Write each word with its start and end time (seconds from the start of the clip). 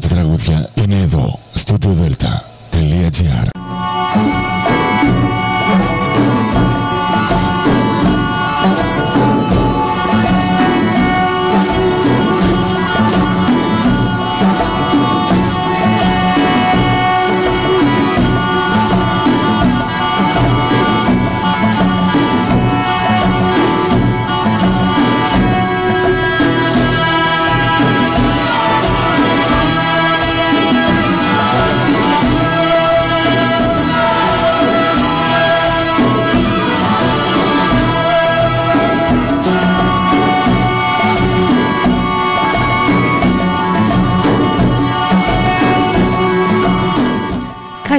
τα 0.00 0.08
τραγούδια 0.08 0.68
είναι 0.74 0.96
εδώ, 0.96 1.38
στο 1.54 1.76
Delta.gr. 1.82 3.48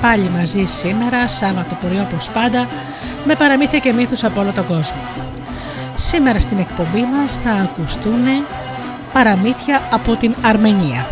Πάλι 0.00 0.30
μαζί 0.36 0.64
σήμερα, 0.66 1.28
Σάββατο 1.28 1.76
πρωί 1.80 2.00
όπως 2.00 2.28
πάντα, 2.28 2.66
με 3.24 3.34
παραμύθια 3.34 3.78
και 3.78 3.92
μύθους 3.92 4.24
από 4.24 4.40
όλο 4.40 4.52
τον 4.52 4.66
κόσμο. 4.66 5.00
Σήμερα 5.96 6.40
στην 6.40 6.58
εκπομπή 6.58 7.02
μας 7.02 7.36
θα 7.36 7.50
ακουστούν 7.50 8.24
παραμύθια 9.12 9.80
από 9.90 10.14
την 10.14 10.34
Αρμενία. 10.42 11.06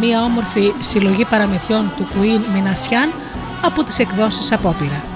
Μία 0.00 0.22
όμορφη 0.22 0.72
συλλογή 0.80 1.24
παραμυθιών 1.24 1.84
του 1.96 2.06
Queen 2.06 2.40
Μινασιάν 2.54 3.12
από 3.62 3.84
τις 3.84 3.98
εκδόσεις 3.98 4.52
Απόπειρα. 4.52 5.11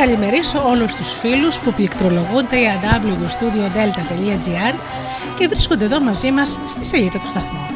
Καλημερίσω 0.00 0.68
όλους 0.68 0.94
τους 0.94 1.12
φίλους 1.12 1.58
που 1.58 1.72
πληκτρολογούν 1.72 2.46
www.studiodelta.gr 2.50 4.74
και 5.38 5.48
βρίσκονται 5.48 5.84
εδώ 5.84 6.00
μαζί 6.00 6.30
μας 6.30 6.58
στη 6.68 6.84
σελίδα 6.84 7.18
του 7.18 7.26
σταθμού. 7.26 7.69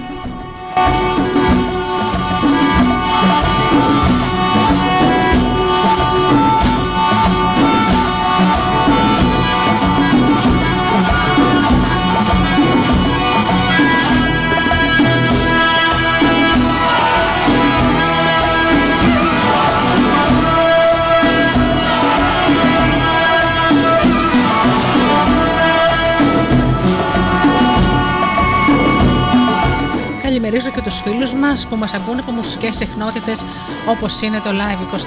Καλημερίζω 30.55 30.83
και 30.83 30.91
τους 30.91 31.01
φίλους 31.01 31.35
μας 31.35 31.67
που 31.67 31.77
μας 31.77 31.95
ακούνε 31.95 32.21
από 32.21 32.33
μουσικές 32.33 32.77
συχνότητες 32.77 33.45
όπως 33.87 34.21
είναι 34.21 34.41
το 34.41 34.51
Live24. 34.51 35.05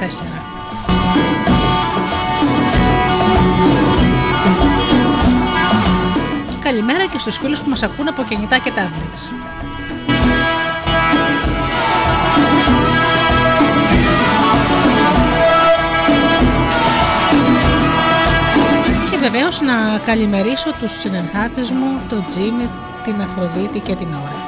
Καλημέρα 6.59 7.05
και 7.05 7.19
στους 7.19 7.37
φίλους 7.37 7.61
που 7.61 7.69
μας 7.69 7.83
ακούνε 7.83 8.09
από 8.09 8.23
κινητά 8.23 8.57
και 8.57 8.71
tablets. 8.75 9.31
Και 19.11 19.17
βεβαίως 19.17 19.61
να 19.61 20.01
καλημερίσω 20.05 20.71
τους 20.79 20.99
συνεργάτες 20.99 21.71
μου, 21.71 22.01
τον 22.09 22.25
Τζίμι, 22.27 22.69
την 23.03 23.21
Αφροδίτη 23.21 23.79
και 23.79 23.95
την 23.95 24.07
Ώρα. 24.07 24.46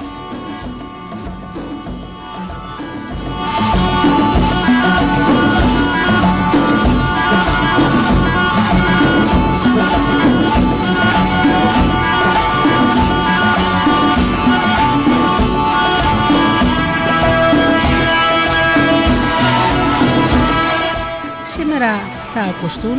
Ακουστούν 22.59 22.97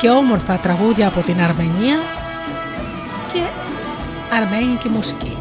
και 0.00 0.10
όμορφα 0.10 0.56
τραγούδια 0.56 1.08
από 1.08 1.20
την 1.20 1.40
Αρμενία 1.40 1.96
και 3.32 3.40
αρμένικη 4.34 4.88
μουσική. 4.88 5.35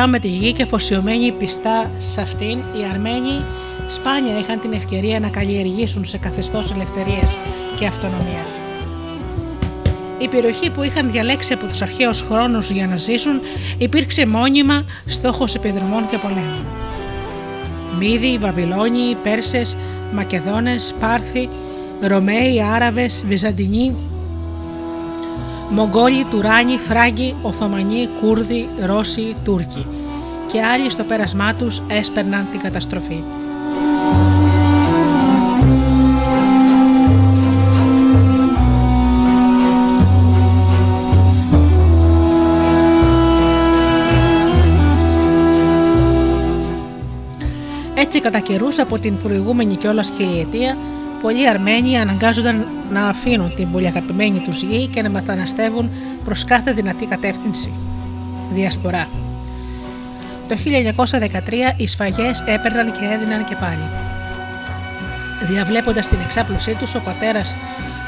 Δεμένοι 0.00 0.06
γερά 0.06 0.06
με 0.06 0.18
τη 0.18 0.28
γη 0.28 0.52
και 0.52 0.64
φωσιωμένοι 0.64 1.32
πιστά 1.32 1.90
σε 1.98 2.20
αυτήν, 2.20 2.58
οι 2.58 2.84
Αρμένοι 2.92 3.44
σπάνια 3.88 4.38
είχαν 4.38 4.60
την 4.60 4.72
ευκαιρία 4.72 5.20
να 5.20 5.28
καλλιεργήσουν 5.28 6.04
σε 6.04 6.18
καθεστώς 6.18 6.70
ελευθερίας 6.70 7.36
και 7.78 7.86
αυτονομίας. 7.86 8.60
Η 10.18 10.28
περιοχή 10.28 10.70
που 10.70 10.82
είχαν 10.82 11.10
διαλέξει 11.10 11.52
από 11.52 11.66
τους 11.66 11.82
αρχαίους 11.82 12.20
χρόνους 12.20 12.70
για 12.70 12.86
να 12.86 12.96
ζήσουν 12.96 13.40
υπήρξε 13.78 14.26
μόνιμα 14.26 14.84
στόχος 15.06 15.54
επιδρομών 15.54 16.08
και 16.10 16.16
πολέμων. 16.16 16.64
Μύδι, 17.98 18.38
Βαβυλώνιοι, 18.38 19.16
Πέρσες, 19.22 19.76
Μακεδόνες, 20.12 20.94
Πάρθοι, 21.00 21.48
Ρωμαίοι, 22.00 22.62
Άραβες, 22.74 23.24
Βυζαντινοί, 23.26 23.96
Μογγόλοι, 25.70 26.26
Τουράνοι, 26.30 26.78
Φράγκοι, 26.78 27.34
Οθωμανοί, 27.42 28.08
Κούρδοι, 28.20 28.68
Ρώσοι, 28.86 29.36
Τούρκοι 29.44 29.86
και 30.52 30.62
άλλοι 30.62 30.90
στο 30.90 31.04
πέρασμά 31.04 31.54
τους 31.54 31.82
έσπερναν 31.88 32.46
την 32.50 32.60
καταστροφή. 32.60 33.22
Έτσι 47.94 48.20
κατά 48.20 48.38
καιρούς 48.38 48.78
από 48.78 48.98
την 48.98 49.16
προηγούμενη 49.22 49.76
κιόλας 49.76 50.12
χιλιετία 50.16 50.76
πολλοί 51.22 51.48
Αρμένοι 51.48 51.98
αναγκάζονταν 51.98 52.66
να 52.90 53.08
αφήνουν 53.08 53.54
την 53.54 53.70
πολύ 53.70 53.86
αγαπημένη 53.86 54.38
τους 54.38 54.62
γη 54.62 54.86
και 54.86 55.02
να 55.02 55.10
μεταναστεύουν 55.10 55.90
προς 56.24 56.44
κάθε 56.44 56.72
δυνατή 56.72 57.06
κατεύθυνση. 57.06 57.72
Διασπορά. 58.52 59.08
Το 60.48 60.56
1913 60.56 61.74
οι 61.76 61.86
σφαγές 61.86 62.44
έπαιρναν 62.46 62.92
και 62.92 63.04
έδιναν 63.14 63.44
και 63.44 63.56
πάλι. 63.60 63.88
Διαβλέποντας 65.50 66.08
την 66.08 66.18
εξάπλωσή 66.24 66.74
τους, 66.74 66.94
ο 66.94 67.00
πατέρας 67.00 67.56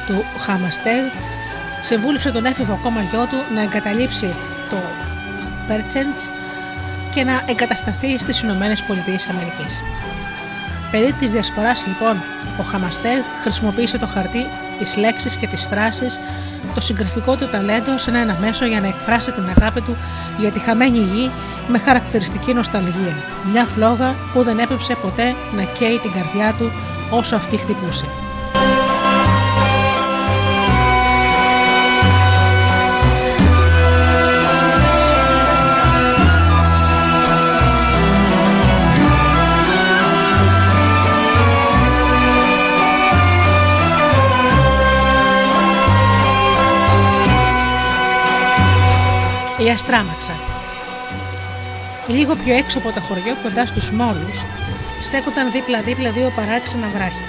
του 0.07 0.25
Χαμαστέγ 0.39 1.05
συμβούλευσε 1.83 2.31
τον 2.31 2.45
έφηβο 2.45 2.73
ακόμα 2.73 3.03
γιο 3.03 3.27
του 3.31 3.55
να 3.55 3.63
εγκαταλείψει 3.63 4.27
το 4.71 4.77
Πέρτσεντς 5.69 6.29
και 7.15 7.25
να 7.25 7.43
εγκατασταθεί 7.47 8.19
στις 8.19 8.41
Ηνωμένες 8.41 8.83
Πολιτείες 8.83 9.29
Αμερικής. 9.29 9.81
Παιδί 10.91 11.13
της 11.13 11.31
διασποράς 11.31 11.87
λοιπόν, 11.87 12.17
ο 12.61 12.63
Χαμαστέρ 12.63 13.19
χρησιμοποίησε 13.43 13.99
το 13.99 14.07
χαρτί, 14.07 14.47
τις 14.79 14.97
λέξεις 14.97 15.37
και 15.37 15.47
τις 15.47 15.65
φράσεις, 15.65 16.19
το 16.75 16.81
συγγραφικό 16.81 17.37
του 17.37 17.49
ταλέντο 17.49 17.99
σαν 17.99 18.15
ένα 18.15 18.37
μέσο 18.41 18.67
για 18.67 18.81
να 18.81 18.87
εκφράσει 18.87 19.33
την 19.33 19.45
αγάπη 19.57 19.81
του 19.81 19.97
για 20.39 20.51
τη 20.51 20.59
χαμένη 20.59 20.99
γη 20.99 21.31
με 21.69 21.79
χαρακτηριστική 21.79 22.55
νοσταλγία. 22.55 23.17
Μια 23.53 23.65
φλόγα 23.65 24.15
που 24.33 24.43
δεν 24.43 24.59
έπεψε 24.59 24.95
ποτέ 25.03 25.35
να 25.57 25.63
καίει 25.63 25.99
την 25.99 26.13
καρδιά 26.13 26.55
του 26.59 26.71
όσο 27.11 27.37
αυτή 27.37 27.57
χτυπούσε. 27.57 28.22
Η 49.65 49.71
Αστράμαξα. 49.71 50.33
Λίγο 52.07 52.35
πιο 52.35 52.55
έξω 52.55 52.79
από 52.79 52.93
το 52.93 53.01
χωριό, 53.01 53.35
κοντά 53.43 53.67
στους 53.67 53.91
μόλους, 53.91 54.39
στέκονταν 55.03 55.51
δίπλα-δίπλα 55.53 56.11
δύο 56.11 56.33
παράξενα 56.37 56.87
βράχια. 56.95 57.29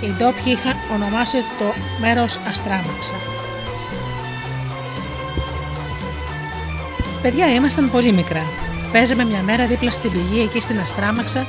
Οι 0.00 0.10
ντόπιοι 0.16 0.52
είχαν 0.56 0.76
ονομάσει 0.94 1.36
το 1.58 1.64
μέρος 2.00 2.38
Αστράμαξα. 2.50 3.14
Παιδιά 7.22 7.46
ήμασταν 7.54 7.90
πολύ 7.90 8.12
μικρά. 8.12 8.42
Παίζαμε 8.92 9.24
μια 9.24 9.42
μέρα 9.42 9.66
δίπλα 9.66 9.90
στην 9.90 10.10
πηγή 10.10 10.40
εκεί 10.40 10.60
στην 10.60 10.80
Αστράμαξα, 10.80 11.46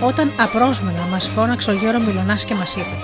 όταν 0.00 0.32
απρόσμενα 0.38 1.06
μας 1.10 1.28
φώναξε 1.28 1.70
ο 1.70 1.74
Γιώργο 1.74 2.00
Μιλωνάς 2.00 2.44
και 2.44 2.54
μας 2.54 2.76
είπε 2.76 2.96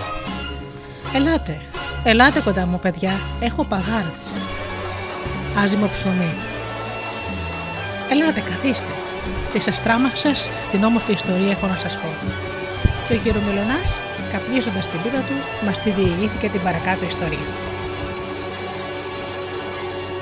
«Ελάτε, 1.15 1.61
ελάτε 2.05 2.41
κοντά 2.41 2.67
μου 2.67 2.79
παιδιά, 2.79 3.21
έχω 3.41 3.65
παγάρτς» 3.65 4.35
άζυμο 5.59 5.87
ψωμί. 5.93 6.33
Ελάτε, 8.11 8.41
καθίστε. 8.41 8.93
Τη 9.53 9.65
αστράμαξα 9.69 10.31
την 10.71 10.85
όμορφη 10.85 11.13
ιστορία 11.13 11.51
έχω 11.51 11.67
να 11.67 11.77
σας 11.77 11.99
πω. 11.99 12.09
Και 13.09 13.13
ο 13.13 13.17
γερομελονά, 13.25 13.81
καπνίζοντας 14.33 14.89
την 14.89 15.03
πίτα 15.03 15.19
του, 15.19 15.65
μας 15.67 15.79
τη 15.79 15.91
διηγήθηκε 15.91 16.49
την 16.49 16.61
παρακάτω 16.61 17.05
ιστορία. 17.05 17.47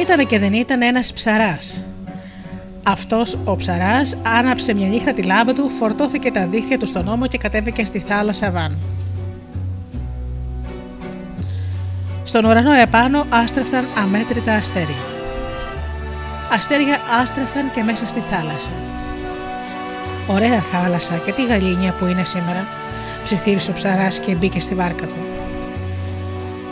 Ήταν 0.01 0.27
και 0.27 0.39
δεν 0.39 0.53
ήταν 0.53 0.83
ένας 0.83 1.13
ψαράς. 1.13 1.83
Αυτός 2.83 3.39
ο 3.45 3.57
ψαράς 3.57 4.17
άναψε 4.39 4.75
μια 4.75 4.89
νύχτα 4.89 5.13
τη 5.13 5.23
λάμπα 5.23 5.53
του, 5.53 5.71
φορτώθηκε 5.79 6.31
τα 6.31 6.47
δίχτυα 6.47 6.79
του 6.79 6.87
στον 6.87 7.09
ώμο 7.09 7.27
και 7.27 7.39
κατέβηκε 7.39 7.85
στη 7.85 7.99
θάλασσα 7.99 8.51
Βάνου. 8.51 8.79
Στον 12.25 12.45
ουρανό 12.45 12.73
επάνω 12.73 13.27
άστρεφταν 13.31 13.87
αμέτρητα 13.99 14.55
αστέρια 14.55 15.18
αστέρια 16.53 16.99
άστρεφαν 17.21 17.71
και 17.75 17.83
μέσα 17.83 18.07
στη 18.07 18.23
θάλασσα. 18.31 18.71
Ωραία 20.27 20.61
θάλασσα 20.61 21.15
και 21.25 21.33
τι 21.33 21.47
γαλήνια 21.47 21.93
που 21.93 22.07
είναι 22.07 22.25
σήμερα, 22.25 22.67
ψιθύρισε 23.25 23.71
ο 23.71 23.75
ψαράς 23.75 24.19
και 24.19 24.35
μπήκε 24.35 24.61
στη 24.61 24.75
βάρκα 24.75 25.07
του. 25.07 25.17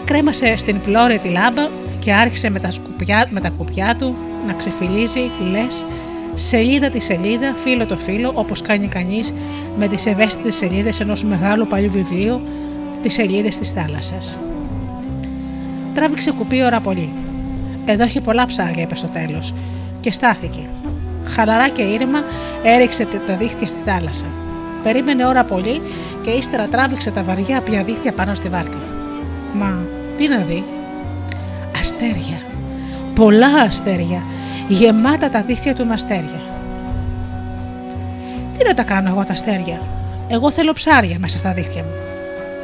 Κρέμασε 0.04 0.56
στην 0.56 0.80
πλώρη 0.80 1.18
τη 1.18 1.28
λάμπα 1.28 1.68
και 1.98 2.12
άρχισε 2.12 2.50
με 2.50 2.60
τα, 2.60 2.70
σκουπιά, 2.70 3.26
με 3.30 3.40
τα 3.40 3.48
κουπιά 3.48 3.96
του 3.98 4.16
να 4.46 4.52
ξεφυλίζει 4.52 5.30
λες 5.50 5.86
σελίδα 6.34 6.90
τη 6.90 7.00
σελίδα, 7.00 7.54
φύλλο 7.64 7.86
το 7.86 7.96
φύλλο, 7.96 8.32
όπως 8.34 8.62
κάνει 8.62 8.88
κανείς 8.88 9.34
με 9.76 9.86
τις 9.88 10.06
ευαίσθητες 10.06 10.54
σελίδες 10.54 11.00
ενός 11.00 11.24
μεγάλου 11.24 11.66
παλιού 11.66 11.90
βιβλίου, 11.90 12.40
τις 13.02 13.14
σελίδες 13.14 13.58
της 13.58 13.70
θάλασσας. 13.70 14.38
Τράβηξε 15.94 16.30
κουπί 16.30 16.62
ώρα 16.62 16.80
πολύ. 16.80 17.08
Εδώ 17.86 18.02
έχει 18.02 18.20
πολλά 18.20 18.46
ψάρια, 18.46 18.82
είπε 18.82 18.96
στο 18.96 19.06
τέλος, 19.06 19.54
και 20.00 20.12
στάθηκε. 20.12 20.66
Χαλαρά 21.24 21.68
και 21.68 21.82
ήρεμα 21.82 22.18
έριξε 22.62 23.06
τα 23.26 23.36
δίχτυα 23.36 23.66
στη 23.66 23.78
θάλασσα. 23.84 24.24
Περίμενε 24.82 25.26
ώρα 25.26 25.44
πολύ 25.44 25.80
και 26.22 26.30
ύστερα 26.30 26.66
τράβηξε 26.66 27.10
τα 27.10 27.22
βαριά 27.22 27.60
πια 27.60 27.82
δίχτυα 27.82 28.12
πάνω 28.12 28.34
στη 28.34 28.48
βάρκα. 28.48 28.76
Μα 29.52 29.78
τι 30.16 30.28
να 30.28 30.38
δει. 30.38 30.64
Αστέρια. 31.80 32.40
Πολλά 33.14 33.54
αστέρια. 33.66 34.22
Γεμάτα 34.68 35.28
τα 35.28 35.40
δίχτυα 35.40 35.74
του 35.74 35.86
με 35.86 35.92
αστέρια. 35.92 36.40
Τι 38.58 38.64
να 38.64 38.74
τα 38.74 38.82
κάνω 38.82 39.08
εγώ 39.08 39.24
τα 39.24 39.32
αστέρια; 39.32 39.80
Εγώ 40.28 40.50
θέλω 40.50 40.72
ψάρια 40.72 41.16
μέσα 41.18 41.38
στα 41.38 41.52
δίχτυα 41.52 41.82
μου. 41.82 41.90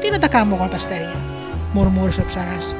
Τι 0.01 0.11
να 0.11 0.19
τα 0.19 0.29
κάνω 0.29 0.55
εγώ 0.55 0.69
τα 0.69 0.77
αστέρια; 0.77 1.21
Μουρμούρισε 1.73 2.21
ο 2.21 2.25
ψαράς 2.27 2.75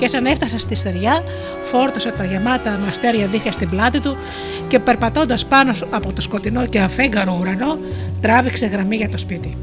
και 0.00 0.08
σαν 0.08 0.26
έφτασε 0.26 0.58
στη 0.58 0.74
στεριά, 0.74 1.22
φόρτωσε 1.64 2.10
τα 2.10 2.24
γεμάτα 2.24 2.78
με 2.82 2.88
αστέρια 2.88 3.26
δίχια 3.26 3.52
στην 3.52 3.68
πλάτη 3.68 4.00
του 4.00 4.16
και 4.68 4.78
περπατώντας 4.78 5.46
πάνω 5.46 5.74
από 5.90 6.12
το 6.12 6.20
σκοτεινό 6.20 6.66
και 6.66 6.80
αφέγγαρο 6.80 7.36
ουρανό, 7.40 7.78
τράβηξε 8.20 8.66
γραμμή 8.66 8.96
για 8.96 9.08
το 9.08 9.18
σπίτι. 9.18 9.56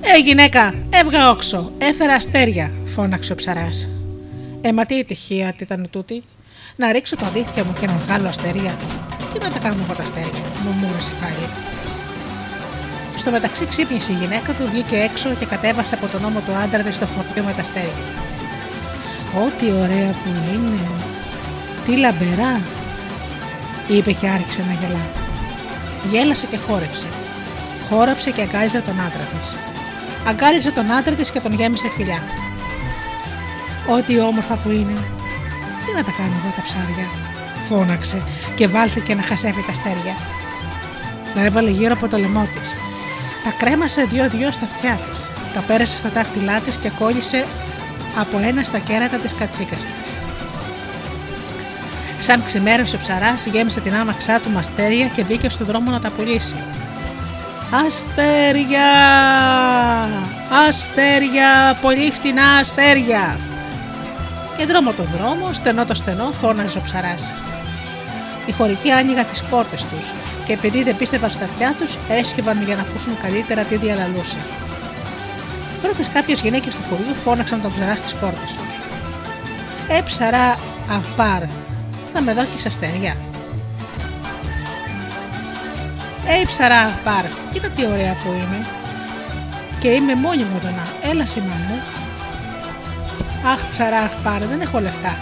Ε, 0.00 0.18
γυναίκα, 0.18 0.74
έβγα 0.90 1.30
όξο, 1.30 1.72
έφερα 1.78 2.14
αστέρια, 2.14 2.72
φώναξε 2.84 3.32
ο 3.32 3.34
ψαράς. 3.34 3.88
Ε, 4.60 4.72
μα 4.72 4.84
τι 4.84 4.94
ητυχία 4.94 5.52
τι 5.56 5.64
ήταν 5.64 5.88
τούτη. 5.90 6.22
Να 6.76 6.92
ρίξω 6.92 7.16
τα 7.16 7.28
δίχτυα 7.28 7.64
μου 7.64 7.72
και 7.80 7.86
να 7.86 7.96
βγάλω 7.96 8.28
αστέρια. 8.28 8.76
Τι 9.32 9.38
να 9.38 9.50
τα 9.50 9.58
κάνω 9.58 9.82
εγώ 9.84 9.94
τα 9.94 10.02
αστέρια, 10.02 10.42
μουρμούρισε 10.64 11.12
πάλι. 11.20 11.71
Στο 13.16 13.30
μεταξύ 13.30 13.66
ξύπνησε 13.66 14.12
η 14.12 14.14
γυναίκα 14.14 14.52
του, 14.52 14.68
βγήκε 14.70 14.96
έξω 14.96 15.28
και 15.38 15.46
κατέβασε 15.46 15.94
από 15.94 16.06
τον 16.06 16.24
ώμο 16.24 16.40
του 16.40 16.52
άντρα 16.64 16.82
της 16.82 16.94
στο 16.94 17.06
χωριό 17.06 17.42
με 17.44 17.52
τα 17.52 17.64
στέρια. 17.64 18.04
Ό,τι 19.44 19.66
ωραία 19.66 20.10
που 20.20 20.28
είναι! 20.54 20.80
Τι 21.84 21.96
λαμπερά! 21.96 22.60
είπε 23.88 24.12
και 24.12 24.28
άρχισε 24.28 24.62
να 24.68 24.72
γελά. 24.72 25.04
Γέλασε 26.10 26.46
και 26.46 26.58
χόρεψε. 26.66 27.06
Χόρεψε 27.88 28.30
και 28.30 28.42
αγκάλιζε 28.42 28.80
τον 28.80 29.00
άντρα 29.06 29.24
της. 29.32 29.56
Αγκάλιζε 30.26 30.70
τον 30.70 30.90
άντρα 30.90 31.14
της 31.14 31.30
και 31.30 31.40
τον 31.40 31.52
γέμισε 31.52 31.88
φιλιά. 31.96 32.22
Ό,τι 33.96 34.20
όμορφα 34.20 34.54
που 34.54 34.70
είναι. 34.70 34.96
Τι 35.84 35.92
να 35.96 36.04
τα 36.04 36.12
κάνω 36.18 36.34
εγώ 36.40 36.52
τα 36.56 36.62
ψάρια, 36.62 37.06
φώναξε 37.68 38.22
και 38.54 38.68
βάλθηκε 38.68 39.14
να 39.14 39.22
χασεύει 39.22 39.64
τα 39.66 39.70
αστέρια. 39.70 40.14
Τα 41.34 41.44
έβαλε 41.44 41.70
γύρω 41.70 41.92
από 41.92 42.08
το 42.08 42.18
λαιμό 42.18 42.48
της 42.60 42.74
τα 43.44 43.50
κρέμασε 43.58 44.04
δυο-δυο 44.04 44.52
στα 44.52 44.64
αυτιά 44.64 44.98
της, 45.10 45.30
τα 45.54 45.60
πέρασε 45.60 45.96
στα 45.96 46.08
δάχτυλά 46.08 46.60
της 46.60 46.76
και 46.76 46.90
κόλλησε 46.98 47.46
από 48.20 48.38
ένα 48.38 48.64
στα 48.64 48.78
κέρατα 48.78 49.16
της 49.16 49.34
κατσίκας 49.34 49.78
της. 49.78 50.12
Σαν 52.20 52.44
ξημέρωσε 52.44 52.96
ο 52.96 52.98
ψαράς, 52.98 53.46
γέμισε 53.46 53.80
την 53.80 53.94
άμαξά 53.94 54.40
του 54.40 54.50
μαστέρια 54.50 55.06
και 55.06 55.22
μπήκε 55.22 55.48
στο 55.48 55.64
δρόμο 55.64 55.90
να 55.90 56.00
τα 56.00 56.10
πουλήσει. 56.10 56.56
Αστέρια! 57.86 58.90
Αστέρια! 60.68 61.78
Πολύ 61.80 62.10
φτηνά 62.10 62.56
αστέρια! 62.60 63.36
Και 64.56 64.66
δρόμο 64.66 64.92
τον 64.92 65.08
δρόμο, 65.16 65.52
στενό 65.52 65.84
το 65.84 65.94
στενό, 65.94 66.32
φώναζε 66.40 66.78
ο 66.78 66.80
ψαράς. 66.80 67.32
Οι 68.46 68.52
χωρικοί 68.52 68.90
άνοιγαν 68.90 69.26
τις 69.30 69.42
πόρτες 69.42 69.84
τους 69.84 70.12
και 70.44 70.52
επειδή 70.52 70.82
δεν 70.82 70.96
πίστευαν 70.96 71.30
στα 71.30 71.44
αυτιά 71.44 71.74
τους, 71.78 71.96
έσκυβαν 72.08 72.62
για 72.62 72.76
να 72.76 72.82
ακούσουν 72.82 73.16
καλύτερα 73.22 73.62
τι 73.62 73.76
διαλαλούσε. 73.76 74.38
Πρώτες 75.82 76.08
κάποιες 76.08 76.40
γυναίκες 76.40 76.74
του 76.74 76.82
χωριού 76.88 77.14
φώναξαν 77.14 77.62
τον 77.62 77.72
ψαρά 77.72 77.96
στις 77.96 78.14
πόρτες 78.14 78.50
τους. 78.56 78.74
Ε, 79.88 80.00
ψαρά, 80.00 80.58
απάρ, 80.90 81.42
θα 82.12 82.20
με 82.20 82.32
δώσει 82.34 82.66
αστέρια. 82.66 83.16
Ε, 86.26 86.44
ψαρά, 86.46 87.00
πάρ, 87.04 87.24
κοίτα 87.52 87.68
τι 87.68 87.86
ωραία 87.86 88.12
που 88.24 88.28
είμαι. 88.32 88.66
Και 89.78 89.88
είμαι 89.88 90.14
μόνη 90.14 90.42
μου 90.42 90.56
εδώ 90.56 90.68
να, 90.68 91.10
έλα 91.10 91.26
σήμα 91.26 91.56
μου. 91.68 91.80
Αχ, 93.46 93.58
ψαρά, 93.70 93.98
αχ, 93.98 94.12
πάρ, 94.22 94.40
δεν 94.46 94.60
έχω 94.60 94.80
λεφτά. 94.80 95.16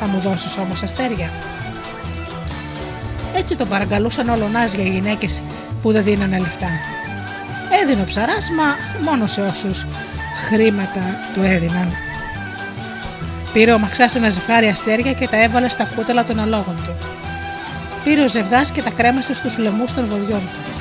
Θα 0.00 0.06
μου 0.06 0.18
δώσεις 0.18 0.58
όμως 0.58 0.82
αστέρια. 0.82 1.30
Έτσι 3.36 3.56
τον 3.56 3.68
παραγκαλούσαν 3.68 4.28
ολονάζια 4.28 4.84
οι 4.84 4.88
γυναίκες 4.88 5.42
που 5.82 5.92
δεν 5.92 6.04
δίνανε 6.04 6.38
λεφτά. 6.38 6.68
Έδινε 7.82 8.02
ο 8.02 8.04
ψαράς, 8.04 8.50
μα 8.50 8.64
μόνο 9.10 9.26
σε 9.26 9.40
όσους 9.40 9.86
χρήματα 10.48 11.00
του 11.34 11.42
έδιναν. 11.42 11.92
Πήρε 13.52 13.72
ο 13.72 13.78
Μαξάς 13.78 14.14
ένα 14.14 14.30
ζευγάρι 14.30 14.68
αστέρια 14.68 15.12
και 15.12 15.28
τα 15.28 15.42
έβαλε 15.42 15.68
στα 15.68 15.84
κούτελα 15.84 16.24
των 16.24 16.40
αλόγων 16.40 16.76
του. 16.86 16.96
Πήρε 18.04 18.22
ο 18.22 18.28
ζευγάς 18.28 18.70
και 18.70 18.82
τα 18.82 18.90
κρέμασε 18.90 19.34
στους 19.34 19.58
λαιμού 19.58 19.84
των 19.94 20.06
βοδιών 20.06 20.40
του. 20.40 20.72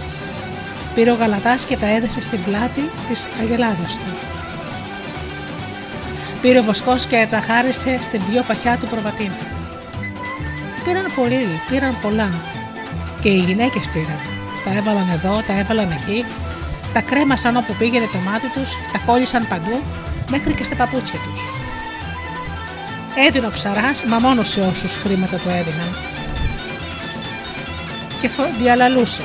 Πήρε 0.96 1.12
ο 1.12 1.15
γαλατάς 1.15 1.65
και 1.65 1.77
τα 1.77 1.88
έδεσε 1.88 2.22
στην 2.22 2.43
πλάτη 2.43 2.89
της 3.10 3.27
αγελάδας 3.41 3.93
του. 3.93 4.17
Πήρε 6.41 6.60
ο 6.60 6.63
βοσκός 6.63 7.05
και 7.05 7.27
τα 7.29 7.39
χάρισε 7.39 7.98
στην 8.01 8.22
πιο 8.29 8.43
παχιά 8.48 8.77
του 8.77 8.88
προβατίνα. 8.88 9.50
Πήραν 10.83 11.11
πολλοί, 11.15 11.47
πήραν 11.69 11.97
πολλά. 12.01 12.29
Και 13.21 13.29
οι 13.29 13.38
γυναίκες 13.38 13.89
πήραν. 13.93 14.19
Τα 14.65 14.71
έβαλαν 14.77 15.09
εδώ, 15.13 15.43
τα 15.47 15.53
έβαλαν 15.59 15.91
εκεί, 15.91 16.25
τα 16.93 17.01
κρέμασαν 17.01 17.55
όπου 17.55 17.73
πήγαινε 17.73 18.07
το 18.11 18.17
μάτι 18.17 18.47
τους, 18.47 18.69
τα 18.91 19.00
κόλλησαν 19.05 19.47
παντού, 19.47 19.81
μέχρι 20.29 20.53
και 20.53 20.63
στα 20.63 20.75
παπούτσια 20.75 21.19
τους. 21.19 21.41
Έδινε 23.27 23.47
ο 23.47 23.51
ψαράς, 23.51 24.03
μα 24.03 24.19
μόνο 24.19 24.43
σε 24.43 24.61
όσους 24.61 24.93
χρήματα 25.03 25.38
του 25.38 25.50
έδιναν. 25.50 25.95
Και 28.21 28.29
διαλαλούσε. 28.59 29.23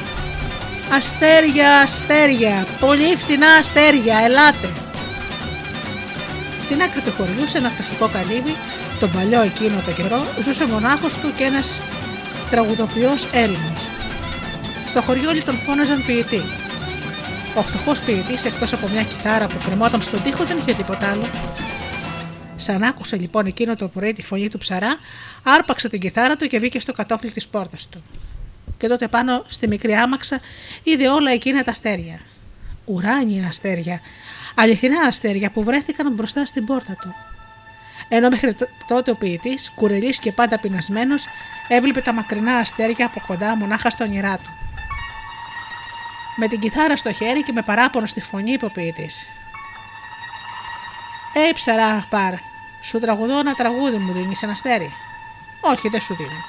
Αστέρια, 0.97 1.81
αστέρια, 1.81 2.67
πολύ 2.81 3.17
φτηνά 3.17 3.49
αστέρια, 3.49 4.17
ελάτε. 4.25 4.71
Στην 6.61 6.83
άκρη 6.83 7.01
του 7.01 7.13
χωριού, 7.17 7.47
σε 7.49 7.59
ένα 7.59 7.69
φτωχικό 7.69 8.09
καλύβι, 8.09 8.55
τον 9.01 9.13
παλιό 9.13 9.43
εκείνο 9.43 9.83
το 9.87 9.93
καιρό, 9.93 10.21
ζούσε 10.43 10.67
μονάχος 10.67 11.17
του 11.17 11.33
και 11.37 11.45
ένας 11.45 11.81
τραγουδοποιός 12.51 13.29
Έλληνος. 13.33 13.89
Στο 14.89 15.03
χωριό 15.03 15.29
όλοι 15.29 15.43
τον 15.43 15.55
φώναζαν 15.55 16.05
ποιητή. 16.07 16.41
Ο 17.57 17.63
φτωχός 17.63 18.01
ποιητής, 18.01 18.45
εκτός 18.45 18.73
από 18.73 18.89
μια 18.89 19.03
κιθάρα 19.03 19.47
που 19.47 19.59
κρεμόταν 19.65 20.01
στον 20.01 20.23
τοίχο, 20.23 20.45
δεν 20.45 20.59
είχε 20.59 20.75
τίποτα 20.75 21.11
άλλο. 21.11 21.29
Σαν 22.57 22.83
άκουσε 22.83 23.17
λοιπόν 23.17 23.47
εκείνο 23.47 23.77
το 23.77 23.89
πρωί 23.89 24.13
τη 24.13 24.23
φωνή 24.23 24.49
του 24.49 24.59
ψαρά, 24.59 24.97
άρπαξε 25.43 25.89
την 25.89 26.01
κιθάρα 26.01 26.37
του 26.37 26.47
και 26.47 26.59
βγήκε 26.59 26.81
στο 26.81 26.93
κατόφλι 26.93 27.31
της 27.31 27.49
πόρτας 27.49 27.89
του. 27.89 28.03
Και 28.79 28.89
τότε 28.89 29.09
πάνω 29.09 29.45
στη 29.47 29.69
μικρή 29.69 29.93
άμαξα 29.95 30.41
είδε 30.83 31.09
όλα 31.09 31.31
εκείνα 31.31 31.63
τα 31.63 31.71
αστέρια. 31.71 32.21
Ουράνια 32.85 33.47
αστέρια, 33.47 34.01
αληθινά 34.55 35.01
αστέρια 35.01 35.51
που 35.51 35.65
βρέθηκαν 35.65 36.13
μπροστά 36.13 36.45
στην 36.45 36.65
πόρτα 36.65 36.97
του. 37.01 37.36
Ενώ 38.09 38.29
μέχρι 38.29 38.57
τότε 38.87 39.11
ο 39.11 39.15
ποιητής, 39.15 39.73
κουρελής 39.75 40.19
και 40.19 40.33
πάντα 40.33 40.59
πεινασμένος, 40.59 41.27
έβλεπε 41.69 42.01
τα 42.01 42.13
μακρινά 42.13 42.57
αστέρια 42.57 43.07
από 43.07 43.23
κοντά 43.27 43.57
μονάχα 43.57 43.91
στο 43.91 44.07
νερά 44.07 44.37
του. 44.37 44.51
Με 46.37 46.49
την 46.49 46.61
κιθάρα 46.61 46.97
στο 46.97 47.13
χέρι 47.13 47.43
και 47.43 47.53
με 47.53 47.63
παράπονο 47.63 48.07
στη 48.07 48.21
φωνή 48.21 48.53
είπε 48.53 48.65
ο 48.65 48.71
ποιητής. 48.71 49.29
Ε, 51.33 51.53
ψαρά, 51.53 52.07
πάρ, 52.09 52.35
σου 52.81 52.99
τραγουδώ 52.99 53.39
ένα 53.39 53.55
τραγούδι 53.55 53.97
μου 53.97 54.13
δίνεις 54.13 54.43
ένα 54.43 54.53
αστέρι. 54.53 54.95
Όχι, 55.61 55.89
δεν 55.89 56.01
σου 56.01 56.15
δίνω. 56.15 56.45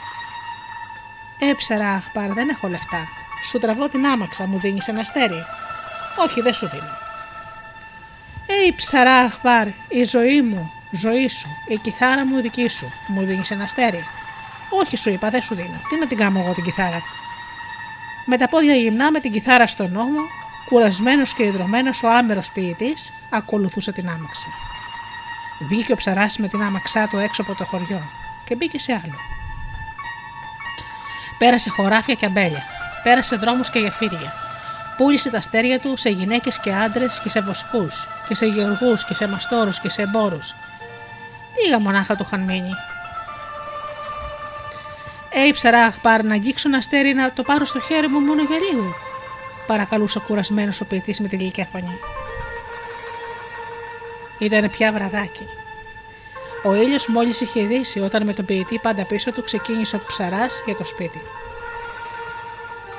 Ε, 1.40 1.54
ψαρά, 1.54 2.04
πάρ, 2.14 2.34
δεν 2.34 2.50
έχω 2.50 2.68
λεφτά. 2.68 3.08
Σου 3.44 3.60
τραβώ 3.60 3.90
την 3.90 4.06
άμαξα, 4.06 4.48
μου 4.48 4.60
δίνεις 4.60 4.88
ένα 4.88 5.00
αστέρι. 5.00 5.44
Όχι, 6.26 6.42
δεν 6.42 6.54
σου 6.54 6.68
δίνω. 6.70 6.98
Ε, 8.48 8.72
ψαρά, 8.76 9.34
πάρ, 9.42 9.68
η 9.88 10.04
ζωή 10.04 10.42
μου, 10.42 10.72
ζωή 10.92 11.28
σου, 11.28 11.48
η 11.68 11.78
κιθάρα 11.78 12.26
μου 12.26 12.42
δική 12.42 12.68
σου, 12.68 12.92
μου 13.08 13.22
δίνεις 13.22 13.52
ένα 13.52 13.64
αστέρι. 13.64 14.04
Όχι, 14.70 14.98
σου 14.98 15.10
είπα, 15.10 15.30
δεν 15.30 15.42
σου 15.42 15.56
δίνω. 15.56 15.82
Τι 15.90 16.00
να 16.00 16.08
την 16.08 16.18
κάνω 16.18 16.40
εγώ 16.40 16.54
την 16.54 16.64
κιθάρα; 16.64 17.02
Με 18.26 18.38
τα 18.38 18.50
πόδια 18.50 18.76
γυμνά 18.76 19.12
με 19.12 19.20
την 19.20 19.32
κιθάρα 19.32 19.68
στον 19.68 19.92
νόμο, 19.92 20.20
κουρασμένος 20.66 21.34
και 21.34 21.44
ιδρωμένος 21.44 22.04
ο 22.04 22.10
άμερος 22.10 22.52
ποιητής, 22.52 23.14
ακολουθούσε 23.30 23.92
την 23.92 24.10
άμαξα. 24.10 24.48
Βγήκε 25.60 25.92
ο 25.92 25.96
ψαράς 25.96 26.38
με 26.38 26.48
την 26.48 26.62
άμαξά 26.62 27.08
του 27.08 27.18
έξω 27.18 27.42
από 27.42 27.56
το 27.56 27.66
χωριό 27.66 28.02
και 28.46 28.56
μπήκε 28.56 28.80
σε 28.80 28.94
άλλο. 28.94 29.16
Πέρασε 31.38 31.70
χωράφια 31.70 32.14
και 32.14 32.26
αμπέλια, 32.26 32.64
πέρασε 33.04 33.36
δρόμους 33.36 33.70
και 33.70 33.80
γεφύρια. 33.80 34.34
Πούλησε 34.98 35.30
τα 35.30 35.38
αστέρια 35.38 35.80
του 35.80 35.98
σε 35.98 36.10
γυναίκες 36.10 36.60
και 36.60 36.74
άντρες 36.74 37.20
και 37.24 37.30
σε 37.30 37.42
βοσκούς, 37.42 38.08
και 38.28 38.36
σε 38.36 38.46
γεωργούς 38.46 39.06
και 39.06 39.14
σε 39.14 39.28
μαστόρους 39.28 39.80
και 39.80 39.90
σε 39.90 40.02
εμπόρους. 40.02 40.54
Λίγα 41.64 41.80
μονάχα 41.80 42.16
του 42.16 42.24
είχαν 42.28 42.42
μείνει. 42.42 42.72
Ε, 45.30 45.52
ψαρά, 45.52 45.94
πάρ 46.02 46.24
να 46.24 46.34
αγγίξω 46.34 46.70
ένα 46.70 46.78
αστέρι 46.78 47.14
να 47.14 47.32
το 47.32 47.44
πάρω 47.44 47.66
στο 47.66 47.80
χέρι 47.80 48.08
μου 48.08 48.20
μόνο 48.20 48.42
για 48.44 48.58
λίγο. 48.58 48.94
Παρακαλούσε 49.68 50.20
κουρασμένος 50.20 50.82
ο 50.82 50.86
ποιητής 50.86 51.20
με 51.20 51.28
την 51.28 51.40
γλυκιά 51.40 51.68
φωνή. 51.72 52.00
Ήταν 54.40 54.70
πια 54.70 54.92
βραδάκι. 54.92 55.48
Ο 56.64 56.76
ήλιος 56.76 57.08
μόλις 57.08 57.42
είχε 57.42 57.62
δύσει 57.62 58.00
όταν 58.00 58.26
με 58.26 58.34
τον 58.34 58.46
ποιητή 58.46 58.80
πάντα 58.80 59.06
πίσω 59.06 59.32
του 59.32 59.44
ξεκίνησε 59.44 59.96
ο 59.96 60.02
ψαράς 60.08 60.62
για 60.66 60.76
το 60.76 60.86
σπίτι. 60.86 61.22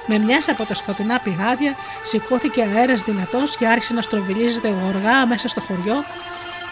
Με 0.06 0.18
μιας 0.18 0.48
από 0.48 0.64
τα 0.64 0.74
σκοτεινά 0.74 1.20
πηγάδια 1.20 1.76
σηκώθηκε 2.02 2.62
αέρας 2.62 3.02
δυνατός 3.02 3.56
και 3.56 3.66
άρχισε 3.66 3.92
να 3.92 4.02
στροβιλίζεται 4.02 4.68
γοργά 4.68 5.26
μέσα 5.26 5.48
στο 5.48 5.60
χωριό 5.60 6.04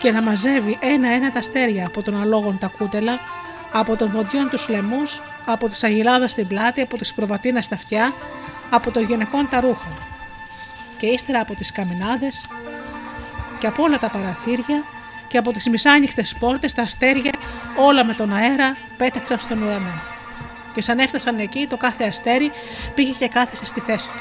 και 0.07 0.13
να 0.13 0.23
μαζεύει 0.23 0.79
ένα-ένα 0.81 1.31
τα 1.31 1.39
αστέρια 1.39 1.87
από 1.87 2.03
τον 2.03 2.21
αλόγων 2.21 2.59
τα 2.59 2.67
κούτελα, 2.79 3.19
από 3.73 3.97
τον 3.97 4.11
βοδιών 4.11 4.49
τους 4.51 4.69
λαιμούς, 4.69 5.21
από 5.47 5.69
τις 5.69 5.85
αγιλάδα 5.85 6.29
στην 6.29 6.47
πλάτη, 6.47 6.81
από 6.81 6.97
τις 6.97 7.15
προβατίνα 7.15 7.63
στα 7.63 7.75
αυτιά, 7.75 8.13
από 8.71 8.91
το 8.91 9.01
γυναικών 9.01 9.49
τα 9.51 9.61
ρούχα. 9.61 9.89
Και 10.99 11.07
ύστερα 11.07 11.41
από 11.41 11.55
τις 11.55 11.73
καμινάδες, 11.73 12.47
και 13.59 13.67
από 13.67 13.83
όλα 13.83 13.99
τα 13.99 14.09
παραθύρια 14.09 14.83
και 15.29 15.39
από 15.39 15.53
τις 15.53 15.69
μισάνυχτες 15.69 16.35
πόρτες 16.39 16.75
τα 16.75 16.83
αστέρια 16.83 17.33
όλα 17.77 18.05
με 18.05 18.15
τον 18.15 18.33
αέρα 18.33 18.77
πέταξαν 18.97 19.39
στον 19.39 19.63
ουρανό. 19.63 20.01
Και 20.75 20.83
σαν 20.83 20.99
έφτασαν 20.99 21.39
εκεί 21.39 21.67
το 21.67 21.77
κάθε 21.77 22.05
αστέρι 22.05 22.53
πήγε 22.95 23.13
και 23.19 23.29
κάθεσε 23.29 23.65
στη 23.65 23.81
θέση 23.81 24.09
του. 24.09 24.21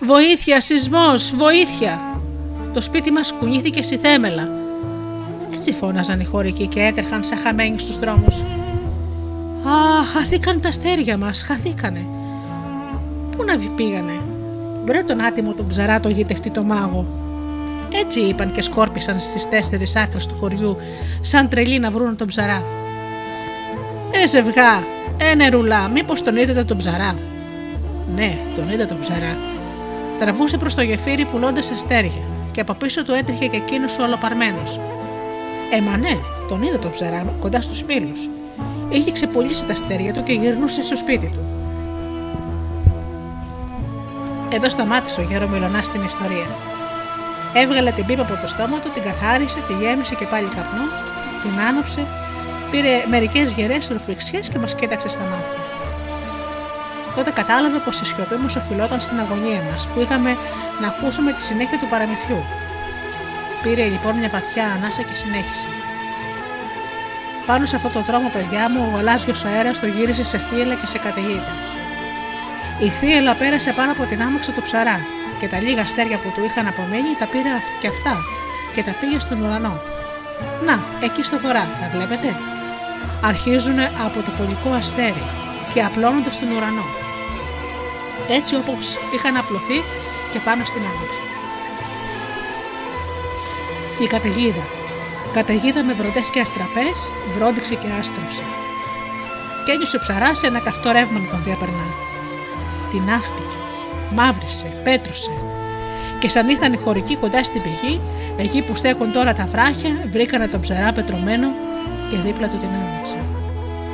«Βοήθεια, 0.00 0.60
σεισμός, 0.60 1.34
βοήθεια!» 1.34 2.13
Το 2.74 2.80
σπίτι 2.80 3.10
μας 3.10 3.32
κουνήθηκε 3.38 3.82
στη 3.82 3.96
θέμελα. 3.96 4.48
Έτσι 5.54 5.72
φώναζαν 5.72 6.20
οι 6.20 6.24
χωρικοί 6.24 6.66
και 6.66 6.80
έτρεχαν 6.80 7.24
σαν 7.24 7.38
χαμένοι 7.38 7.78
στους 7.78 7.98
δρόμους. 7.98 8.40
«Α, 9.66 10.04
χαθήκαν 10.12 10.60
τα 10.60 10.68
αστέρια 10.68 11.16
μας, 11.16 11.42
χαθήκανε!» 11.42 12.06
Πού 13.36 13.44
να 13.44 13.58
πήγανε, 13.76 14.12
Μπρε 14.84 15.02
τον 15.02 15.20
άτιμο 15.20 15.52
τον 15.52 15.66
ψαρά 15.66 16.00
το 16.00 16.08
γητευτεί 16.08 16.50
το 16.50 16.62
μάγο. 16.62 17.06
Έτσι 17.92 18.20
είπαν 18.20 18.52
και 18.52 18.62
σκόρπισαν 18.62 19.20
στις 19.20 19.48
τέσσερις 19.48 19.96
άκρες 19.96 20.26
του 20.26 20.34
χωριού, 20.40 20.76
σαν 21.20 21.48
τρελοί 21.48 21.78
να 21.78 21.90
βρουν 21.90 22.16
τον 22.16 22.26
ψαρά. 22.26 22.62
Ε, 24.10 24.26
ζευγά, 24.26 24.82
ε, 25.16 25.34
νερουλά, 25.34 25.88
μήπως 25.88 26.22
τον 26.22 26.36
είδατε 26.36 26.64
τον 26.64 26.76
ψαρά; 26.76 27.16
Ναι, 28.14 28.36
τον 28.56 28.70
είδα 28.70 28.86
τον 28.86 29.00
ψαρά. 29.00 29.36
Τραβούσε 30.20 30.56
προς 30.56 30.74
το 30.74 30.82
γεφύρι 30.82 31.24
πουλώντας 31.24 31.70
αστέρια 31.70 32.22
και 32.54 32.60
από 32.60 32.74
πίσω 32.74 33.04
του 33.04 33.12
έτρεχε 33.12 33.46
και 33.46 33.56
εκείνος 33.56 33.98
ο 33.98 34.02
ολοπαρμένο. 34.02 34.62
Ε, 35.74 35.80
μα 35.80 35.96
ναι, 35.96 36.16
τον 36.48 36.62
είδα 36.62 36.78
τον 36.78 36.90
ψαρά 36.90 37.34
κοντά 37.40 37.60
στους 37.60 37.82
μήλου. 37.82 38.12
Είχε 38.88 39.12
ξεπουλήσει 39.12 39.66
τα 39.66 39.72
αστέρια 39.72 40.12
του 40.12 40.22
και 40.22 40.32
γυρνούσε 40.32 40.82
στο 40.82 40.96
σπίτι 40.96 41.26
του. 41.26 41.44
Εδώ 44.52 44.68
σταμάτησε 44.68 45.20
ο 45.20 45.24
γέρο 45.24 45.48
Μιλονά 45.48 45.82
στην 45.82 46.04
ιστορία. 46.04 46.46
Έβγαλε 47.54 47.90
την 47.90 48.06
πίπα 48.06 48.22
από 48.22 48.36
το 48.42 48.48
στόμα 48.48 48.78
του, 48.78 48.90
την 48.94 49.02
καθάρισε, 49.02 49.58
τη 49.66 49.72
γέμισε 49.84 50.14
και 50.14 50.26
πάλι 50.30 50.46
καπνό, 50.46 50.86
την 51.42 51.60
άνοψε, 51.68 52.02
Πήρε 52.70 53.04
μερικές 53.10 53.52
γερές 53.52 53.88
ρουφιξιέ 53.88 54.40
και 54.40 54.58
μας 54.58 54.74
κοίταξε 54.74 55.08
στα 55.08 55.20
μάτια. 55.20 55.73
Τότε 57.16 57.30
κατάλαβε 57.30 57.78
πως 57.84 58.00
η 58.00 58.04
σιωπή 58.04 58.36
μας 58.42 58.56
οφειλόταν 58.56 59.00
στην 59.00 59.16
αγωνία 59.20 59.60
μας, 59.70 59.88
που 59.88 60.00
είχαμε 60.00 60.30
να 60.80 60.86
ακούσουμε 60.92 61.30
τη 61.32 61.42
συνέχεια 61.42 61.78
του 61.78 61.88
παραμυθιού. 61.92 62.40
Πήρε 63.62 63.84
λοιπόν 63.94 64.14
μια 64.20 64.30
βαθιά 64.36 64.66
ανάσα 64.76 65.02
και 65.08 65.16
συνέχισε. 65.22 65.68
Πάνω 67.46 67.66
σε 67.66 67.76
αυτό 67.76 67.88
το 67.88 68.00
δρόμο, 68.08 68.28
παιδιά 68.36 68.64
μου, 68.70 68.80
ο 68.86 68.96
γαλάζιο 68.96 69.34
αέρας 69.46 69.80
το 69.80 69.86
γύρισε 69.86 70.24
σε 70.24 70.38
θύελα 70.46 70.74
και 70.80 70.86
σε 70.92 70.98
καταιγίδα. 70.98 71.52
Η 72.86 72.88
θύελα 72.98 73.32
πέρασε 73.34 73.70
πάνω 73.78 73.92
από 73.92 74.04
την 74.10 74.22
άμαξα 74.22 74.52
του 74.52 74.62
ψαρά 74.62 74.98
και 75.38 75.46
τα 75.48 75.58
λίγα 75.60 75.82
αστέρια 75.82 76.18
που 76.22 76.28
του 76.34 76.44
είχαν 76.46 76.66
απομείνει 76.66 77.12
τα 77.18 77.26
πήρε 77.32 77.54
και 77.80 77.88
αυτά 77.94 78.14
και 78.74 78.82
τα 78.82 78.92
πήγε 79.00 79.18
στον 79.18 79.42
ουρανό. 79.42 79.74
Να, 80.66 80.76
εκεί 81.06 81.22
στο 81.24 81.38
βορρά, 81.42 81.64
τα 81.80 81.86
βλέπετε; 81.94 82.28
Αρχίζουν 83.30 83.78
από 84.06 84.18
το 84.26 84.30
πολικό 84.38 84.70
αστέρι 84.80 85.24
και 85.72 85.82
απλώνονται 85.82 86.32
στον 86.32 86.48
ουρανό. 86.56 87.03
Έτσι 88.28 88.54
όπως 88.54 88.96
είχαν 89.14 89.36
απλωθεί 89.36 89.78
και 90.32 90.38
πάνω 90.44 90.64
στην 90.64 90.82
άμαξα. 90.90 91.22
Η 94.04 94.06
καταιγίδα. 94.06 94.64
Καταιγίδα 95.32 95.82
με 95.82 95.92
βροντές 95.92 96.30
και 96.30 96.40
αστραπές, 96.40 96.98
βρόντιξε 97.36 97.74
και 97.74 97.88
άστραψε. 97.98 98.44
Και 99.64 99.72
ένιωσε 99.72 99.96
ο 99.96 100.00
ψαράς 100.00 100.42
ένα 100.42 100.60
καυτό 100.60 100.90
ρεύμα 100.90 101.18
να 101.18 101.28
τον 101.28 101.42
διαπερνά. 101.44 101.86
Την 102.90 103.10
άχτηκε, 103.18 103.56
μαύρισε, 104.14 104.80
πέτρωσε. 104.84 105.34
Και 106.18 106.28
σαν 106.28 106.48
ήρθαν 106.48 106.72
οι 106.72 106.76
χωρικοί 106.76 107.16
κοντά 107.16 107.44
στην 107.44 107.62
πηγή, 107.62 108.00
εκεί 108.36 108.62
που 108.62 108.74
στέκουν 108.76 109.12
τώρα 109.12 109.32
τα 109.34 109.48
βράχια, 109.52 110.08
βρήκανε 110.12 110.46
τον 110.46 110.60
ψαρά 110.60 110.92
πετρωμένο 110.92 111.48
και 112.10 112.16
δίπλα 112.16 112.48
του 112.48 112.56
την 112.56 112.68
άμαξα. 112.68 113.20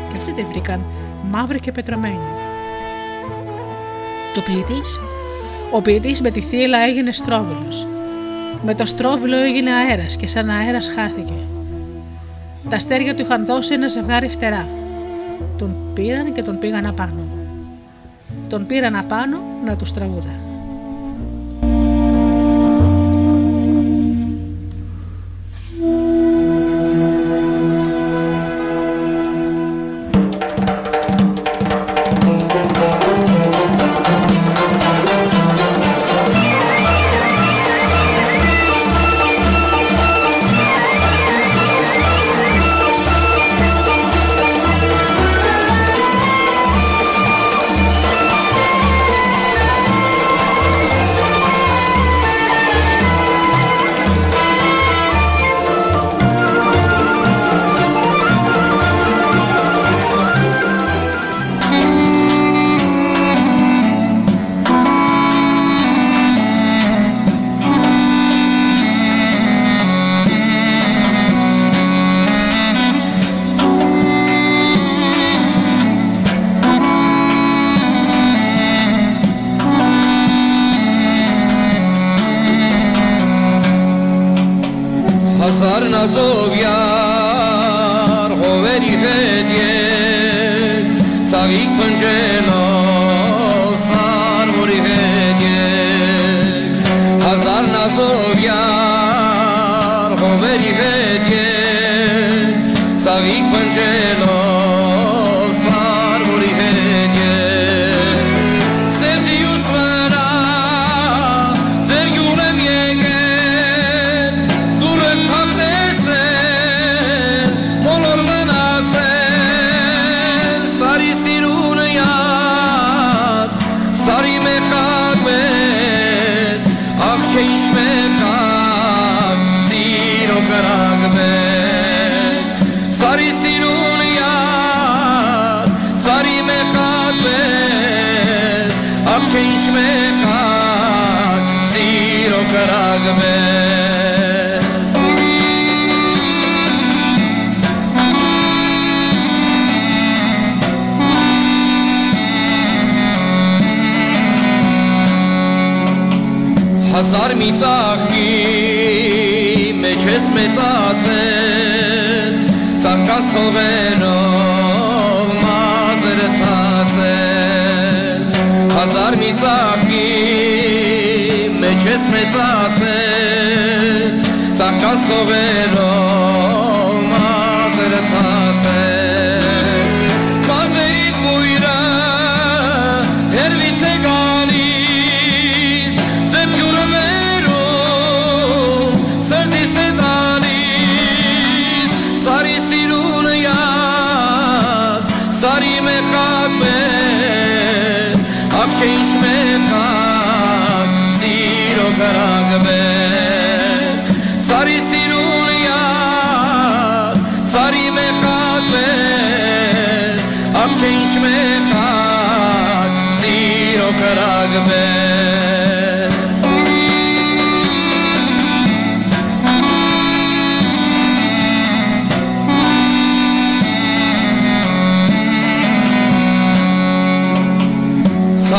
Και 0.09 0.17
αυτοί 0.17 0.33
τη 0.33 0.45
βρήκαν 0.45 0.81
μαύρη 1.31 1.61
και 1.61 1.73
πετρωμένη. 1.73 2.29
Το 4.35 4.41
ποιητής, 4.41 5.01
ο 5.73 5.81
ποιητής 5.81 6.21
με 6.21 6.31
τη 6.31 6.41
θύλα 6.41 6.79
έγινε 6.79 7.13
στρόβιλος. 7.13 7.87
Με 8.65 8.75
το 8.75 8.87
στρόβιλο 8.87 9.37
έγινε 9.37 9.71
αέρας 9.71 10.17
και 10.17 10.27
σαν 10.27 10.51
αέρας 10.51 10.91
χάθηκε. 10.95 11.33
Τα 12.69 12.77
αστέρια 12.77 13.15
του 13.15 13.23
είχαν 13.23 13.47
δώσει 13.47 13.75
ένα 13.75 13.89
ζευγάρι 13.89 14.29
φτερά. 14.29 14.69
Τον 15.59 15.77
πήραν 15.95 16.33
και 16.33 16.43
τον 16.43 16.59
πήγαν 16.59 16.87
απάνω. 16.87 17.27
Τον 18.49 18.67
πήραν 18.67 18.97
απάνω 18.97 19.39
να 19.65 19.77
τους 19.77 19.93
τραγούδα. 19.93 20.50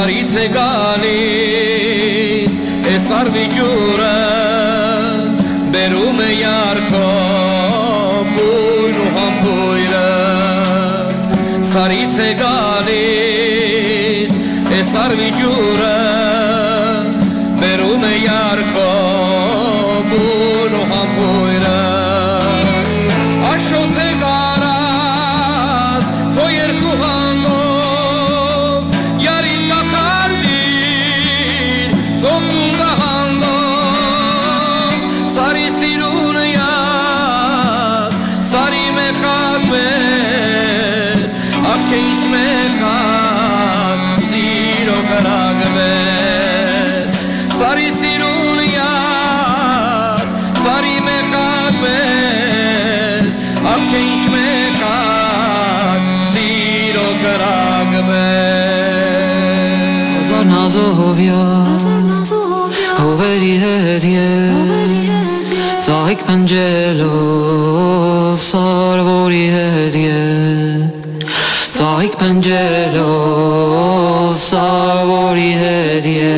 Դարից 0.01 0.31
է 0.33 0.43
գալիս 0.49 1.99
Ես 2.89 3.09
արվիճուրը 3.13 4.13
Բերում 5.75 6.21
է 6.25 6.29
յարքո 6.39 7.01
Բույն 8.31 8.97
ու 9.03 9.11
համբույրը 9.19 10.07
Սարից 11.75 12.17
է 12.25 12.31
գալիս 12.41 14.33
Ես 14.79 14.97
արվիճուրը 15.03 16.20
ovja 61.11 61.43
U 63.05 63.07
veri 63.19 63.53
hetje 63.59 64.27
Ca 65.85 65.97
hik 66.07 66.21
për 66.27 66.37
ngjelo 66.43 67.15
Sar 68.39 69.01
vori 69.07 69.43
hetje 69.55 70.21
Ca 71.73 71.89
hik 71.99 72.15
për 72.21 72.31
ngjelo 72.39 73.09
Sar 74.45 75.03
vori 75.09 75.49
hetje 75.61 76.37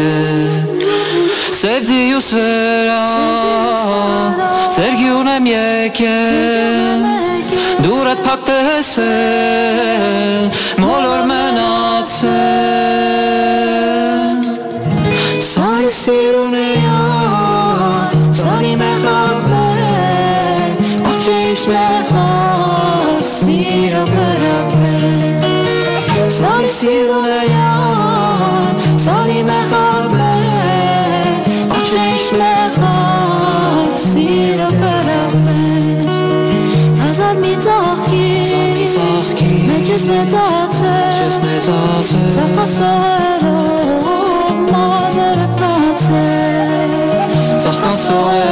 Sevdi 1.62 2.00
ju 2.10 2.22
sfera 2.22 3.04
Sergi 4.76 5.12
unë 5.20 5.38
e 5.38 5.44
mjekje 5.50 6.18
Duret 7.86 8.26
pak 8.26 8.50
Molor 10.82 11.28
me 11.30 11.44
natëse 11.60 12.53
so 48.04 48.43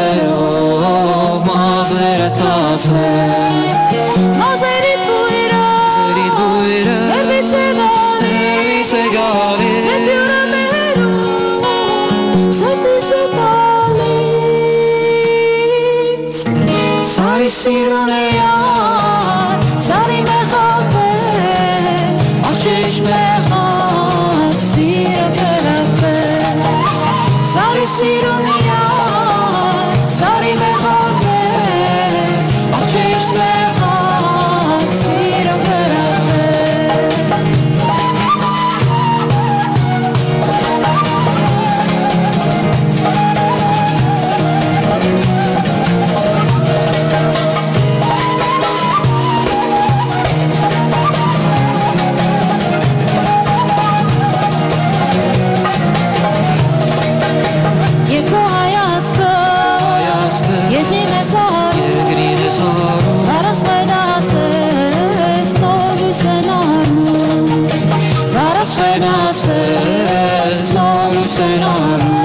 sen 71.28 71.64
olma 71.64 72.21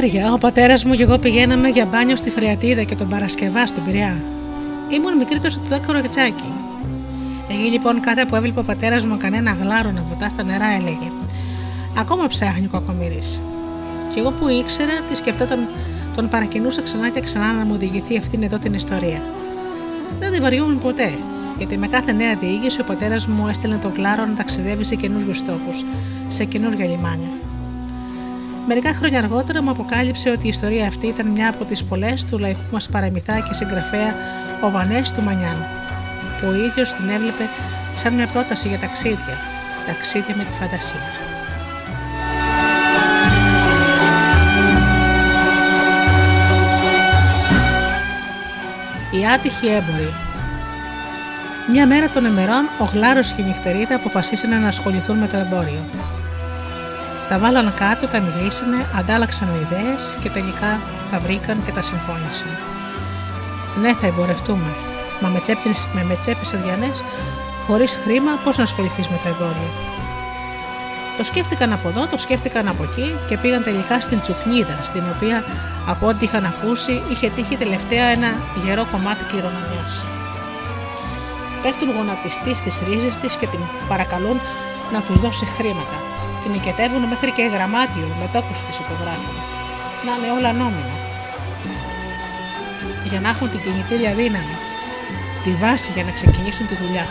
καλοκαίρια 0.00 0.32
ο 0.32 0.38
πατέρας 0.38 0.84
μου 0.84 0.94
και 0.94 1.02
εγώ 1.02 1.18
πηγαίναμε 1.18 1.68
για 1.68 1.84
μπάνιο 1.84 2.16
στη 2.16 2.30
Φρεατίδα 2.30 2.82
και 2.82 2.94
τον 2.94 3.08
Παρασκευά 3.08 3.66
στον 3.66 3.84
Πειραιά. 3.84 4.16
Ήμουν 4.88 5.16
μικρή 5.16 5.40
τόσο 5.40 5.58
το 5.58 5.64
δέκαρο 5.68 6.00
ρετσάκι. 6.00 6.52
Εκεί 7.50 7.70
λοιπόν 7.70 8.00
κάθε 8.00 8.24
που 8.24 8.36
έβλεπε 8.36 8.60
ο 8.60 8.62
πατέρας 8.62 9.06
μου 9.06 9.16
κανένα 9.16 9.56
γλάρο 9.62 9.90
να 9.90 10.02
βουτά 10.08 10.28
στα 10.28 10.42
νερά 10.42 10.66
έλεγε 10.66 11.10
Ακόμα 11.98 12.26
ψάχνει 12.28 12.66
ο 12.66 12.68
κακομοίρη. 12.72 13.22
Και 14.14 14.20
εγώ 14.20 14.30
που 14.30 14.48
ήξερα, 14.48 14.92
τι 15.08 15.16
σκεφτόταν, 15.16 15.68
τον 16.16 16.28
παρακινούσα 16.28 16.82
ξανά 16.82 17.08
και 17.08 17.20
ξανά 17.20 17.52
να 17.52 17.64
μου 17.64 17.72
οδηγηθεί 17.74 18.18
αυτήν 18.18 18.42
εδώ 18.42 18.58
την 18.58 18.74
ιστορία. 18.74 19.20
Δεν 20.20 20.32
την 20.32 20.42
βαριόμουν 20.42 20.80
ποτέ, 20.80 21.12
γιατί 21.58 21.78
με 21.78 21.86
κάθε 21.86 22.12
νέα 22.12 22.34
διήγηση 22.34 22.80
ο 22.80 22.84
πατέρας 22.84 23.26
μου 23.26 23.48
έστελνε 23.48 23.76
τον 23.76 23.92
κλάρο 23.92 24.26
να 24.26 24.34
ταξιδεύει 24.34 24.84
σε 24.84 24.94
καινούριους 24.94 25.44
τόπους, 25.44 25.84
σε 26.28 26.44
καινούργια 26.44 26.86
λιμάνια. 26.86 27.49
Μερικά 28.72 28.94
χρόνια 28.94 29.18
αργότερα 29.18 29.62
μου 29.62 29.70
αποκάλυψε 29.70 30.30
ότι 30.30 30.46
η 30.46 30.48
ιστορία 30.48 30.86
αυτή 30.86 31.06
ήταν 31.06 31.26
μια 31.26 31.48
από 31.48 31.64
τις 31.64 31.84
πολλές 31.84 32.24
του 32.24 32.38
λαϊκού 32.38 32.60
μας 32.72 32.88
παραμυθά 32.88 33.40
και 33.40 33.54
συγγραφέα 33.54 34.14
ο 34.64 34.70
Βανές 34.70 35.12
του 35.12 35.22
Μανιάν, 35.22 35.56
που 36.40 36.46
ο 36.48 36.54
ίδιος 36.54 36.92
την 36.92 37.08
έβλεπε 37.08 37.48
σαν 37.96 38.14
μια 38.14 38.26
πρόταση 38.26 38.68
για 38.68 38.78
ταξίδια, 38.78 39.36
ταξίδια 39.86 40.34
με 40.36 40.44
τη 40.44 40.50
φαντασία. 40.60 41.00
Οι 49.10 49.26
άτυχοι 49.34 49.66
έμποροι. 49.66 50.12
Μια 51.72 51.86
μέρα 51.86 52.08
των 52.08 52.24
ημερών, 52.24 52.64
ο 52.78 52.84
Γλάρος 52.84 53.32
και 53.32 53.42
η 53.42 53.44
Νυχτερίδα 53.44 53.94
αποφασίσανε 53.94 54.56
να 54.56 54.68
ασχοληθούν 54.68 55.16
με 55.16 55.26
το 55.26 55.36
εμπόριο. 55.36 55.82
Τα 57.30 57.38
βάλαν 57.38 57.74
κάτω, 57.74 58.06
τα 58.06 58.20
μιλήσανε, 58.20 58.78
αντάλλαξαν 58.98 59.48
ιδέες 59.62 60.02
και 60.22 60.30
τελικά 60.30 60.70
τα 61.10 61.18
βρήκαν 61.18 61.56
και 61.64 61.72
τα 61.76 61.82
συμφώνησαν. 61.82 62.52
Ναι, 63.80 63.94
θα 63.94 64.06
εμπορευτούμε. 64.06 64.70
Μα 65.20 65.28
με 65.28 65.40
τσέπε 65.40 65.70
με, 65.94 66.02
με 66.04 66.16
τσέπες 66.20 66.54
αδιανές, 66.54 67.04
χωρίς 67.66 67.98
χρήμα, 68.02 68.32
πώς 68.44 68.56
να 68.56 68.62
ασχοληθείς 68.62 69.08
με 69.08 69.18
το 69.22 69.28
εμπόριο. 69.28 69.70
Το 71.18 71.24
σκέφτηκαν 71.24 71.72
από 71.72 71.88
εδώ, 71.88 72.06
το 72.06 72.18
σκέφτηκαν 72.18 72.68
από 72.68 72.82
εκεί 72.82 73.14
και 73.28 73.38
πήγαν 73.38 73.62
τελικά 73.62 74.00
στην 74.00 74.20
Τσουκνίδα, 74.20 74.76
στην 74.82 75.02
οποία 75.14 75.44
από 75.86 76.06
ό,τι 76.06 76.24
είχαν 76.24 76.44
ακούσει 76.44 77.02
είχε 77.10 77.28
τύχει 77.28 77.56
τελευταία 77.56 78.06
ένα 78.16 78.30
γερό 78.64 78.84
κομμάτι 78.92 79.24
κληρονομιάς. 79.30 80.04
Πέφτουν 81.62 81.90
γονατιστοί 81.96 82.52
στις 82.54 82.82
ρίζες 82.88 83.16
της 83.16 83.34
και 83.34 83.46
την 83.46 83.60
παρακαλούν 83.88 84.40
να 84.92 85.00
τους 85.00 85.20
δώσει 85.20 85.44
χρήματα. 85.44 86.09
Την 86.42 86.54
οικετεύουν 86.54 87.02
μέχρι 87.12 87.30
και 87.36 87.44
γραμμάτιο 87.54 88.06
με 88.20 88.26
τόπους 88.34 88.58
της 88.64 88.76
υπογράφουν. 88.82 89.36
Να 90.04 90.12
είναι 90.16 90.30
όλα 90.38 90.52
νόμιμα. 90.52 90.96
Για 93.10 93.20
να 93.20 93.28
έχουν 93.28 93.50
την 93.50 93.60
κινητήρια 93.64 94.12
δύναμη, 94.20 94.56
τη 95.44 95.50
βάση 95.62 95.90
για 95.94 96.04
να 96.04 96.12
ξεκινήσουν 96.18 96.66
τη 96.68 96.74
δουλειά. 96.82 97.06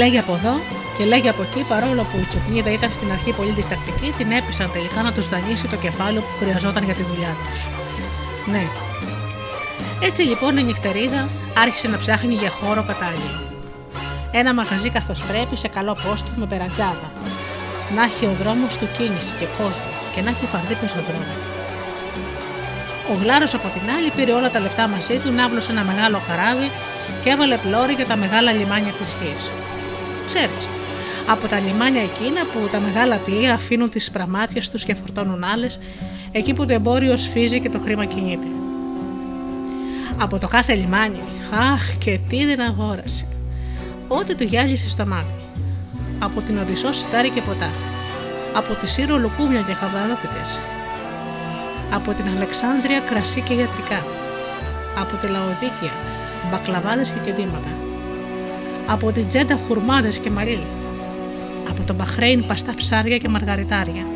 Λέγει 0.00 0.18
από 0.18 0.32
εδώ 0.38 0.54
και 0.96 1.04
λέγει 1.04 1.28
από 1.28 1.42
εκεί, 1.42 1.62
παρόλο 1.68 2.02
που 2.02 2.16
η 2.18 2.26
Τσουκνίδα 2.28 2.70
ήταν 2.72 2.90
στην 2.92 3.12
αρχή 3.12 3.32
πολύ 3.32 3.50
διστακτική, 3.50 4.14
την 4.18 4.30
έπεισαν 4.30 4.70
τελικά 4.72 5.02
να 5.02 5.12
τους 5.12 5.28
δανείσει 5.28 5.66
το 5.68 5.76
κεφάλαιο 5.76 6.20
που 6.20 6.34
χρειαζόταν 6.40 6.84
για 6.84 6.94
τη 6.94 7.02
δουλειά 7.02 7.36
τους. 7.44 7.60
Ναι. 8.52 8.64
Έτσι 10.00 10.22
λοιπόν 10.22 10.58
η 10.58 10.62
νυχτερίδα 10.62 11.28
άρχισε 11.56 11.88
να 11.88 11.98
ψάχνει 11.98 12.34
για 12.34 12.50
χώρο 12.50 12.82
κατάλληλο. 12.82 13.47
Ένα 14.32 14.54
μαγαζί 14.54 14.90
καθώς 14.90 15.22
πρέπει 15.24 15.56
σε 15.56 15.68
καλό 15.68 15.96
πόστο 16.06 16.28
με 16.36 16.46
περατζάδα. 16.46 17.10
Να 17.96 18.02
έχει 18.02 18.24
ο 18.24 18.34
δρόμος 18.42 18.78
του 18.78 18.88
κίνηση 18.96 19.32
και 19.38 19.46
κόσμο 19.58 19.90
και 20.14 20.20
να 20.20 20.30
έχει 20.30 20.46
φαρδί 20.52 20.74
στον 20.74 21.04
δρόμο. 21.08 21.34
Ο 23.12 23.14
Γλάρος 23.22 23.54
από 23.54 23.68
την 23.68 23.90
άλλη 23.96 24.10
πήρε 24.16 24.32
όλα 24.32 24.50
τα 24.50 24.60
λεφτά 24.60 24.88
μαζί 24.88 25.18
του, 25.18 25.30
ναύλωσε 25.30 25.70
ένα 25.70 25.84
μεγάλο 25.84 26.20
καράβι 26.28 26.70
και 27.22 27.30
έβαλε 27.30 27.56
πλώρη 27.56 27.92
για 27.92 28.06
τα 28.06 28.16
μεγάλα 28.16 28.52
λιμάνια 28.52 28.92
της 28.92 29.08
γη. 29.20 29.34
Ξέρεις, 30.26 30.64
από 31.28 31.48
τα 31.48 31.58
λιμάνια 31.58 32.02
εκείνα 32.02 32.40
που 32.52 32.68
τα 32.72 32.78
μεγάλα 32.80 33.16
πλοία 33.16 33.54
αφήνουν 33.54 33.90
τις 33.90 34.10
πραμάτιες 34.10 34.70
τους 34.70 34.84
και 34.84 34.94
φορτώνουν 34.94 35.44
άλλες, 35.44 35.78
εκεί 36.32 36.54
που 36.54 36.66
το 36.66 36.72
εμπόριο 36.72 37.16
σφίζει 37.16 37.60
και 37.60 37.70
το 37.70 37.78
χρήμα 37.84 38.04
κινείται. 38.04 38.46
Από 40.20 40.38
το 40.38 40.48
κάθε 40.48 40.74
λιμάνι, 40.74 41.20
αχ 41.72 41.96
και 41.98 42.18
τι 42.28 42.44
δεν 42.44 42.60
αγόρασε. 42.60 43.26
Ό,τι 44.08 44.34
του 44.34 44.44
γυάλισε 44.44 44.90
στο 44.90 45.06
μάτι. 45.06 45.34
Από 46.18 46.40
την 46.40 46.58
Οδυσσό 46.58 46.92
σιτάρι 46.92 47.30
και 47.30 47.40
ποτά. 47.40 47.70
Από 48.56 48.74
τη 48.74 48.86
Σύρο 48.88 49.18
λουκούμια 49.18 49.60
και 49.60 49.72
χαβαρόπιτες. 49.72 50.58
Από 51.92 52.12
την 52.12 52.24
Αλεξάνδρεια 52.36 53.00
κρασί 53.00 53.40
και 53.40 53.54
ιατρικά. 53.54 54.00
Από 54.98 55.16
τη 55.16 55.26
Λαοδίκια 55.26 55.92
μπακλαβάδες 56.50 57.08
και 57.10 57.20
κεντήματα. 57.24 57.72
Από 58.86 59.12
την 59.12 59.28
Τζέντα 59.28 59.58
χουρμάδες 59.66 60.18
και 60.18 60.30
μαρίλι 60.30 60.66
από 61.70 61.86
το 61.86 61.94
Μπαχρέιν 61.94 62.46
παστά 62.46 62.74
ψάρια 62.74 63.18
και 63.18 63.28
μαργαριτάρια. 63.28 64.06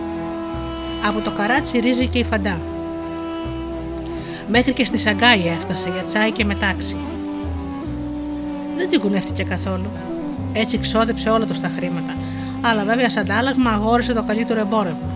Από 1.06 1.20
το 1.20 1.30
καράτσι 1.30 1.78
ρύζι 1.78 2.06
και 2.06 2.18
η 2.18 2.24
φαντά. 2.24 2.60
Μέχρι 4.50 4.72
και 4.72 4.84
στη 4.84 4.98
Σαγκάη 4.98 5.46
έφτασε 5.46 5.88
για 5.88 6.02
τσάι 6.02 6.30
και 6.30 6.44
μετάξι. 6.44 6.96
Δεν 8.82 8.90
τσιγκουνεύτηκε 8.90 9.42
καθόλου. 9.42 9.90
Έτσι 10.52 10.78
ξόδεψε 10.78 11.30
όλα 11.30 11.46
του 11.46 11.60
τα 11.60 11.70
χρήματα. 11.76 12.14
Αλλά 12.60 12.84
βέβαια 12.84 13.10
σαν 13.10 13.22
αντάλλαγμα 13.22 13.70
αγόρισε 13.70 14.12
το 14.12 14.22
καλύτερο 14.22 14.60
εμπόρευμα. 14.60 15.10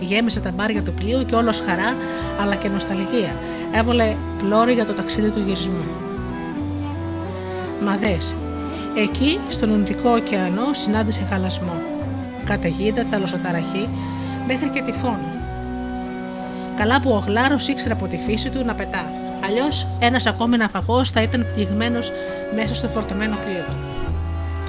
Γέμισε 0.00 0.40
τα 0.40 0.52
μπάρια 0.52 0.82
του 0.82 0.92
πλοίου 0.92 1.24
και 1.26 1.34
όλος 1.34 1.62
χαρά 1.66 1.94
αλλά 2.42 2.54
και 2.54 2.68
νοσταλγία. 2.68 3.34
Έβολε 3.72 4.14
πλώρη 4.38 4.72
για 4.72 4.86
το 4.86 4.92
ταξίδι 4.92 5.30
του 5.30 5.42
γυρισμού. 5.46 5.84
Μα 7.84 7.96
δες, 7.96 8.34
Εκεί, 8.96 9.38
στον 9.48 9.70
Ινδικό 9.70 10.10
ωκεανό, 10.10 10.72
συνάντησε 10.72 11.26
χαλασμό. 11.30 11.82
Καταιγίδα, 12.44 13.04
θαλασσοταραχή, 13.10 13.88
μέχρι 14.46 14.68
και 14.68 14.82
τυφώνο. 14.82 15.32
Καλά 16.76 17.00
που 17.00 17.10
ο 17.10 17.24
Γλάρος 17.26 17.68
ήξερε 17.68 17.92
από 17.92 18.06
τη 18.06 18.16
φύση 18.16 18.50
του 18.50 18.64
να 18.64 18.74
πετά. 18.74 19.04
Αλλιώς 19.46 19.86
ένας 19.98 20.26
ακόμη 20.26 20.56
ναυαγό 20.56 21.04
θα 21.04 21.22
ήταν 21.22 21.46
πληγμένο 21.54 21.98
μέσα 22.54 22.74
στο 22.74 22.88
φορτωμένο 22.88 23.36
πλοίο 23.44 23.64
του. 23.66 23.76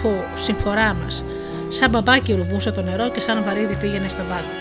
Που, 0.02 0.10
συμφορά 0.36 0.94
μας, 0.94 1.24
σαν 1.68 1.90
μπαμπάκι 1.90 2.34
ρουβούσε 2.34 2.72
το 2.72 2.82
νερό 2.82 3.10
και 3.10 3.22
σαν 3.22 3.44
βαρύδι 3.44 3.76
πήγαινε 3.76 4.08
στον 4.08 4.28
πάτο. 4.28 4.54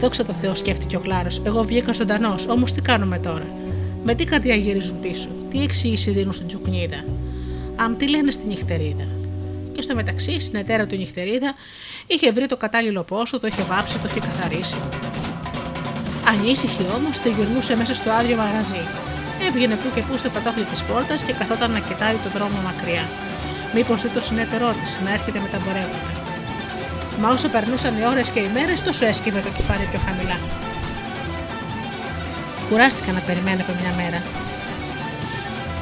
Δόξα 0.00 0.24
τω 0.24 0.32
Θεώ, 0.32 0.54
σκέφτηκε 0.54 0.96
ο 0.96 1.00
Γλάρο. 1.04 1.28
Εγώ 1.42 1.62
βγήκα 1.62 1.92
ζωντανός, 1.92 2.46
όμως 2.48 2.72
τι 2.72 2.80
κάνουμε 2.80 3.18
τώρα; 3.18 3.46
Με 4.04 4.14
τι 4.14 4.24
καρδιά 4.24 4.54
γυρίζουν 4.54 5.00
πίσω, 5.00 5.28
τι 5.50 5.62
εξήγηση 5.62 6.10
δίνουν 6.10 6.32
στην 6.32 6.46
Τζουκνίδα; 6.46 7.04
Αμ, 7.76 7.96
τι 7.96 8.10
λένε 8.10 8.30
στη 8.30 8.46
νυχτερίδα; 8.46 9.06
Και 9.72 9.82
στο 9.82 9.94
μεταξύ, 9.94 10.40
στην 10.40 10.58
ετέρα 10.58 10.86
του 10.86 10.96
νυχτερίδα 10.96 11.54
είχε 12.06 12.32
βρει 12.32 12.46
το 12.46 12.56
κατάλληλο 12.56 13.02
πόσο, 13.02 13.38
το 13.38 13.46
είχε 13.46 13.62
βάψει, 13.62 13.98
το 13.98 14.08
είχε 14.10 14.20
καθαρίσει. 14.20 14.76
Ανήσυχη 16.32 16.86
όμως, 16.96 17.14
τριγυρνούσε 17.22 17.76
μέσα 17.76 17.94
στο 17.94 18.10
άδειο 18.18 18.36
μαγαζί. 18.36 18.84
Έβγαινε 19.46 19.74
που 19.80 19.88
και 19.94 20.02
που 20.06 20.16
στο 20.16 20.30
κατόφλι 20.36 20.64
της 20.64 20.82
πόρτας 20.88 21.22
και 21.22 21.32
καθόταν 21.32 21.70
να 21.70 21.80
κοιτάει 21.86 22.16
τον 22.24 22.32
δρόμο 22.36 22.58
μακριά. 22.68 23.04
Μήπως 23.74 24.02
δει 24.02 24.08
το 24.08 24.20
συνέτερό 24.20 24.70
της 24.80 24.90
να 25.04 25.10
έρχεται 25.16 25.38
με 25.44 25.48
τα 25.52 25.56
εμπορεύματα. 25.60 26.10
Μα 27.20 27.28
όσο 27.36 27.48
περνούσαν 27.54 27.92
οι 27.98 28.04
ώρες 28.12 28.28
και 28.34 28.40
οι 28.40 28.50
μέρες, 28.56 28.82
τόσο 28.82 29.04
έσκυβε 29.06 29.40
το 29.40 29.50
κεφάλι 29.56 29.84
πιο 29.90 30.00
χαμηλά. 30.06 30.38
Κουράστηκα 32.68 33.12
να 33.12 33.20
περιμένω 33.28 33.60
από 33.64 33.72
μια 33.80 33.92
μέρα 34.00 34.20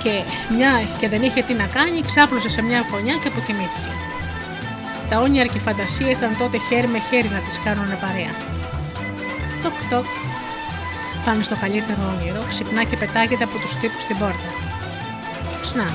και 0.03 0.23
μια 0.57 0.71
και 0.99 1.09
δεν 1.09 1.23
είχε 1.23 1.43
τι 1.43 1.55
να 1.55 1.67
κάνει, 1.67 2.01
ξάπλωσε 2.07 2.49
σε 2.49 2.63
μια 2.63 2.83
φωνιά 2.91 3.15
και 3.15 3.29
αποκοιμήθηκε. 3.29 3.93
Τα 5.11 5.19
όνειρα 5.19 5.47
και 5.47 5.59
οι 5.59 5.61
φαντασίε 5.61 6.11
ήταν 6.11 6.37
τότε 6.39 6.59
χέρι 6.69 6.87
με 6.87 6.99
χέρι 6.99 7.29
να 7.29 7.39
τις 7.39 7.61
κάνουν 7.65 7.91
παρέα. 8.01 8.35
Τοκ 9.63 9.73
τοκ. 9.91 10.22
Πάνω 11.25 11.43
στο 11.43 11.57
καλύτερο 11.65 12.03
όνειρο, 12.13 12.43
ξυπνά 12.49 12.83
και 12.85 12.97
πετάγεται 12.97 13.45
από 13.45 13.57
τους 13.63 13.77
τύπους 13.81 14.03
στην 14.03 14.19
πόρτα. 14.19 14.49
Σνά, 15.69 15.89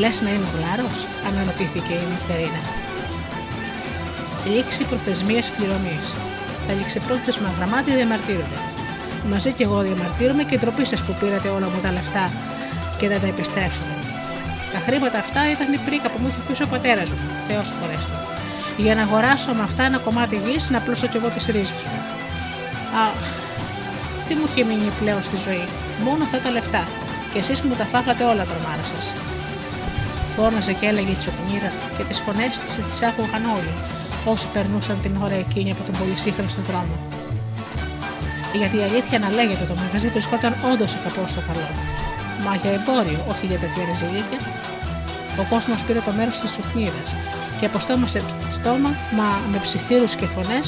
λες 0.00 0.20
να 0.24 0.30
είναι 0.34 0.46
ο 0.48 0.52
γλάρο, 0.56 0.88
αναρωτήθηκε 1.28 1.92
η 2.02 2.04
νυχτερίνα. 2.10 2.62
Λήξη 4.52 4.82
προθεσμίας 4.90 5.46
πληρωμής. 5.56 6.06
Τα 6.66 6.72
ληξιπρόθεσμα 6.78 7.48
γραμμάτια 7.56 7.94
διαμαρτύρονται. 7.98 8.60
Μαζί 9.30 9.50
κι 9.56 9.64
εγώ 9.66 9.78
διαμαρτύρομαι 9.86 10.42
και 10.48 10.58
ντροπή 10.58 10.84
σα 10.90 10.96
που 11.04 11.12
πήρατε 11.20 11.48
όλα 11.56 11.68
μου 11.72 11.80
τα 11.84 11.90
λεφτά 11.96 12.24
και 12.98 13.08
δεν 13.08 13.20
τα 13.20 13.26
επιστρέφουμε. 13.34 13.94
Τα 14.72 14.78
χρήματα 14.86 15.18
αυτά 15.24 15.50
ήταν 15.54 15.68
η 15.78 15.80
πρίκα 15.86 16.08
που 16.10 16.18
μου 16.20 16.28
είχε 16.30 16.40
πει 16.46 16.62
ο 16.62 16.66
πατέρας 16.74 17.08
μου, 17.10 17.26
Θεός 17.48 17.68
χωρέστο. 17.78 18.16
Για 18.84 18.94
να 18.94 19.02
αγοράσω 19.02 19.50
με 19.58 19.62
αυτά 19.62 19.82
ένα 19.82 19.98
κομμάτι 19.98 20.36
γης 20.44 20.70
να 20.70 20.78
πλώσω 20.80 21.06
κι 21.06 21.16
εγώ 21.16 21.28
τις 21.28 21.46
ρίζες 21.46 21.82
μου. 21.90 22.00
Αχ, 23.06 23.37
τι 24.28 24.34
μου 24.38 24.46
είχε 24.48 24.62
μείνει 24.68 24.90
πλέον 25.00 25.22
στη 25.28 25.36
ζωή, 25.46 25.66
μόνο 26.06 26.20
αυτά 26.26 26.38
τα 26.44 26.50
λεφτά. 26.56 26.82
Και 27.32 27.38
εσείς 27.42 27.58
μου 27.60 27.74
τα 27.80 27.86
φάγατε 27.92 28.22
όλα 28.32 28.44
τρομάρα 28.50 28.84
σα. 28.92 29.00
Φώναζε 30.34 30.72
και 30.78 30.86
έλεγε 30.90 31.12
η 31.16 31.18
τσοκνίδα 31.20 31.70
και 31.96 32.02
τις 32.08 32.18
φωνές 32.24 32.52
της 32.64 32.74
τις 32.88 33.02
άκουγαν 33.08 33.44
όλοι. 33.56 33.72
όσοι 34.32 34.46
περνούσαν 34.54 34.96
την 35.04 35.14
ώρα 35.24 35.36
εκείνη 35.44 35.70
από 35.74 35.82
τον 35.86 35.94
πολυσύχρονο 35.98 36.50
δρόμο. 36.68 36.94
Γιατί 38.60 38.76
η 38.82 38.84
αλήθεια 38.88 39.18
να 39.24 39.28
λέγεται 39.38 39.64
το 39.70 39.74
μαγαζί 39.80 40.08
βρισκόταν 40.14 40.52
όντως 40.70 40.92
καπό 41.04 41.24
στο 41.32 41.42
καλό. 41.48 41.68
Μα 42.44 42.52
για 42.62 42.72
εμπόριο, 42.78 43.20
όχι 43.32 43.44
για 43.50 43.58
τέτοια 43.62 43.82
ρεζιλίκια. 43.90 44.40
Ο 45.42 45.44
κόσμος 45.52 45.78
πήρε 45.86 46.00
το 46.08 46.12
μέρος 46.18 46.36
της 46.40 46.50
τσουχνίδα 46.52 47.02
και 47.58 47.66
από 47.68 47.78
στόμα 47.84 48.06
σε 48.06 48.20
στόμα, 48.56 48.90
μα 49.18 49.28
με 49.52 49.58
ψιθύρους 49.64 50.14
και 50.18 50.26
φωνές, 50.34 50.66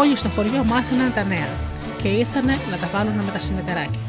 όλοι 0.00 0.16
στο 0.16 0.28
χωριό 0.34 0.62
μάθαιναν 0.70 1.12
τα 1.16 1.24
νέα 1.32 1.67
και 2.02 2.08
ήρθανε 2.08 2.54
να 2.70 2.76
τα 2.76 2.88
βάλουν 2.92 3.18
με 3.26 3.32
τα 3.32 3.40
συνεταιράκια. 3.40 4.00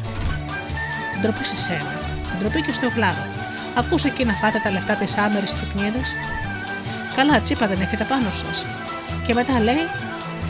Ντροπή 1.21 1.45
σε 1.45 1.57
σένα, 1.57 1.93
ντροπή 2.39 2.61
και 2.61 2.73
στο 2.73 2.89
κλάδο. 2.95 3.23
Ακούσε 3.79 4.07
εκεί 4.07 4.25
να 4.25 4.33
φάτε 4.33 4.59
τα 4.63 4.71
λεφτά 4.71 4.93
της 4.93 5.17
άμερης 5.17 5.53
τσουκνίδα. 5.53 6.01
Καλά, 7.15 7.39
τσίπα 7.41 7.67
δεν 7.67 7.81
έχετε 7.81 8.03
πάνω 8.03 8.29
σας. 8.41 8.65
Και 9.25 9.33
μετά 9.33 9.59
λέει, 9.59 9.85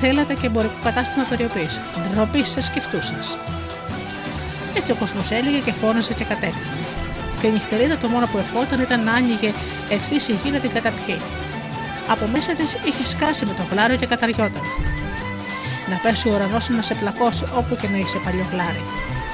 θέλατε 0.01 0.33
και 0.33 0.47
εμπορικό 0.47 0.77
κατάστημα 0.83 1.23
περιοπής. 1.29 1.79
Ντροπή 2.11 2.43
σα 2.45 2.61
και 2.71 2.79
αυτού 2.83 3.01
σας. 3.01 3.37
Έτσι 4.77 4.91
ο 4.91 4.95
κόσμος 4.95 5.31
έλεγε 5.31 5.59
και 5.65 5.71
φώναζε 5.71 6.13
και 6.13 6.23
κατέκτηνε. 6.23 6.83
Και 7.39 7.47
η 7.47 7.51
νυχτερίδα 7.51 7.97
το 7.97 8.07
μόνο 8.07 8.25
που 8.31 8.37
ευχόταν 8.37 8.79
ήταν 8.81 9.03
να 9.03 9.13
άνοιγε 9.13 9.51
ευθύς 9.89 10.27
η 10.27 10.33
γη 10.43 10.51
να 10.51 10.59
την 10.59 10.71
καταπιεί. 10.73 11.19
Από 12.13 12.25
μέσα 12.33 12.51
της 12.53 12.77
είχε 12.87 13.05
σκάσει 13.05 13.45
με 13.45 13.53
το 13.53 13.63
γλάρο 13.71 13.95
και 13.95 14.05
καταριόταν. 14.05 14.63
Να 15.91 15.97
πέσει 16.03 16.29
ο 16.29 16.31
ουρανός 16.33 16.69
να 16.69 16.81
σε 16.81 16.93
πλακώσει 16.93 17.43
όπου 17.59 17.75
και 17.81 17.87
να 17.93 17.97
είσαι 17.97 18.19
παλιό 18.25 18.45
γλάρι. 18.51 18.83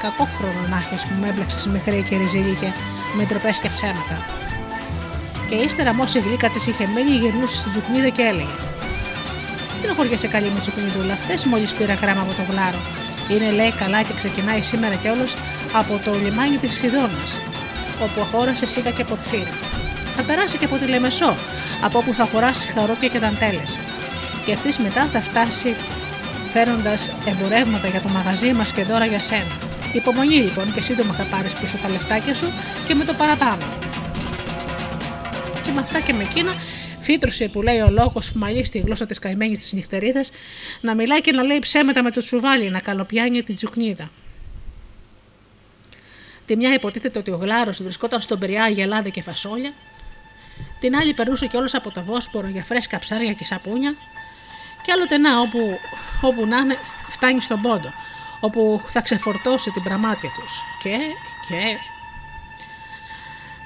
Κακό 0.02 0.24
χρόνο 0.36 0.60
να 0.72 0.76
έχεις 0.82 1.02
που 1.06 1.14
με 1.20 1.28
έμπλεξες 1.28 1.66
με 1.66 1.78
χρέη 1.84 2.02
και 2.08 2.16
ριζίλια 2.16 2.70
με 3.16 3.22
ντροπές 3.24 3.58
και 3.62 3.70
ψέματα. 3.74 4.16
Και 5.48 5.54
ύστερα, 5.54 5.94
μόση 5.94 6.18
γλύκα 6.26 6.48
της 6.48 6.66
είχε 6.66 6.86
μείνει, 6.94 7.12
γυρνούσε 7.22 7.56
στην 7.60 7.70
τσουκνίδα 7.72 8.08
και 8.16 8.22
έλεγε: 8.30 8.56
σε 10.16 10.28
καλή 10.34 10.48
μου 10.48 10.60
τσουκνιδούλα, 10.60 11.16
χθες 11.22 11.44
μόλις 11.44 11.72
πήρα 11.72 11.94
γράμμα 11.94 12.22
από 12.26 12.32
το 12.38 12.44
γλάρο. 12.50 12.80
Είναι 13.30 13.50
λέει 13.58 13.72
καλά 13.82 14.02
και 14.02 14.14
ξεκινάει 14.20 14.62
σήμερα 14.62 14.94
κιόλα 14.94 15.26
από 15.80 16.00
το 16.04 16.10
λιμάνι 16.24 16.56
της 16.56 16.74
Σιδώνα, 16.76 17.24
όπου 18.04 18.18
αγόρασε 18.20 18.66
σίκα 18.66 18.90
και 18.90 19.04
ποτφύρα. 19.04 19.52
Θα 20.16 20.22
περάσει 20.22 20.56
και 20.56 20.64
από 20.64 20.76
τη 20.76 20.86
Λεμεσό, 20.86 21.36
από 21.86 21.98
όπου 21.98 22.12
θα 22.18 22.28
χωράσει 22.32 22.66
χαρόπια 22.74 23.08
και 23.08 23.18
δαντέλες. 23.18 23.78
Και 24.44 24.52
ευθύς 24.52 24.78
μετά 24.78 25.02
θα 25.12 25.20
φτάσει 25.20 25.76
φέρνοντα 26.56 26.98
εμπορεύματα 27.26 27.88
για 27.88 28.00
το 28.00 28.08
μαγαζί 28.08 28.52
μας 28.52 28.72
και 28.72 28.82
δώρα 28.82 29.06
για 29.06 29.22
σένα. 29.22 29.58
Υπομονή 29.92 30.34
λοιπόν 30.34 30.74
και 30.74 30.82
σύντομα 30.82 31.12
θα 31.12 31.24
πάρεις 31.24 31.54
πίσω 31.54 31.76
τα 31.76 31.88
λεφτάκια 31.88 32.34
σου 32.34 32.46
και 32.86 32.94
με 32.94 33.04
το 33.04 33.14
παραπάνω. 33.14 33.64
Και 35.64 35.70
με 35.74 35.80
αυτά 35.80 36.00
και 36.00 36.12
με 36.12 36.22
εκείνα 36.22 36.52
φύτρωσε 37.00 37.48
που 37.48 37.62
λέει 37.62 37.80
ο 37.80 37.90
λόγος 37.90 38.32
που 38.32 38.38
μαλλεί 38.38 38.64
στη 38.64 38.78
γλώσσα 38.78 39.06
της 39.06 39.18
καημένη 39.18 39.56
της 39.56 39.72
νυχτερίδας 39.72 40.30
να 40.80 40.94
μιλάει 40.94 41.20
και 41.20 41.32
να 41.32 41.42
λέει 41.42 41.58
ψέματα 41.58 42.02
με 42.02 42.10
το 42.10 42.20
τσουβάλι, 42.20 42.70
να 42.70 42.80
καλοπιάνει 42.80 43.42
την 43.42 43.54
τσουκνίδα. 43.54 44.10
Τη 46.46 46.56
μια 46.56 46.72
υποτίθεται 46.72 47.18
ότι 47.18 47.30
ο 47.30 47.36
γλάρος 47.36 47.82
βρισκόταν 47.82 48.20
στον 48.20 48.38
Περιά 48.38 48.68
για 48.68 48.86
λάδι 48.86 49.10
και 49.10 49.22
φασόλια, 49.22 49.72
την 50.80 50.96
άλλη 50.96 51.14
περνούσε 51.14 51.46
κιόλας 51.46 51.74
από 51.74 51.90
το 51.90 52.04
Βόσπορο 52.04 52.48
για 52.48 52.64
φρέσκα 52.64 52.98
ψάρια 52.98 53.32
και 53.32 53.44
σαπούνια, 53.44 53.94
και 54.86 54.92
άλλοτε 54.92 55.18
να 55.18 55.40
όπου, 55.40 55.80
όπου 56.20 56.46
να 56.46 56.56
είναι 56.56 56.78
φτάνει 57.10 57.40
στον 57.40 57.60
πόντο, 57.60 57.92
όπου 58.40 58.82
θα 58.86 59.00
ξεφορτώσει 59.00 59.70
την 59.70 59.82
πραμάτια 59.82 60.30
τους. 60.38 60.62
Και, 60.82 60.96
και... 61.48 61.78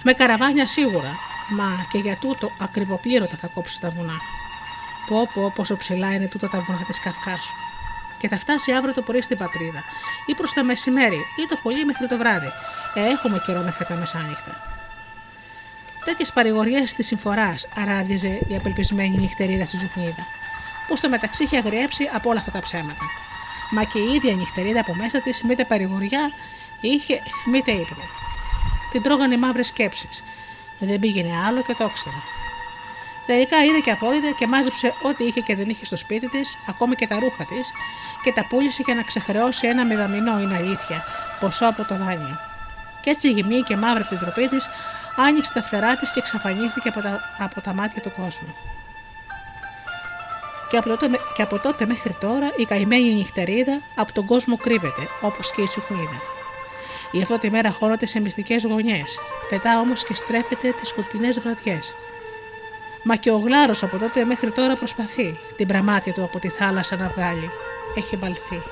Με 0.03 0.12
καραβάνια 0.12 0.66
σίγουρα, 0.66 1.12
μα 1.51 1.87
και 1.91 1.99
για 1.99 2.16
τούτο 2.16 2.53
ακριβοπλήρωτα 2.59 3.37
θα 3.37 3.47
κόψει 3.47 3.81
τα 3.81 3.91
βουνά. 3.91 4.21
Πω 5.09 5.29
πω 5.35 5.53
πόσο 5.55 5.77
ψηλά 5.77 6.14
είναι 6.14 6.27
τούτα 6.29 6.49
τα 6.49 6.61
βουνά 6.61 6.85
της 6.87 7.01
Καυκάσου. 7.01 7.55
Και 8.18 8.29
θα 8.29 8.39
φτάσει 8.39 8.73
αύριο 8.73 8.95
το 8.95 9.03
πρωί 9.03 9.23
στην 9.23 9.39
πατρίδα, 9.39 9.85
ή 10.27 10.35
προς 10.35 10.53
το 10.53 10.64
μεσημέρι, 10.64 11.21
ή 11.37 11.47
το 11.49 11.57
πολύ 11.62 11.85
μέχρι 11.85 12.07
το 12.09 12.16
βράδυ. 12.16 12.53
Ε, 12.95 13.01
έχουμε 13.01 13.43
καιρό 13.47 13.61
μέχρι 13.61 13.85
τα 13.85 13.95
μεσάνυχτα. 13.95 14.79
Τέτοιες 16.05 16.33
παρηγοριές 16.33 16.95
της 16.95 17.07
συμφοράς 17.07 17.68
αράδιζε 17.77 18.39
η 18.49 18.57
απελπισμένη 18.57 19.16
νυχτερίδα 19.16 19.64
στη 19.66 19.77
Ζουχνίδα 19.77 20.27
που 20.91 20.97
στο 20.97 21.09
μεταξύ 21.09 21.43
είχε 21.43 21.57
αγριέψει 21.57 22.11
από 22.14 22.30
όλα 22.30 22.38
αυτά 22.38 22.51
τα 22.51 22.61
ψέματα. 22.61 23.05
Μα 23.70 23.84
και 23.84 23.99
η 23.99 24.14
ίδια 24.14 24.34
νυχτερίδα 24.34 24.80
από 24.80 24.95
μέσα 24.95 25.20
της, 25.20 25.43
μήτε 25.43 25.64
παρηγοριά 25.64 26.30
είχε, 26.80 27.22
μήτε 27.51 27.70
ύπνο. 27.70 28.05
Την 28.93 29.03
τρώγανε 29.03 29.36
μαύρες 29.38 29.66
σκέψεις. 29.66 30.24
Δεν 30.78 31.01
πήγαινε 31.01 31.32
άλλο 31.47 31.62
και 31.62 31.74
το 31.74 31.84
ήξερε. 31.84 32.20
Τελικά 33.26 33.64
είδε 33.64 33.78
και 33.78 33.91
απόλυτα 33.91 34.30
και 34.38 34.47
μάζεψε 34.47 34.93
ό,τι 35.03 35.24
είχε 35.24 35.41
και 35.41 35.57
δεν 35.57 35.68
είχε 35.68 35.84
στο 35.84 35.97
σπίτι 35.97 36.28
της, 36.28 36.59
ακόμη 36.68 36.95
και 36.95 37.07
τα 37.07 37.18
ρούχα 37.18 37.45
της, 37.45 37.72
και 38.22 38.32
τα 38.32 38.47
πούλησε 38.47 38.82
για 38.86 38.95
να 38.95 39.03
ξεχρεώσει 39.03 39.66
ένα 39.66 39.84
μηδαμινό, 39.84 40.41
είναι 40.41 40.57
αλήθεια, 40.57 41.05
ποσό 41.41 41.66
από 41.66 41.84
το 41.84 41.97
δάνειο. 41.97 42.38
Και 43.01 43.11
έτσι 43.11 43.30
γυμνή 43.30 43.61
και 43.61 43.76
μαύρη 43.76 44.01
από 44.01 44.09
την 44.09 44.18
τροπή 44.18 44.49
της, 44.49 44.68
άνοιξε 45.16 45.53
τα 45.53 45.62
φτερά 45.62 45.97
της 45.97 46.12
και 46.12 46.18
εξαφανίστηκε 46.18 46.88
από 46.88 47.01
τα, 47.01 47.20
από 47.38 47.61
τα 47.61 47.72
μάτια 47.72 48.03
του 48.03 48.12
κόσμου 48.16 48.55
και 50.71 50.77
από, 50.77 50.89
τότε, 50.89 51.18
και 51.37 51.43
από 51.43 51.59
τότε 51.59 51.87
μέχρι 51.87 52.16
τώρα 52.21 52.53
η 52.57 52.64
καημένη 52.64 53.12
νυχτερίδα 53.12 53.81
από 53.95 54.12
τον 54.12 54.27
κόσμο 54.27 54.57
κρύβεται, 54.57 55.09
όπως 55.21 55.53
και 55.53 55.62
η 55.62 55.66
τσουκνίδα. 55.66 56.21
Η 57.11 57.23
αυτό 57.23 57.39
τη 57.39 57.51
μέρα 57.51 57.71
χώνεται 57.71 58.07
σε 58.07 58.21
μυστικές 58.21 58.64
γωνιές, 58.64 59.18
πετά 59.51 59.81
όμως 59.81 60.05
και 60.05 60.14
στρέφεται 60.14 60.75
τις 60.81 60.89
σκοτεινές 60.89 61.41
βραδιές. 61.41 61.95
Μα 63.03 63.16
και 63.16 63.31
ο 63.31 63.37
γλάρος 63.37 63.83
από 63.83 63.99
τότε 63.99 64.25
μέχρι 64.25 64.51
τώρα 64.51 64.77
προσπαθεί 64.77 65.39
την 65.57 65.66
πραμάτια 65.66 66.12
του 66.12 66.25
από 66.25 66.39
τη 66.39 66.49
θάλασσα 66.49 66.97
να 66.97 67.12
βγάλει. 67.16 67.51
Έχει 67.97 68.16
μπαλθεί. 68.16 68.62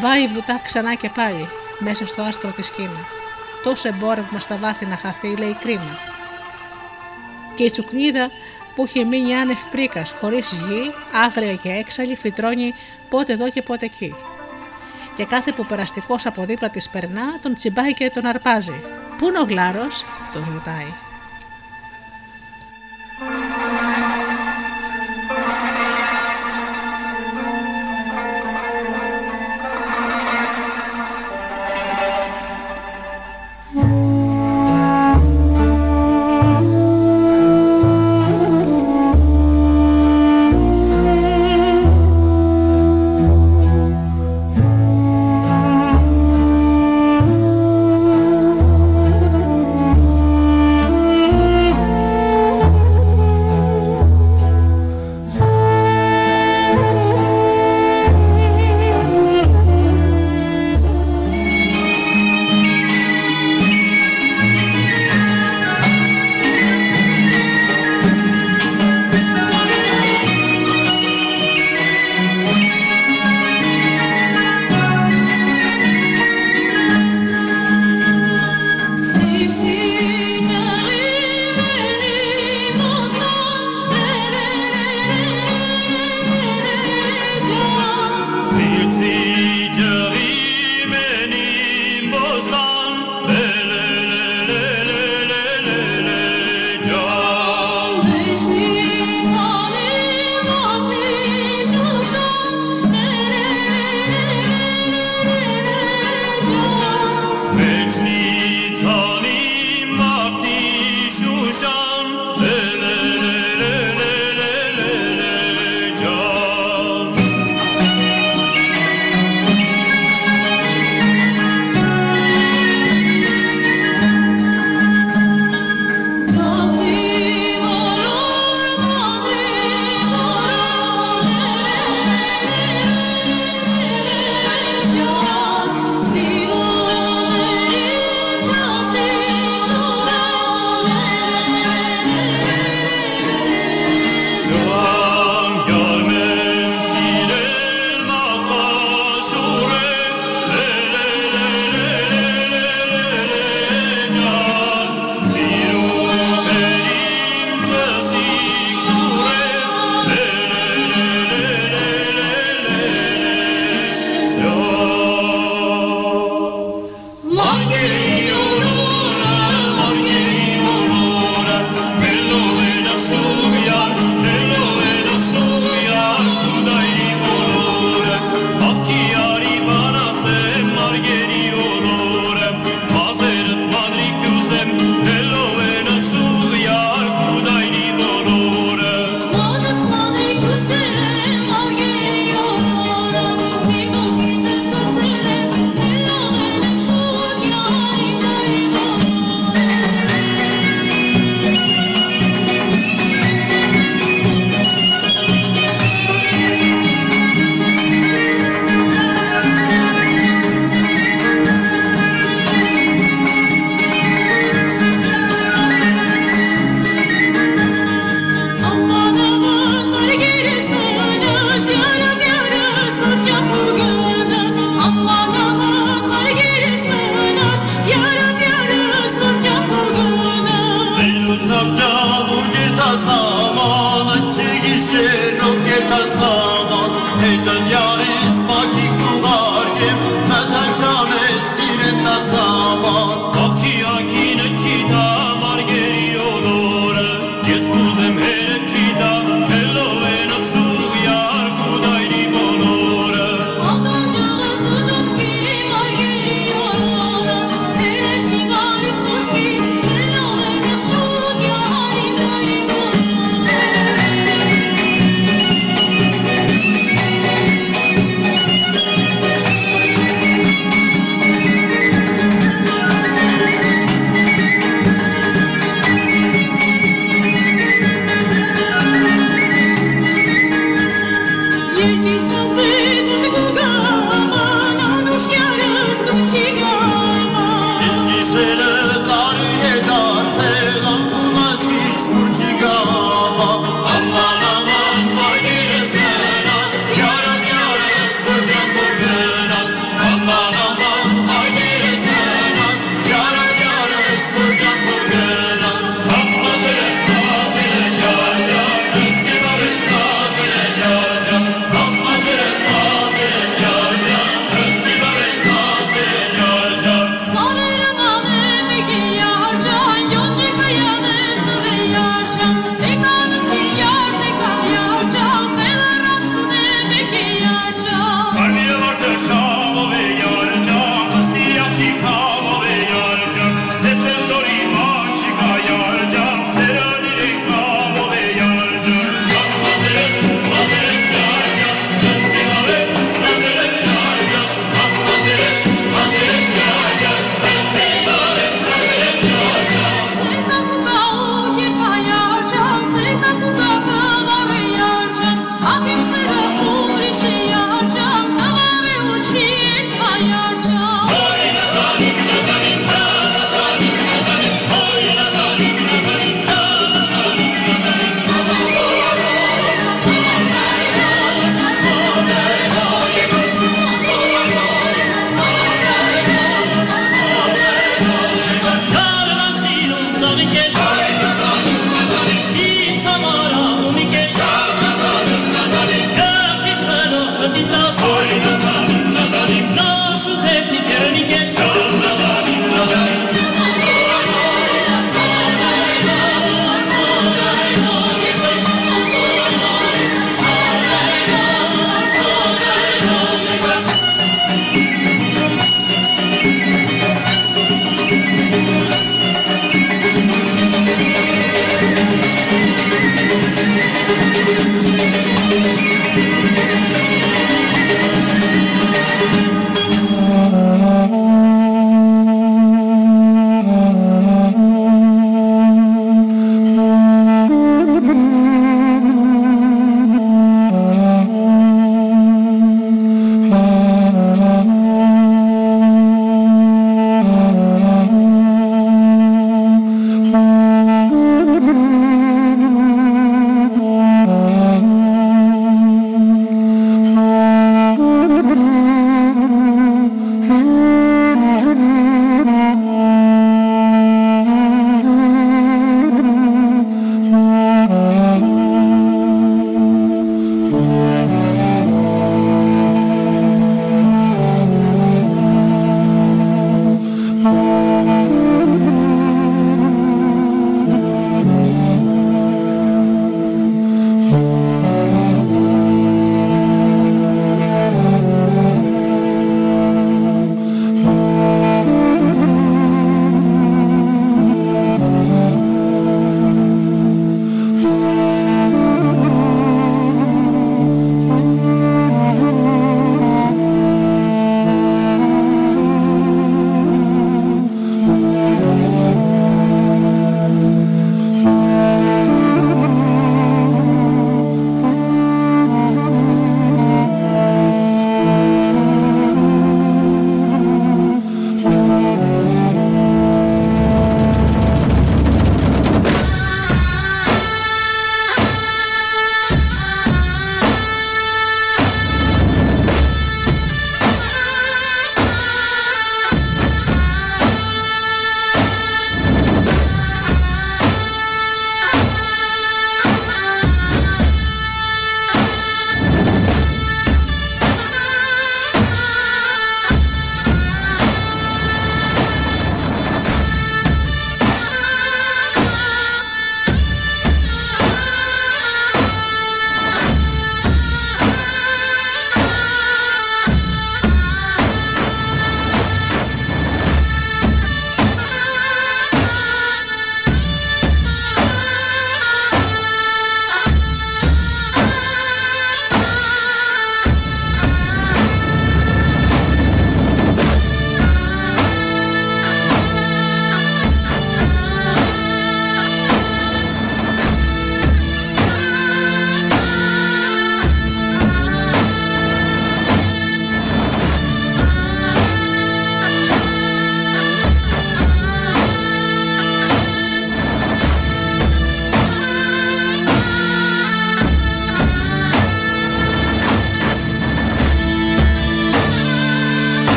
Βάει 0.00 0.26
βουτά 0.26 0.60
ξανά 0.64 0.94
και 0.94 1.10
πάλι, 1.14 1.48
μέσα 1.78 2.06
στο 2.06 2.22
άστρο 2.22 2.50
της 2.50 2.70
Κίνα. 2.70 3.06
Τόσο 3.64 3.88
εμπόρευμα 3.88 4.40
στα 4.40 4.56
βάθη 4.56 4.86
να 4.86 4.96
χαθεί, 4.96 5.36
λέει 5.36 5.56
κρίμα. 5.60 5.98
Και 7.54 7.64
η 7.64 7.70
τσουκνίδα 7.70 8.30
που 8.74 8.84
είχε 8.86 9.04
μείνει 9.04 9.36
άνευ 9.36 9.58
πρίκας, 9.70 10.14
χωρίς 10.20 10.48
γη, 10.52 10.92
άγρια 11.24 11.54
και 11.54 11.68
έξαλλη, 11.68 12.16
φυτρώνει 12.16 12.74
πότε 13.10 13.32
εδώ 13.32 13.50
και 13.50 13.62
πότε 13.62 13.84
εκεί. 13.84 14.14
Και 15.16 15.24
κάθε 15.24 15.52
που 15.52 15.66
περαστικός 15.66 16.26
από 16.26 16.44
δίπλα 16.44 16.68
της 16.68 16.88
περνά, 16.88 17.38
τον 17.42 17.54
τσιμπάει 17.54 17.94
και 17.94 18.10
τον 18.10 18.26
αρπάζει. 18.26 18.82
Πού 19.18 19.28
είναι 19.28 19.38
ο 19.38 19.44
γλάρος, 19.44 20.04
τον 20.32 20.46
ρωτάει. 20.52 21.11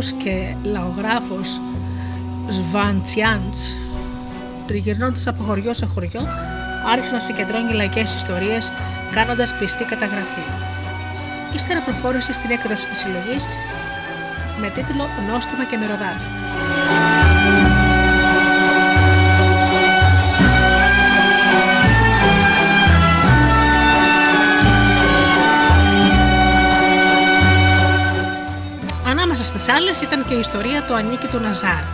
Ο 0.00 0.02
κληρικός 0.02 0.12
και 0.12 0.54
λαογράφος 0.62 1.60
Σβαντσιάντς 2.48 3.76
τριγυρνώντας 4.66 5.26
από 5.26 5.42
χωριό 5.42 5.72
σε 5.74 5.86
χωριό 5.86 6.20
άρχισε 6.92 7.12
να 7.12 7.20
συγκεντρώνει 7.20 7.72
λαϊκές 7.72 8.14
ιστορίες 8.14 8.72
κάνοντας 9.12 9.54
πιστή 9.58 9.84
καταγραφή. 9.84 10.44
Ύστερα 11.54 11.80
προχώρησε 11.80 12.32
στην 12.32 12.50
έκδοση 12.50 12.86
της 12.88 12.98
συλλογής 12.98 13.46
με 14.60 14.68
τίτλο 14.68 15.04
«Νόστιμα 15.32 15.64
και 15.64 15.76
μυρωδάτα». 15.76 17.09
Ανάμεσα 29.70 29.94
στις 29.94 30.06
άλλες 30.06 30.08
ήταν 30.08 30.20
και 30.28 30.34
η 30.34 30.44
ιστορία 30.46 30.80
του 30.86 30.94
Ανίκη 31.00 31.26
του 31.32 31.40
Ναζάρ, 31.44 31.84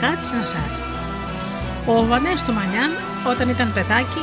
Κάτς 0.00 0.28
Ναζάρ. 0.36 0.70
Ο 1.92 1.94
Βανές 2.08 2.40
του 2.44 2.52
Μανιάν, 2.56 2.92
όταν 3.32 3.46
ήταν 3.54 3.68
παιδάκι, 3.76 4.22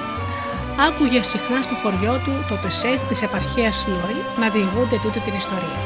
άκουγε 0.87 1.21
συχνά 1.31 1.59
στο 1.67 1.75
χωριό 1.81 2.15
του 2.25 2.33
το 2.49 2.55
τεσέχ 2.63 2.99
της 3.09 3.19
επαρχίας 3.27 3.75
Λόρι 3.91 4.21
να 4.41 4.47
διηγούνται 4.55 4.97
τούτη 5.03 5.19
την 5.25 5.35
ιστορία. 5.43 5.79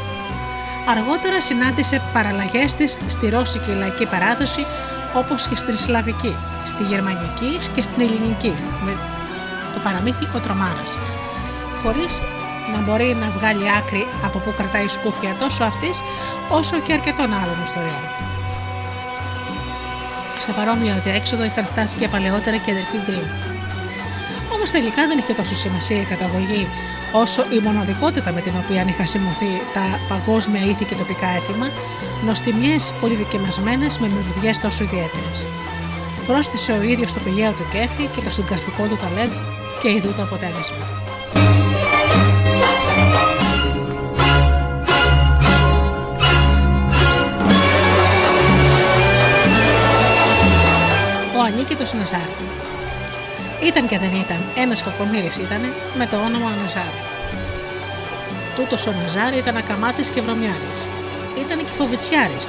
Αργότερα 0.93 1.39
συνάντησε 1.47 1.95
παραλλαγές 2.15 2.69
της 2.79 2.91
στη 3.15 3.25
ρώσικη 3.35 3.71
λαϊκή 3.81 4.05
παράδοση 4.13 4.63
όπως 5.21 5.41
και 5.49 5.57
στην 5.61 5.77
σλαβική, 5.83 6.33
στη 6.71 6.83
γερμανική 6.91 7.51
και 7.73 7.81
στην 7.87 8.01
ελληνική 8.05 8.53
με 8.85 8.93
το 9.73 9.79
παραμύθι 9.85 10.25
«Ο 10.35 10.39
Τρομάρας» 10.45 10.91
χωρίς 11.81 12.13
να 12.73 12.79
μπορεί 12.85 13.09
να 13.21 13.27
βγάλει 13.37 13.65
άκρη 13.79 14.03
από 14.25 14.37
που 14.43 14.53
κρατάει 14.57 14.87
σκούφια 14.87 15.31
τόσο 15.39 15.63
αυτής 15.63 15.95
όσο 16.59 16.75
και 16.85 16.93
αρκετών 16.97 17.29
άλλων 17.41 17.57
ιστοριών. 17.67 18.03
Σε 20.45 20.51
παρόμοιο 20.57 20.95
διέξοδο 21.05 21.43
είχαν 21.43 21.65
φτάσει 21.71 21.95
και 21.99 22.07
παλαιότερα 22.13 22.57
και 22.63 22.71
αδερφοί 22.75 22.97
Γκριν. 23.05 23.27
Όμως 24.53 24.69
τελικά 24.71 25.01
δεν 25.09 25.17
είχε 25.17 25.33
τόσο 25.33 25.55
σημασία 25.63 25.99
η 26.01 26.07
καταγωγή 26.13 26.67
όσο 27.11 27.41
η 27.55 27.59
μοναδικότητα 27.67 28.31
με 28.31 28.41
την 28.41 28.53
οποία 28.61 28.85
είχαν 28.89 29.07
σημωθεί 29.07 29.51
τα 29.73 29.85
παγκόσμια 30.11 30.63
ήθη 30.71 30.85
και 30.85 30.95
τοπικά 30.95 31.27
έθιμα, 31.27 31.67
νοστιμιές 32.25 32.93
πολυδικαιμασμένε 33.01 33.87
με 33.99 34.07
μυρωδιές 34.13 34.59
τόσο 34.59 34.83
ιδιαίτερες. 34.83 35.45
Πρόσθεσε 36.27 36.71
ο 36.71 36.81
ίδιος 36.81 37.13
το 37.13 37.19
πηγαίο 37.23 37.51
του 37.51 37.65
κέφι 37.71 38.05
και 38.13 38.21
το 38.21 38.29
συγγραφικό 38.29 38.83
του 38.89 38.97
ταλέντο 39.01 39.39
και 39.81 39.89
ειδού 39.89 40.13
το 40.15 40.21
αποτέλεσμα. 40.21 41.02
Ο 51.43 51.45
Ανίκητος 51.45 51.93
Ναζάρ 51.93 52.29
ήταν 53.69 53.87
και 53.87 53.97
δεν 53.97 54.13
ήταν, 54.23 54.41
ένας 54.63 54.83
κακομύρης 54.83 55.37
ήταν 55.37 55.61
με 55.97 56.05
το 56.11 56.17
όνομα 56.17 56.49
Ναζάρ. 56.61 56.93
Τούτος 58.55 58.87
ο 58.87 58.91
Ναζάρ 58.91 59.33
ήταν 59.33 59.57
ακαμάτης 59.57 60.09
και 60.09 60.21
βρωμιάρης. 60.21 60.79
Ήταν 61.43 61.57
και 61.57 61.73
φοβητσιάρης, 61.77 62.43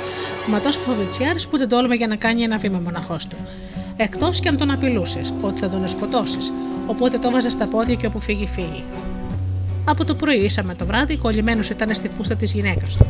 μα 0.47 0.61
τόσο 0.61 0.79
φοβητσιάρης 0.79 1.47
που 1.49 1.59
δεν 1.59 1.69
τόλμε 1.69 1.95
για 1.95 2.07
να 2.07 2.17
κάνει 2.17 2.43
ένα 2.43 2.59
βήμα 2.59 2.79
μοναχός 2.85 3.27
του. 3.27 3.37
Εκτός 3.97 4.41
και 4.41 4.49
αν 4.49 4.57
τον 4.57 4.71
απειλούσες, 4.71 5.35
ότι 5.41 5.61
θα 5.61 5.69
τον 5.69 5.89
σκοτώσει, 5.89 6.39
οπότε 6.87 7.19
το 7.19 7.31
βάζες 7.31 7.53
στα 7.53 7.67
πόδια 7.67 7.95
και 7.95 8.07
όπου 8.07 8.21
φύγει, 8.21 8.47
φύγει. 8.47 8.85
Από 9.85 10.05
το 10.05 10.15
πρωί 10.15 10.39
ίσα 10.39 10.63
με 10.63 10.75
το 10.75 10.87
βράδυ, 10.87 11.17
κολλημένος 11.17 11.71
ήταν 11.71 11.95
στη 11.95 12.09
φούστα 12.17 12.35
της 12.35 12.53
γυναίκας 12.53 12.97
του. 12.97 13.07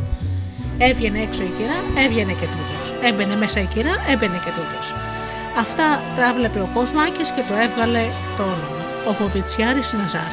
Έβγαινε 0.79 1.19
έξω 1.19 1.43
η 1.43 1.51
κυρά, 1.59 2.05
έβγαινε 2.05 2.33
και 2.33 2.47
τούτος. 2.55 2.95
Έμπαινε 3.03 3.37
μέσα 3.37 3.61
η 3.61 3.65
κυρά, 3.75 3.95
έμπαινε 4.13 4.41
και 4.45 4.51
τούτος. 4.51 5.14
Αυτά 5.59 6.01
τα 6.17 6.29
έβλεπε 6.29 6.61
ο 6.61 6.69
Κοσμάκης 6.75 7.31
και 7.31 7.43
το 7.49 7.55
έβγαλε 7.65 8.03
το 8.37 8.43
όνομα. 8.43 8.81
Ο 9.09 9.13
Φοβιτσιάρης 9.13 9.93
Ναζάρ. 9.93 10.33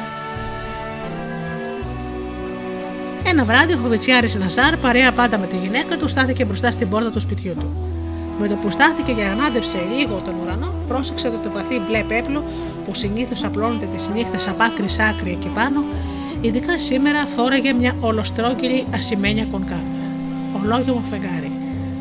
Ένα 3.24 3.44
βράδυ 3.44 3.72
ο 3.72 3.76
Φοβιτσιάρης 3.76 4.34
Ναζάρ, 4.34 4.76
παρέα 4.76 5.12
πάντα 5.12 5.38
με 5.38 5.46
τη 5.46 5.56
γυναίκα 5.56 5.96
του, 5.96 6.08
στάθηκε 6.08 6.44
μπροστά 6.44 6.70
στην 6.70 6.88
πόρτα 6.88 7.10
του 7.10 7.20
σπιτιού 7.20 7.54
του. 7.54 7.76
Με 8.40 8.48
το 8.48 8.56
που 8.56 8.70
στάθηκε 8.70 9.12
και 9.12 9.24
ανάδεψε 9.24 9.78
λίγο 9.96 10.20
τον 10.24 10.34
ουρανό, 10.42 10.72
πρόσεξε 10.88 11.28
ότι 11.28 11.36
το 11.36 11.50
βαθύ 11.50 11.80
μπλε 11.88 12.02
πέπλο 12.08 12.44
που 12.86 12.94
συνήθως 12.94 13.44
απλώνεται 13.44 13.86
τις 13.94 14.08
νύχτες 14.08 14.48
από 14.48 14.62
άκρη 14.62 14.88
σ' 14.88 14.98
άκρη 14.98 15.30
εκεί 15.30 15.48
πάνω, 15.54 15.84
ειδικά 16.40 16.78
σήμερα 16.78 17.26
φόραγε 17.36 17.72
μια 17.72 17.96
ολοστρόγγυλη 18.00 18.86
ασημένια 18.94 19.46
κονκά. 19.50 19.80
Ολόγιο 20.62 21.02
φεγγάρι, 21.10 21.52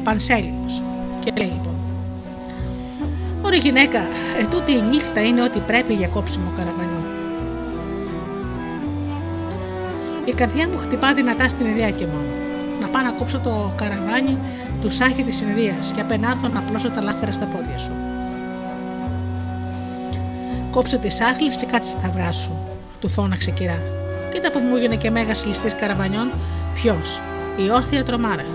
πανσέλινος. 0.03 0.82
Και 1.24 1.32
λέει 1.38 1.47
λοιπόν: 1.47 1.70
Ωραία 3.52 3.64
γυναίκα, 3.64 3.99
ε, 4.39 4.45
τούτη 4.49 4.72
η 4.72 4.82
νύχτα 4.82 5.22
είναι 5.22 5.41
ό,τι 5.43 5.60
πρέπει 5.60 5.93
για 5.93 6.08
κόψιμο 6.08 6.52
καραβανιού. 6.58 7.04
Η 10.26 10.32
καρδιά 10.32 10.68
μου 10.68 10.78
χτυπά 10.78 11.14
δυνατά 11.14 11.49
στην 11.49 11.66
ιδέα 11.66 11.89
και 11.89 12.06
μόνο. 12.06 12.30
Να 12.82 12.88
πάω 12.88 13.04
να 13.04 13.12
κόψω 13.12 13.39
το 13.39 13.74
καραβάνι 13.76 14.38
του 14.82 14.89
σάχη 14.89 15.24
της 15.24 15.38
συνεδρία 15.38 15.74
και 15.95 16.02
απενάρθω 16.02 16.47
να 16.47 16.60
πλώσω 16.60 16.89
τα 16.89 17.02
λάφερα 17.02 17.32
στα 17.32 17.45
πόδια 17.45 17.78
σου. 17.78 17.91
Κόψε 20.72 20.97
τις 20.97 21.22
άχλες 21.22 21.56
και 21.56 21.66
κάτσε 21.66 21.89
στα 21.89 22.08
αυγά 22.08 22.32
σου, 22.32 22.52
του 22.99 23.10
φώναξε 23.10 23.52
κυρά. 23.52 23.82
Κοίτα 24.34 24.52
που 24.52 24.60
μου 24.60 24.76
έγινε 24.76 24.95
και 24.95 25.12
μέγας 25.12 25.45
ληστής 25.45 25.76
καραβανιών, 25.76 26.32
ποιος, 26.74 27.22
η 27.58 27.72
όρθια 27.72 28.04
τρομάρα. 28.04 28.45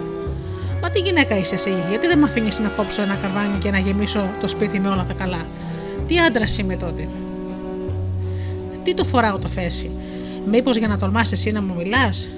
Μα 0.82 0.90
τι 0.90 0.98
γυναίκα 0.98 1.38
είσαι 1.38 1.54
εσύ, 1.54 1.70
γιατί 1.88 2.06
δεν 2.06 2.18
με 2.18 2.24
αφήνεις 2.24 2.58
να 2.58 2.68
κόψω 2.68 3.02
ένα 3.02 3.14
καρβάνι 3.14 3.58
και 3.58 3.70
να 3.70 3.78
γεμίσω 3.78 4.28
το 4.40 4.48
σπίτι 4.48 4.80
με 4.80 4.88
όλα 4.88 5.04
τα 5.04 5.12
καλά; 5.12 5.46
Τι 6.06 6.18
άντρας 6.18 6.58
είμαι 6.58 6.76
τότε; 6.76 7.08
Τι 8.82 8.94
το 8.94 9.04
φοράω 9.04 9.38
το 9.38 9.48
φέση. 9.48 9.90
Μήπως 10.46 10.76
για 10.76 10.88
να 10.88 10.98
τολμάσει 10.98 11.32
εσύ 11.34 11.52
να 11.52 11.62
μου 11.62 11.74
μιλάς; 11.74 12.28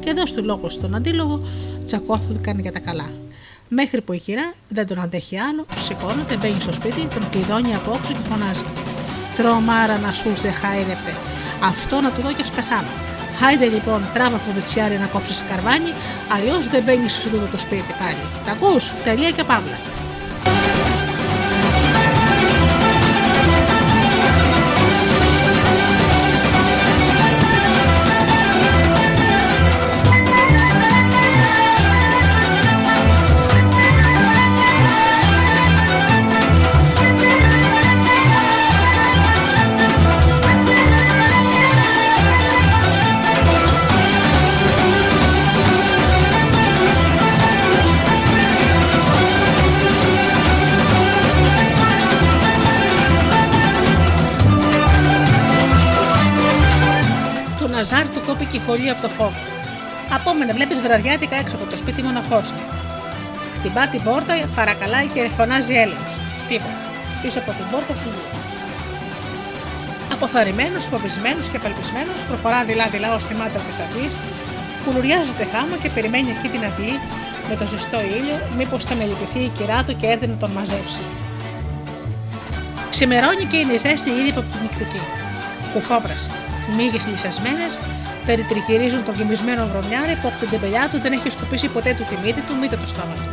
Και 0.00 0.10
εδώ 0.10 0.22
του 0.22 0.44
λόγο 0.44 0.68
στον 0.68 0.94
αντίλογο 0.94 1.40
τσακώθηκαν 1.84 2.58
για 2.58 2.72
τα 2.72 2.78
καλά. 2.78 3.10
Μέχρι 3.68 4.00
που 4.00 4.12
η 4.12 4.18
κυρά 4.18 4.54
δεν 4.68 4.86
τον 4.86 5.00
αντέχει 5.00 5.38
άλλο, 5.38 5.66
σηκώνεται, 5.78 6.36
μπαίνει 6.36 6.60
στο 6.60 6.72
σπίτι, 6.72 7.06
τον 7.14 7.30
κλειδώνει 7.30 7.74
από 7.74 7.90
και 8.08 8.14
φωνάζει. 8.28 8.64
Τρομάρα 9.36 9.98
να 9.98 10.12
σου 10.12 10.28
δε 10.42 10.50
χάιδευτε. 10.50 11.12
Αυτό 11.62 12.00
να 12.00 12.10
του 12.10 12.20
δω 12.20 12.32
και 12.32 12.42
ας 12.42 12.50
πεθάνω. 12.50 13.03
Χάιντε 13.38 13.66
λοιπόν, 13.66 14.00
τράβα 14.14 14.36
από 14.36 14.50
βετσιάρι 14.54 14.98
να 14.98 15.06
κόψεις 15.06 15.44
καρβάνι, 15.48 15.92
αλλιώς 16.34 16.68
δεν 16.68 16.82
μπαίνεις 16.82 17.12
στο 17.12 17.38
το 17.52 17.58
σπίτι 17.58 17.94
πάλι. 17.98 18.24
Τα 18.46 18.52
ακούς, 18.52 18.92
τελεία 19.04 19.30
και 19.30 19.44
παύλα. 19.44 19.78
Ναζάρ 58.54 58.62
του 58.62 58.62
κόπηκε 58.62 58.62
η 58.62 58.62
χολή 58.66 58.90
από 58.90 59.02
το 59.02 59.08
φόβο. 59.08 59.40
Απόμενε, 60.16 60.52
βλέπεις 60.52 60.80
βραδιάτικα 60.80 61.36
έξω 61.36 61.54
από 61.56 61.66
το 61.70 61.76
σπίτι 61.76 62.02
μοναχός 62.02 62.48
του. 62.48 62.62
Χτυπά 63.56 63.86
την 63.92 64.02
πόρτα, 64.02 64.34
παρακαλάει 64.54 65.06
και 65.14 65.20
φωνάζει 65.36 65.74
έλεγχος. 65.82 66.14
Τίποτα. 66.48 66.78
Πίσω 67.22 67.38
από 67.38 67.50
την 67.58 67.66
πόρτα 67.70 67.94
φύγει. 68.02 68.24
Αποθαρρυμένος, 70.12 70.84
φοβισμένος 70.90 71.46
και 71.50 71.56
απελπισμένος, 71.60 72.18
προχωρά 72.28 72.60
δειλά-δειλά 72.68 73.10
ως 73.14 73.24
τη 73.28 73.34
μάτια 73.40 73.60
της 73.66 73.76
αυγής, 73.84 74.14
κουλουριάζεται 74.84 75.44
χάμω 75.52 75.74
και 75.82 75.90
περιμένει 75.96 76.30
εκεί 76.36 76.48
την 76.54 76.62
αυγή 76.68 76.94
με 77.48 77.54
το 77.60 77.64
ζεστό 77.72 78.00
ήλιο, 78.18 78.38
μήπως 78.58 78.84
θα 78.88 78.94
μελετηθεί 79.00 79.42
η 79.48 79.52
κυρά 79.58 79.78
του 79.86 79.92
και 80.00 80.06
έρθει 80.12 80.26
να 80.32 80.36
τον 80.42 80.50
μαζέψει. 80.56 81.04
Ξημερώνει 82.94 83.44
και 83.50 83.58
είναι 83.60 83.74
η 83.78 83.80
ζέστη 83.84 84.10
ήδη 84.20 84.30
από 84.34 84.48
την 84.50 84.58
νυχτική. 84.62 85.02
Κουφόβρασε. 85.72 86.30
Μύγες 86.76 87.04
λυσασμένε 87.10 87.68
περιτριγυρίζουν 88.26 89.04
τον 89.04 89.14
γεμισμένο 89.18 89.62
βρωμιάρι 89.70 90.14
που 90.20 90.26
από 90.30 90.38
την 90.40 90.48
τεμπελιά 90.52 90.84
του 90.90 90.98
δεν 91.04 91.12
έχει 91.16 91.28
σκουπίσει 91.30 91.68
ποτέ 91.76 91.90
του 91.98 92.04
τη 92.10 92.16
μύτη 92.24 92.40
του, 92.46 92.54
μήτε 92.60 92.76
το 92.82 92.88
στόμα 92.92 93.14
του. 93.20 93.28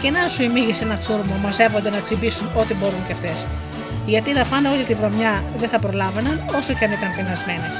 Και 0.00 0.10
να 0.10 0.22
σου 0.32 0.42
οι 0.42 0.48
μύγε 0.54 0.74
ένα 0.86 0.96
τσούρμο 1.02 1.34
μαζεύονται 1.44 1.90
να 1.96 2.00
τσιμπήσουν 2.04 2.46
ό,τι 2.60 2.74
μπορούν 2.78 3.02
κι 3.06 3.12
αυτές. 3.16 3.38
Γιατί 4.12 4.30
να 4.38 4.44
φάνε 4.50 4.68
όλη 4.68 4.84
τη 4.88 4.94
βρωμιά 5.00 5.34
δεν 5.60 5.68
θα 5.72 5.78
προλάβαιναν 5.78 6.36
όσο 6.58 6.72
και 6.78 6.84
αν 6.86 6.92
ήταν 6.98 7.10
πεινασμένες. 7.16 7.74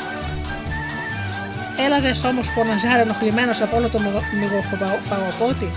Έλαβε 1.86 2.12
όμως 2.30 2.46
που 2.50 2.58
ο 2.62 2.64
Ναζάρ 2.64 2.98
ενοχλημένος 3.06 3.60
από 3.64 3.76
όλο 3.76 3.88
το 3.88 3.98
μυγοφαγοκότη, 4.40 5.68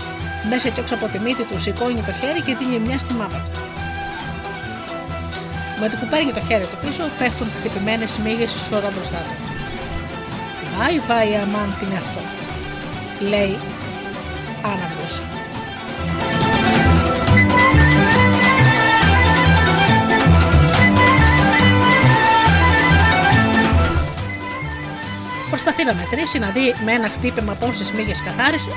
μέσα 0.50 0.68
και 0.68 0.80
έξω 0.80 0.94
από 0.94 1.06
τη 1.12 1.18
μύτη 1.18 1.42
του, 1.48 1.60
σηκώνει 1.60 2.02
το 2.08 2.12
χέρι 2.20 2.40
και 2.46 2.54
δίνει 2.58 2.78
μια 2.86 2.98
στη 2.98 3.12
μάπα 3.20 3.40
του. 3.44 3.58
Με 5.80 5.88
το 5.88 5.96
που 6.00 6.06
παίρνει 6.10 6.32
το 6.32 6.42
χέρι 6.48 6.66
του 6.70 6.78
πίσω, 6.82 7.02
πέφτουν 7.18 7.48
χτυπημένες 7.58 8.18
μύγες 8.24 8.50
σωρό 8.66 8.90
μπροστά 8.94 9.20
του. 9.26 9.53
Βάι, 10.78 11.00
βάι, 11.08 11.34
αμάν, 11.34 11.76
τι 11.78 11.84
είναι 11.84 11.96
αυτό, 11.96 12.20
λέει 13.20 13.58
άναυδος. 14.62 15.22
Προσπαθεί 25.48 25.84
να 25.84 25.94
μετρήσει, 25.94 26.38
να 26.38 26.48
δει 26.48 26.74
με 26.84 26.92
ένα 26.92 27.08
χτύπημα 27.08 27.52
πόσες 27.54 27.92
μύγες 27.92 28.22
καθάρισε, 28.22 28.70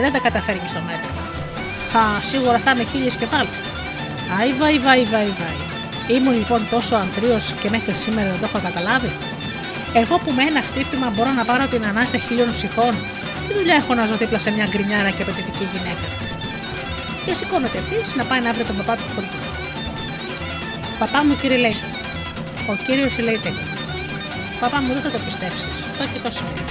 δεν 0.00 0.12
τα 0.12 0.18
καταφέρνει 0.18 0.68
στο 0.68 0.80
μέτρο. 0.86 1.10
Χα, 1.90 2.22
σίγουρα 2.22 2.58
θα 2.58 2.70
είναι 2.70 2.84
χίλιες 2.84 3.14
και 3.16 3.26
πάλι. 3.26 3.48
Άι, 4.40 4.52
βαϊ, 4.52 4.78
βαϊ, 4.78 5.04
βαϊ, 5.04 5.30
βαϊ. 5.40 5.58
Ήμουν 6.16 6.34
λοιπόν 6.34 6.66
τόσο 6.70 6.94
ανθρίο 6.94 7.38
και 7.60 7.70
μέχρι 7.70 7.92
σήμερα 7.92 8.30
δεν 8.30 8.40
το 8.40 8.46
έχω 8.50 8.60
καταλάβει. 8.62 9.12
Εγώ 9.94 10.18
που 10.18 10.30
με 10.36 10.42
ένα 10.42 10.60
χτύπημα 10.60 11.08
μπορώ 11.14 11.32
να 11.32 11.44
πάρω 11.44 11.66
την 11.66 11.84
ανάσα 11.84 12.18
χίλιων 12.18 12.50
ψυχών, 12.50 12.94
τι 13.48 13.54
δουλειά 13.58 13.74
έχω 13.74 13.94
να 13.94 14.06
ζω 14.06 14.16
δίπλα 14.16 14.38
σε 14.38 14.50
μια 14.50 14.66
γκρινιάρα 14.66 15.10
και 15.10 15.22
απαιτητική 15.22 15.64
γυναίκα; 15.72 16.06
Και 17.24 17.34
σηκώνεται 17.34 17.78
ευθύς 17.78 18.14
να 18.14 18.24
πάει 18.24 18.40
να 18.40 18.52
βρει 18.52 18.64
τον 18.64 18.76
παπά 18.76 18.94
του 18.96 19.06
χωριού. 19.14 19.40
Παπά 20.98 21.24
μου, 21.24 21.36
κύριε 21.40 21.56
Λέισον. 21.56 21.88
Ο 22.70 22.74
κύριος 22.86 23.18
λέει 23.18 23.38
τέτοιο. 23.46 23.66
Παπά 24.60 24.80
μου 24.82 24.92
δεν 24.92 25.02
θα 25.02 25.10
το 25.10 25.18
πιστέψεις. 25.26 25.86
Το 25.98 26.04
και 26.12 26.18
τόσο 26.22 26.42
λέει. 26.54 26.64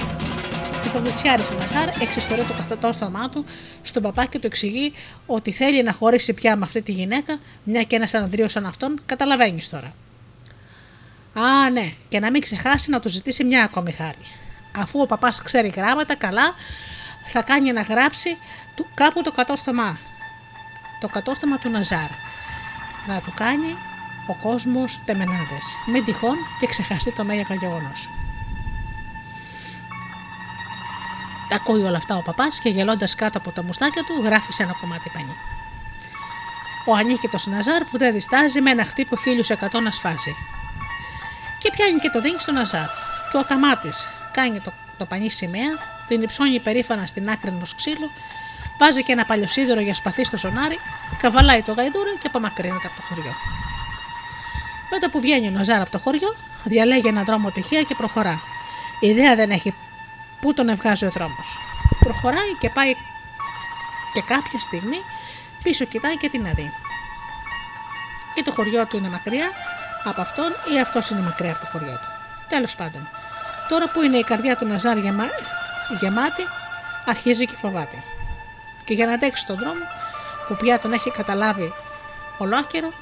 Η 0.86 0.88
προβυσιάρη 0.88 1.42
Μαζάρ 1.58 1.88
εξιστορεί 2.02 2.42
το 2.42 2.54
καθετόρθωμά 2.56 3.28
του 3.28 3.44
στον 3.82 4.02
παπά 4.02 4.24
και 4.24 4.38
του 4.38 4.46
εξηγεί 4.46 4.92
ότι 5.26 5.52
θέλει 5.52 5.82
να 5.82 5.92
χωρίσει 5.92 6.32
πια 6.32 6.56
με 6.56 6.64
αυτή 6.64 6.82
τη 6.82 6.92
γυναίκα, 6.92 7.38
μια 7.64 7.82
και 7.82 7.96
ένας 7.96 8.14
αναδρίο 8.14 8.48
σαν 8.48 8.66
αυτόν, 8.66 9.00
καταλαβαίνεις 9.06 9.68
τώρα. 9.68 9.94
Α, 11.34 11.70
ναι, 11.70 11.92
και 12.08 12.20
να 12.20 12.30
μην 12.30 12.40
ξεχάσει 12.40 12.90
να 12.90 13.00
του 13.00 13.08
ζητήσει 13.08 13.44
μια 13.44 13.64
ακόμη 13.64 13.92
χάρη. 13.92 14.26
Αφού 14.78 15.00
ο 15.00 15.06
παπάς 15.06 15.42
ξέρει 15.42 15.68
γράμματα 15.68 16.14
καλά, 16.14 16.54
θα 17.26 17.42
κάνει 17.42 17.72
να 17.72 17.82
γράψει 17.82 18.36
του, 18.74 18.86
κάπου 18.94 19.22
το 19.22 19.32
κατόρθωμά. 19.32 19.98
Το 21.00 21.08
κατόρθωμα 21.08 21.58
του 21.58 21.70
Ναζάρ. 21.70 22.10
Να 23.06 23.20
του 23.20 23.32
κάνει 23.34 23.76
ο 24.26 24.34
κόσμος 24.42 25.00
τεμενάδες. 25.04 25.76
Μην 25.86 26.04
τυχόν 26.04 26.36
και 26.60 26.66
ξεχαστεί 26.66 27.12
το 27.12 27.24
μέγα 27.24 27.54
γεγονός. 27.54 28.08
Τα 31.48 31.56
ακούει 31.56 31.82
όλα 31.82 31.96
αυτά 31.96 32.16
ο 32.16 32.22
παπάς 32.22 32.58
και 32.58 32.68
γελώντας 32.68 33.14
κάτω 33.14 33.38
από 33.38 33.50
τα 33.50 33.62
μουστάκια 33.62 34.02
του, 34.04 34.22
γράφει 34.24 34.52
σε 34.52 34.62
ένα 34.62 34.72
κομμάτι 34.80 35.10
πανί. 35.12 35.36
Ο 36.86 36.94
ανίκητος 36.94 37.46
Ναζάρ 37.46 37.84
που 37.84 37.98
δεν 37.98 38.12
διστάζει 38.12 38.60
με 38.60 38.70
ένα 38.70 38.84
χτύπο 38.84 39.16
1100 39.16 39.80
να 39.82 39.90
σφάζει. 39.90 40.34
Και 41.62 41.70
πιάνει 41.70 41.98
και 41.98 42.10
το 42.10 42.20
δίνει 42.20 42.38
στο 42.38 42.52
Ναζάρ. 42.52 42.86
Και 43.30 43.36
ο 43.36 43.40
ακαμάτης 43.40 44.08
κάνει 44.32 44.60
το, 44.60 44.72
το 44.98 45.04
πανί 45.06 45.30
σημαία, 45.30 45.72
την 46.08 46.22
υψώνει 46.22 46.60
περήφανα 46.60 47.06
στην 47.06 47.30
άκρη 47.30 47.50
ενός 47.50 47.74
ξύλου, 47.74 48.10
βάζει 48.78 49.02
και 49.02 49.12
ένα 49.12 49.24
παλιοσίδερο 49.24 49.80
για 49.80 49.94
σπαθί 49.94 50.24
στο 50.24 50.36
σονάρι, 50.36 50.78
καβαλάει 51.18 51.62
το 51.62 51.72
γαϊδούρι 51.72 52.16
και 52.20 52.26
απομακρύνεται 52.26 52.86
από 52.86 52.96
το 52.96 53.02
χωριό. 53.08 53.32
Μετά 54.90 55.10
που 55.10 55.20
βγαίνει 55.20 55.46
ο 55.46 55.50
Ναζάρ 55.50 55.80
από 55.80 55.90
το 55.90 55.98
χωριό, 55.98 56.36
διαλέγει 56.64 57.08
ένα 57.08 57.22
δρόμο 57.22 57.50
τυχαία 57.50 57.82
και 57.82 57.94
προχωρά. 57.94 58.40
Η 59.00 59.08
ιδέα 59.08 59.34
δεν 59.34 59.50
έχει 59.50 59.74
πού 60.40 60.54
τον 60.54 60.68
ευγάζει 60.68 61.04
ο 61.04 61.10
δρόμος. 61.10 61.58
Προχωράει 61.98 62.54
και 62.60 62.70
πάει 62.70 62.94
και 64.12 64.22
κάποια 64.26 64.60
στιγμή 64.60 65.02
πίσω 65.62 65.84
κοιτάει 65.84 66.16
και 66.16 66.28
την 66.28 66.46
αδεί. 66.46 66.72
Ή 68.34 68.42
το 68.42 68.52
χωριό 68.52 68.86
του 68.86 68.96
είναι 68.96 69.08
μακριά 69.08 69.50
από 70.04 70.20
αυτόν 70.20 70.52
ή 70.74 70.80
αυτός 70.80 71.08
είναι 71.08 71.20
μακριά 71.20 71.52
από 71.52 71.60
το 71.60 71.66
χωριό 71.66 71.92
του. 71.92 72.10
Τέλος 72.48 72.76
πάντων, 72.76 73.08
τώρα 73.68 73.88
που 73.88 74.02
είναι 74.02 74.16
η 74.16 74.24
καρδιά 74.24 74.56
του 74.56 74.66
Ναζάρ 74.66 74.98
γεμα... 74.98 75.24
γεμάτη, 76.00 76.42
αρχίζει 77.06 77.46
και 77.46 77.56
φοβάται. 77.60 78.02
Και 78.84 78.94
για 78.94 79.06
να 79.06 79.12
αντέξει 79.12 79.46
τον 79.46 79.56
δρόμο, 79.56 79.84
που 80.48 80.56
πια 80.56 80.78
τον 80.78 80.92
έχει 80.92 81.10
καταλάβει 81.10 81.72
ολόκαιρο, 82.38 82.92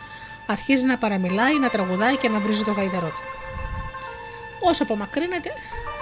αρχίζει 0.46 0.84
να 0.84 0.96
παραμιλάει, 0.96 1.58
να 1.58 1.68
τραγουδάει 1.68 2.16
και 2.16 2.28
να 2.28 2.38
βρίζει 2.38 2.64
το 2.64 2.72
γαϊδερό 2.72 3.06
του. 3.06 3.24
Όσο 4.60 4.82
απομακρύνεται, 4.82 5.52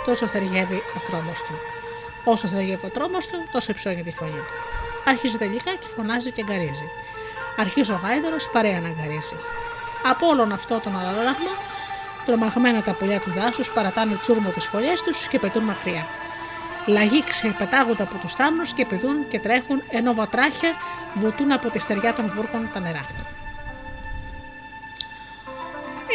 τόσο 0.04 0.26
θεργεύει 0.26 0.82
ο 0.96 1.10
τρόμος 1.10 1.42
του. 1.42 1.54
Όσο 2.24 2.48
θεργεύει 2.48 2.86
ο 2.86 2.88
τρόμος 2.88 3.26
του, 3.26 3.48
τόσο 3.52 3.70
υψώνει 3.70 4.02
τη 4.02 4.12
φωνή 4.12 4.30
του. 4.30 4.54
Αρχίζει 5.04 5.38
τελικά 5.38 5.70
και 5.70 5.86
φωνάζει 5.96 6.30
και 6.32 6.44
αγκαρίζει. 6.48 6.88
Αρχίζει 7.56 7.92
ο 7.92 8.00
γάιδαρο 8.02 8.36
παρέα 8.52 8.80
να 8.80 8.88
αγκαρίζει. 8.88 9.36
Από 10.10 10.26
όλον 10.26 10.52
αυτό 10.52 10.80
τον 10.80 10.98
αλλαγμα, 10.98 11.52
τρομαγμένα 12.24 12.82
τα 12.82 12.92
πουλιά 12.92 13.20
του 13.20 13.30
δάσους 13.30 13.70
παρατάνε 13.70 14.14
τσούρμο 14.14 14.50
τι 14.50 14.60
φωλιές 14.60 15.02
τους 15.02 15.26
και 15.26 15.38
πετούν 15.38 15.62
μακριά. 15.62 16.06
Λαγοί 16.86 17.24
ξεπετάγονται 17.24 18.02
από 18.02 18.14
τους 18.18 18.34
θάμνους 18.34 18.72
και 18.72 18.86
πηδούν 18.86 19.28
και 19.28 19.38
τρέχουν, 19.38 19.82
ενώ 19.88 20.14
βατράχια 20.14 20.72
βουτούν 21.14 21.52
από 21.52 21.70
τη 21.70 21.78
στεριά 21.78 22.14
των 22.14 22.32
βούρκων 22.34 22.70
τα 22.72 22.80
νερά. 22.80 23.06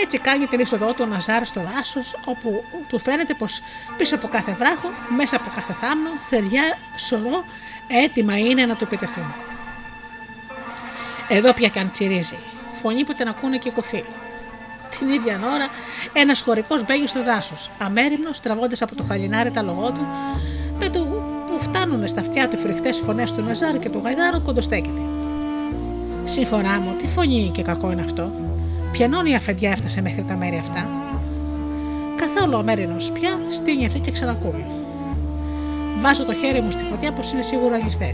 Έτσι 0.04 0.18
κάνει 0.18 0.46
την 0.46 0.60
είσοδό 0.60 0.94
του 0.94 1.06
Ναζάρ 1.06 1.46
στο 1.46 1.62
δάσος, 1.74 2.16
όπου 2.26 2.64
του 2.88 3.00
φαίνεται 3.00 3.34
πως 3.34 3.62
πίσω 3.98 4.16
από 4.16 4.28
κάθε 4.28 4.56
βράχο, 4.60 4.90
μέσα 5.18 5.36
από 5.36 5.52
κάθε 5.56 5.74
θάμνο, 5.82 6.10
θεριά 6.30 6.78
σωρό 6.96 7.46
έτοιμα 7.88 8.38
είναι 8.38 8.66
να 8.66 8.76
του 8.76 8.84
επιτεθούν. 8.84 9.34
Εδώ 11.28 11.54
πια 11.54 11.70
καν 11.70 11.92
τσιρίζει. 11.92 12.38
Φωνή 12.84 13.04
που 13.04 13.14
την 13.14 13.28
ακούνε 13.28 13.58
και 13.58 13.70
οι 13.70 13.72
κοφοί. 13.72 14.04
Την 14.98 15.10
ίδια 15.10 15.36
ώρα, 15.36 15.68
ένας 16.14 16.42
χωρικός 16.42 16.86
μπαίνει 16.86 17.08
στο 17.08 17.24
δάσος, 17.24 17.70
αμέριμνος, 17.80 18.40
τραβώντας 18.40 18.82
από 18.82 18.96
το 18.96 19.04
χαλινάρι 19.08 19.52
τα 19.52 19.62
λογό 19.62 19.92
του, 19.92 20.08
με 20.80 20.90
το 20.90 21.00
που 21.48 21.60
φτάνουν 21.60 22.08
στα 22.08 22.22
αυτιά 22.22 22.48
του 22.50 22.58
φρικτές 22.58 23.00
φωνές 23.00 23.34
του 23.34 23.42
Ναζάρ 23.42 23.80
και 23.80 23.90
του 23.90 24.02
Γαϊδάρου 24.04 24.42
κοντοστέκεται. 24.42 25.02
Σύμφωνά 26.26 26.80
μου, 26.80 26.96
τι 26.98 27.08
φωνή 27.08 27.52
και 27.54 27.62
κακό 27.62 27.92
είναι 27.92 28.02
αυτό, 28.02 28.32
Ποιανών 28.94 29.26
η 29.26 29.36
αφεντιά 29.36 29.72
έφτασε 29.72 30.02
μέχρι 30.02 30.24
τα 30.24 30.36
μέρη 30.38 30.58
αυτά. 30.58 30.88
Καθόλου 32.16 32.58
αμέρινος 32.58 33.12
πια 33.12 33.40
στείνει 33.50 33.86
αυτή 33.86 34.00
και 34.00 34.12
ξανακούει. 34.12 34.66
Βάζω 36.02 36.26
το 36.26 36.34
χέρι 36.34 36.62
μου 36.62 36.72
στη 36.72 36.84
φωτιά 36.84 37.12
πως 37.12 37.32
είναι 37.32 37.42
σίγουρα 37.42 37.78
ληστέ. 37.78 38.12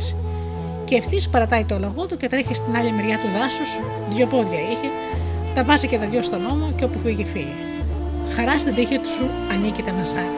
Και 0.90 0.96
ευθύς 0.96 1.30
παρατάει 1.30 1.64
το 1.64 1.80
λαγό 1.80 2.06
του 2.06 2.18
και 2.18 2.28
τρέχει 2.28 2.54
στην 2.54 2.76
άλλη 2.76 2.92
μεριά 2.92 3.18
του 3.18 3.30
δάσους, 3.40 3.80
δύο 4.10 4.26
πόδια 4.26 4.60
είχε, 4.60 4.90
τα 5.56 5.64
βάζει 5.64 5.88
και 5.88 5.98
τα 5.98 6.06
δυο 6.06 6.22
στον 6.22 6.46
ώμο 6.46 6.72
και 6.76 6.84
όπου 6.84 7.00
φύγει 7.00 7.26
φύγει. 7.26 7.56
Χαρά 8.36 8.60
στην 8.60 8.76
τύχη 8.76 8.98
του 8.98 9.30
ανήκει 9.54 9.84
τα 9.84 9.92
νασάρι. 9.92 10.34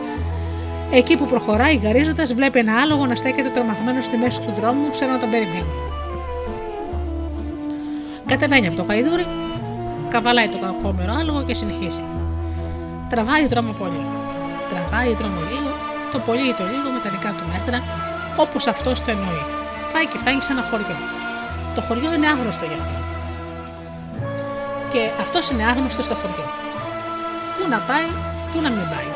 Εκεί 0.91 1.17
που 1.17 1.25
προχωράει 1.25 1.75
γαρίζοντας, 1.75 2.33
βλέπει 2.33 2.59
ένα 2.59 2.73
άλογο 2.81 3.05
να 3.05 3.15
στέκεται 3.15 3.49
τρομαγμένο 3.49 4.01
στη 4.01 4.17
μέση 4.17 4.41
του 4.41 4.53
δρόμου, 4.59 4.87
σαν 4.91 5.09
να 5.09 5.19
τον 5.19 5.29
περιμένει. 5.29 5.73
Κατεβαίνει 8.25 8.67
από 8.67 8.75
το 8.75 8.83
χαϊδούρι 8.83 9.25
Καβαλάει 10.09 10.47
το 10.47 10.57
κακόμερο 10.57 11.13
άλογο 11.19 11.43
και 11.43 11.53
συνεχίζει. 11.53 12.03
Τραβάει 13.09 13.47
δρόμο 13.47 13.71
πολύ. 13.71 14.05
Τραβάει 14.69 15.13
δρόμο 15.13 15.39
λίγο, 15.51 15.71
το 16.11 16.19
πολύ 16.19 16.47
ή 16.49 16.53
το 16.53 16.63
λίγο 16.63 16.89
με 16.93 16.99
τα 17.03 17.09
δικά 17.09 17.29
του 17.29 17.45
μέτρα, 17.51 17.83
όπως 18.37 18.67
αυτός 18.67 19.03
το 19.03 19.11
εννοεί. 19.11 19.60
Πάει 20.01 20.13
και 20.13 20.23
φτάνει 20.23 20.41
σε 20.47 20.51
ένα 20.55 20.63
χωριό. 20.69 20.97
Το 21.75 21.81
χωριό 21.87 22.11
είναι 22.15 22.27
άγνωστο 22.33 22.65
γι' 22.69 22.79
αυτό. 22.81 22.97
Και 24.91 25.01
αυτός 25.23 25.45
είναι 25.49 25.65
άγνωστος 25.71 26.05
στο 26.07 26.15
χωριό. 26.21 26.47
Πού 27.55 27.63
να 27.73 27.79
πάει, 27.89 28.09
πού 28.51 28.57
να 28.65 28.69
μην 28.75 28.85
πάει. 28.93 29.09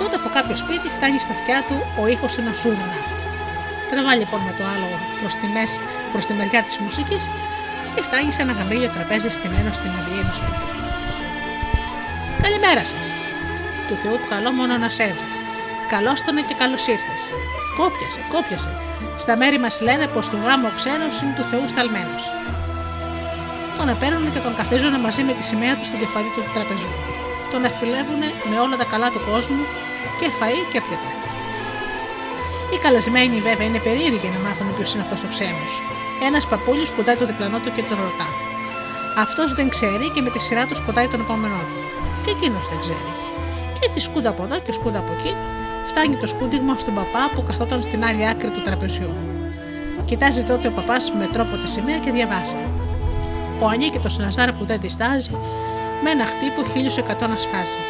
Τότε 0.00 0.14
από 0.20 0.28
κάποιο 0.36 0.56
σπίτι 0.62 0.88
φτάνει 0.96 1.18
στα 1.24 1.32
αυτιά 1.38 1.58
του 1.68 1.76
ο 2.00 2.02
ήχος 2.14 2.32
ένα 2.40 2.52
ζούρνα. 2.60 2.98
Τραβάει 3.90 4.18
λοιπόν 4.22 4.40
με 4.48 4.52
το 4.58 4.62
άλογο 4.74 4.98
προς 5.20 5.32
τη, 5.40 5.46
προς 6.12 6.24
τη 6.26 6.32
μεριά 6.38 6.60
της 6.66 6.76
μουσικής 6.84 7.22
και 7.92 8.02
φτάνει 8.06 8.30
σε 8.36 8.40
ένα 8.44 8.52
γαμήλιο 8.58 8.90
τραπέζι 8.94 9.30
στημένο 9.36 9.70
στην 9.78 9.90
αυλή 9.98 10.18
ενός 10.22 10.36
σπιτιού. 10.40 10.66
Καλημέρα 12.44 12.82
σας. 12.92 13.06
Του 13.86 13.96
Θεού 14.02 14.16
του 14.20 14.28
καλό 14.32 14.50
μόνο 14.58 14.74
να 14.84 14.88
σέβει. 14.96 15.24
Καλώς 15.94 16.18
τον 16.24 16.36
και 16.48 16.56
καλώς 16.62 16.82
ήρθες. 16.94 17.22
Κόπιασε, 17.78 18.20
κόπιασε. 18.34 18.72
Στα 19.24 19.34
μέρη 19.40 19.58
μας 19.64 19.76
λένε 19.86 20.06
πως 20.14 20.28
του 20.30 20.38
γάμου 20.44 20.68
ο 20.70 20.74
ξένος 20.78 21.14
είναι 21.20 21.34
του 21.36 21.46
Θεού 21.50 21.64
σταλμένος. 21.72 22.24
Τον 23.78 23.88
επέρνουν 23.94 24.32
και 24.34 24.42
τον 24.46 24.54
καθίζουν 24.58 24.94
μαζί 25.06 25.22
με 25.28 25.32
τη 25.36 25.42
σημαία 25.50 25.74
του 25.78 25.84
στην 25.88 25.98
κεφαλή 26.02 26.30
του 26.34 26.42
τραπεζού. 26.54 26.92
Τον 27.52 27.60
εφηλεύουν 27.68 28.22
με 28.50 28.56
όλα 28.64 28.76
τα 28.80 28.86
καλά 28.92 29.08
του 29.14 29.22
κόσμου 29.30 29.64
και 30.18 30.26
φαΐ 30.38 30.62
και 30.72 30.80
πλήτα. 30.86 31.10
Οι 32.72 32.78
καλεσμένοι 32.84 33.36
βέβαια 33.48 33.66
είναι 33.68 33.82
περίεργοι 33.86 34.28
να 34.34 34.40
μάθουν 34.44 34.68
ποιος 34.76 34.90
είναι 34.92 35.04
αυτός 35.06 35.20
ο 35.26 35.28
ξένος. 35.34 35.72
Ένας 36.28 36.44
παππούλιος 36.50 36.88
σκοτάει 36.92 37.18
τον 37.20 37.28
διπλανό 37.30 37.58
του 37.62 37.70
και 37.76 37.84
τον 37.88 37.98
ρωτά. 38.06 38.28
Αυτός 39.24 39.48
δεν 39.58 39.66
ξέρει 39.74 40.06
και 40.14 40.22
με 40.24 40.30
τη 40.34 40.40
σειρά 40.46 40.62
του 40.68 40.76
σκοτάει 40.80 41.08
τον 41.12 41.20
επόμενό 41.24 41.60
του. 41.68 41.78
Και 42.24 42.30
εκείνος 42.36 42.64
δεν 42.72 42.78
ξέρει. 42.84 43.08
Και 43.74 43.82
έτσι 43.86 44.00
σκούντα 44.06 44.30
από 44.34 44.42
εδώ 44.46 44.56
και 44.64 44.72
σκούντα 44.78 44.98
από 45.02 45.12
εκεί, 45.16 45.32
φτάνει 45.90 46.16
το 46.16 46.26
σκούντιγμα 46.26 46.78
στον 46.78 46.94
παπά 46.94 47.24
που 47.34 47.42
καθόταν 47.48 47.82
στην 47.82 48.04
άλλη 48.04 48.28
άκρη 48.28 48.48
του 48.48 48.62
τραπεζιού. 48.64 49.10
Κοιτάζει 50.04 50.42
τότε 50.42 50.68
ο 50.68 50.70
παπάς 50.70 51.12
με 51.18 51.26
τρόπο 51.32 51.54
τη 51.62 51.68
σημαία 51.68 51.98
και 51.98 52.10
διαβάζει. 52.10 52.62
Ο 53.60 53.66
ανίκητο 53.66 54.08
Ναζάρ 54.18 54.52
που 54.52 54.64
δεν 54.64 54.78
διστάζει, 54.80 55.30
με 56.02 56.10
ένα 56.10 56.24
χτύπο 56.24 56.60
1100 57.26 57.28
να 57.28 57.38
σφάζει. 57.38 57.82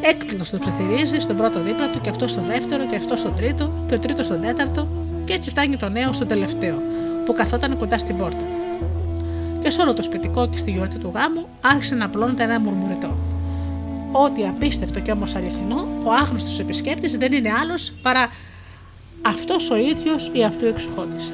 Έκπληκτος 0.00 0.50
το 0.50 0.58
ψιθυρίζει 0.58 1.18
στον 1.18 1.36
πρώτο 1.36 1.62
δίπλα 1.62 1.90
του 1.90 2.00
και 2.00 2.10
αυτός 2.10 2.30
στο 2.30 2.42
δεύτερο 2.46 2.86
και 2.86 2.96
αυτός 2.96 3.20
στο 3.20 3.30
τρίτο 3.30 3.70
και 3.88 3.94
ο 3.94 3.98
τρίτος 3.98 4.26
στον 4.26 4.40
τέταρτο 4.40 4.88
και 5.24 5.32
έτσι 5.32 5.50
φτάνει 5.50 5.76
το 5.76 5.88
νέο 5.88 6.12
στο 6.12 6.26
τελευταίο 6.26 6.76
που 7.26 7.34
καθόταν 7.34 7.78
κοντά 7.78 7.98
στην 7.98 8.16
πόρτα. 8.16 8.44
Και 9.62 9.70
σε 9.70 9.80
όλο 9.82 9.94
το 9.94 10.02
σπιτικό 10.02 10.48
και 10.48 10.58
στη 10.58 10.70
γιορτή 10.70 10.98
του 10.98 11.12
γάμου 11.14 11.46
άρχισε 11.60 11.94
να 11.94 12.04
απλώνεται 12.04 12.42
ένα 12.42 12.60
μουρμουρετό. 12.60 13.16
Ό,τι 14.12 14.46
απίστευτο 14.46 15.00
και 15.00 15.12
όμως 15.12 15.34
αληθινό, 15.34 15.88
ο 16.04 16.12
άγνωστος 16.12 16.58
επισκέπτης 16.58 17.16
δεν 17.16 17.32
είναι 17.32 17.50
άλλος 17.60 17.92
παρά 18.02 18.28
αυτός 19.22 19.70
ο 19.70 19.76
ίδιος 19.76 20.30
ή 20.32 20.44
αυτού 20.44 20.66
εξοχότη. 20.66 21.32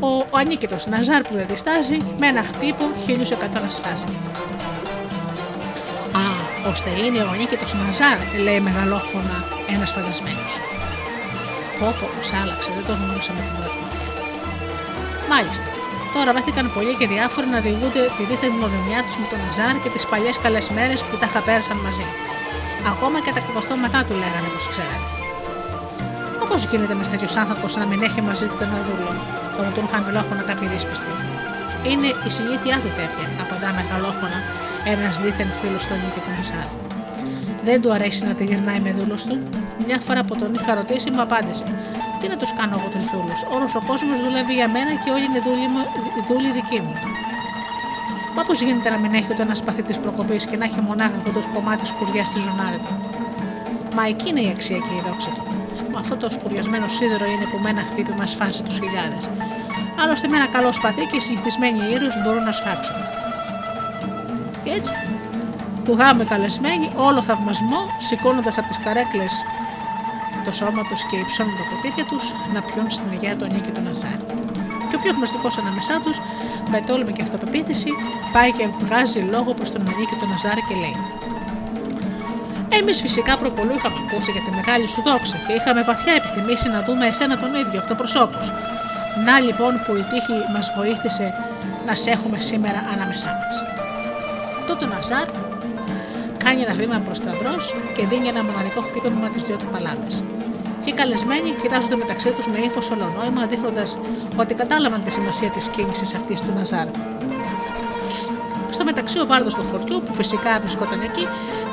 Ο, 0.00 0.08
ο 0.08 0.36
ανίκητος 0.38 0.86
Ναζάρ 0.86 1.22
που 1.22 1.34
δεν 1.34 1.46
διστάζει 1.46 1.96
με 2.18 2.26
ένα 2.26 2.42
χτύπο 2.42 2.84
1100 3.06 3.62
να 3.62 3.70
σφάζει. 3.70 4.06
Α, 6.12 6.24
ώστε 6.70 6.90
είναι 7.04 7.18
ο 7.18 7.30
ανίκητος 7.34 7.74
Ναζάρ, 7.74 8.18
λέει 8.44 8.60
μεγαλόφωνα 8.60 9.44
ένας 9.74 9.90
φαντασμένος. 9.90 10.52
Πόπο, 11.78 12.06
πώ 12.14 12.22
άλλαξε, 12.42 12.70
δεν 12.76 12.84
το 12.86 12.92
γνώρισα 13.02 13.32
με 13.32 13.40
την 13.46 13.54
πρώτη 13.58 13.78
Μάλιστα, 15.32 15.70
Τώρα 16.18 16.32
βρέθηκαν 16.36 16.66
πολλοί 16.76 16.94
και 17.00 17.06
διάφοροι 17.14 17.48
να 17.54 17.60
διηγούνται 17.66 18.02
τη 18.16 18.22
δίθεν 18.28 18.52
γνωριμιά 18.56 19.00
τους 19.06 19.16
με 19.20 19.26
τον 19.30 19.38
Ναζάρ 19.44 19.74
και 19.82 19.90
τις 19.94 20.04
παλιές 20.10 20.36
καλές 20.44 20.66
μέρες 20.76 21.00
που 21.06 21.14
τα 21.22 21.26
χαπέρασαν 21.32 21.78
μαζί. 21.86 22.06
Ακόμα 22.92 23.16
και 23.24 23.32
τα 23.36 23.42
μετά 23.84 24.00
του 24.06 24.14
λέγανε 24.22 24.48
πω 24.52 24.60
ξέρανε. 24.72 25.06
Όπως 26.44 26.60
γίνεται 26.70 26.94
με 27.00 27.04
τέτοιου 27.12 27.30
άνθρωπος 27.42 27.70
να 27.80 27.84
μην 27.90 28.00
έχει 28.08 28.20
μαζί 28.30 28.46
του 28.50 28.58
ένα 28.66 28.78
δούλο, 28.86 29.12
το 29.54 29.58
ρωτούν 29.66 29.86
χαμηλόφωνα 29.92 30.42
κάποιοι 30.50 30.66
δύσπιστοι. 30.72 31.12
Είναι 31.90 32.08
η 32.28 32.30
συνήθειά 32.36 32.76
του 32.82 32.90
τέτοια, 32.98 33.26
απαντά 33.42 33.70
μεγαλόφωνα 33.78 34.38
ένας 34.92 35.14
δίθεν 35.22 35.50
φίλος 35.58 35.82
του 35.88 35.94
Νίκη 36.02 36.20
του 36.24 36.32
Ναζάρ. 36.36 36.68
Δεν 37.66 37.78
του 37.82 37.90
αρέσει 37.96 38.20
να 38.28 38.32
τη 38.38 38.42
γυρνάει 38.50 38.80
με 38.86 38.90
δούλος 38.98 39.22
του. 39.28 39.36
Μια 39.86 39.98
φορά 40.06 40.20
που 40.26 40.34
τον 40.40 40.50
είχα 40.56 40.70
ρωτήσει, 40.80 41.08
μου 41.14 41.22
απάντησε: 41.26 41.64
τι 42.20 42.26
να 42.32 42.36
τους 42.40 42.52
κάνω 42.58 42.74
εγώ 42.78 42.88
τους 42.94 43.04
δούλους; 43.12 43.40
Όλος 43.54 43.72
ο 43.80 43.82
κόσμος 43.90 44.16
δουλεύει 44.24 44.54
για 44.60 44.68
μένα 44.74 44.92
και 45.02 45.10
όλοι 45.14 45.24
είναι 45.28 45.40
δούλοι, 45.46 45.66
δούλοι 46.28 46.50
δικοί 46.58 46.80
μου. 46.84 46.94
Μα 48.36 48.42
πώς 48.48 48.60
γίνεται 48.60 48.90
να 48.94 48.98
μην 49.02 49.14
έχει 49.18 49.28
ούτε 49.32 49.42
ένας 49.42 49.58
σπαθί 49.58 49.82
τη 49.82 49.94
προκοπής 50.04 50.42
και 50.46 50.56
να 50.56 50.64
έχει 50.64 50.80
μονάχα 50.88 51.16
αυτό 51.20 51.30
το 51.38 51.42
κομμάτι 51.54 51.86
σκουριά 51.86 52.24
στη 52.30 52.38
ζωνάρη 52.38 52.80
του. 52.86 52.94
Μα 53.96 54.02
εκεί 54.12 54.28
είναι 54.30 54.40
η 54.40 54.50
αξία 54.54 54.78
και 54.86 54.94
η 54.98 55.00
δόξα 55.06 55.30
του. 55.36 55.44
Μα 55.92 55.98
αυτό 56.04 56.16
το 56.16 56.28
σκουριασμένο 56.36 56.88
σίδερο 56.88 57.24
είναι 57.32 57.46
που 57.50 57.58
με 57.62 57.68
ένα 57.74 57.82
χτύπημα 57.90 58.26
σφάζει 58.26 58.62
τους 58.62 58.78
χιλιάδες. 58.82 59.24
Άλλωστε 60.02 60.28
με 60.28 60.36
ένα 60.36 60.48
καλό 60.56 60.72
σπαθί 60.72 61.04
και 61.10 61.16
οι 61.16 61.20
συνηθισμένοι 61.20 61.78
ήρωες 61.94 62.14
μπορούν 62.22 62.44
να 62.50 62.52
σφάξουν. 62.52 62.96
Και 64.64 64.70
έτσι, 64.78 64.92
που 65.84 65.92
γάμε 65.98 66.24
καλεσμένοι 66.24 66.90
όλο 66.96 67.22
θαυμασμό, 67.22 67.80
σηκώνοντας 68.08 68.58
από 68.58 68.68
τις 68.68 68.78
καρέκλες 68.84 69.32
το 70.48 70.54
σώμα 70.54 70.82
τους 70.88 71.00
και 71.08 71.16
υψώνουν 71.24 71.54
τα 71.60 71.64
ποτήρια 71.70 72.04
τους 72.10 72.24
να 72.54 72.60
πιούν 72.66 72.88
στην 72.96 73.08
υγεία 73.14 73.34
του 73.38 73.46
Νίκη 73.54 73.70
του 73.74 73.82
Ναζάρ. 73.86 74.18
Και 74.88 74.96
ο 74.98 75.00
πιο 75.02 75.12
γνωστικός 75.18 75.54
ανάμεσά 75.62 75.96
τους, 76.04 76.16
με 76.72 76.78
τόλμη 76.88 77.12
και 77.16 77.22
αυτοπεποίθηση, 77.26 77.90
πάει 78.34 78.50
και 78.58 78.64
βγάζει 78.82 79.20
λόγο 79.34 79.50
προς 79.58 79.68
τον 79.74 79.82
Νίκη 79.98 80.16
του 80.20 80.26
Ναζάρ 80.30 80.58
και 80.68 80.74
λέει: 80.82 80.96
Εμείς 82.78 82.98
φυσικά 83.04 83.32
προπολού 83.42 83.74
είχαμε 83.78 83.98
ακούσει 84.04 84.30
για 84.34 84.42
τη 84.46 84.50
μεγάλη 84.58 84.86
σου 84.92 85.00
δόξα 85.06 85.36
και 85.46 85.52
είχαμε 85.58 85.80
βαθιά 85.90 86.12
επιθυμήσει 86.20 86.68
να 86.74 86.80
δούμε 86.86 87.04
εσένα 87.12 87.34
τον 87.42 87.52
ίδιο 87.62 87.78
αυτοπροσώπους. 87.82 88.46
Να 89.26 89.34
λοιπόν 89.46 89.72
που 89.84 89.92
η 90.02 90.04
τύχη 90.10 90.36
μας 90.54 90.66
βοήθησε 90.78 91.26
να 91.86 91.94
σε 92.02 92.08
έχουμε 92.16 92.38
σήμερα 92.50 92.80
ανάμεσά 92.94 93.30
μας. 93.40 93.54
Τότε 94.68 94.82
ο 94.86 94.88
Ναζάρ 94.92 95.28
κάνει 96.44 96.60
ένα 96.66 96.74
βήμα 96.80 96.98
προς 97.06 97.18
τα 97.24 97.32
μπρος 97.38 97.64
και 97.96 98.02
δίνει 98.10 98.28
ένα 98.28 98.42
μοναδικό 98.48 98.80
χτύπημα 98.86 99.18
με 99.22 99.28
τι 99.34 99.40
δύο 99.46 99.56
του 99.56 99.68
παλάτες. 99.72 100.16
Και 100.88 100.94
οι 100.94 100.96
καλεσμένοι 100.96 101.50
κοιτάζονται 101.62 101.96
μεταξύ 101.96 102.30
τους 102.30 102.46
με 102.46 102.58
ύφος 102.58 102.90
ολονόημα, 102.90 103.46
δείχνοντας 103.46 103.98
ότι 104.36 104.54
κατάλαβαν 104.54 105.04
τη 105.04 105.10
σημασία 105.10 105.50
της 105.50 105.68
κίνησης 105.68 106.14
αυτής 106.14 106.40
του 106.40 106.52
Ναζάρ. 106.56 106.86
Στο 108.70 108.84
μεταξύ, 108.84 109.20
ο 109.20 109.26
βάρδος 109.26 109.54
του 109.54 109.64
χωριού, 109.70 110.02
που 110.06 110.14
φυσικά 110.14 110.60
βρισκόταν 110.60 111.00
εκεί, 111.00 111.26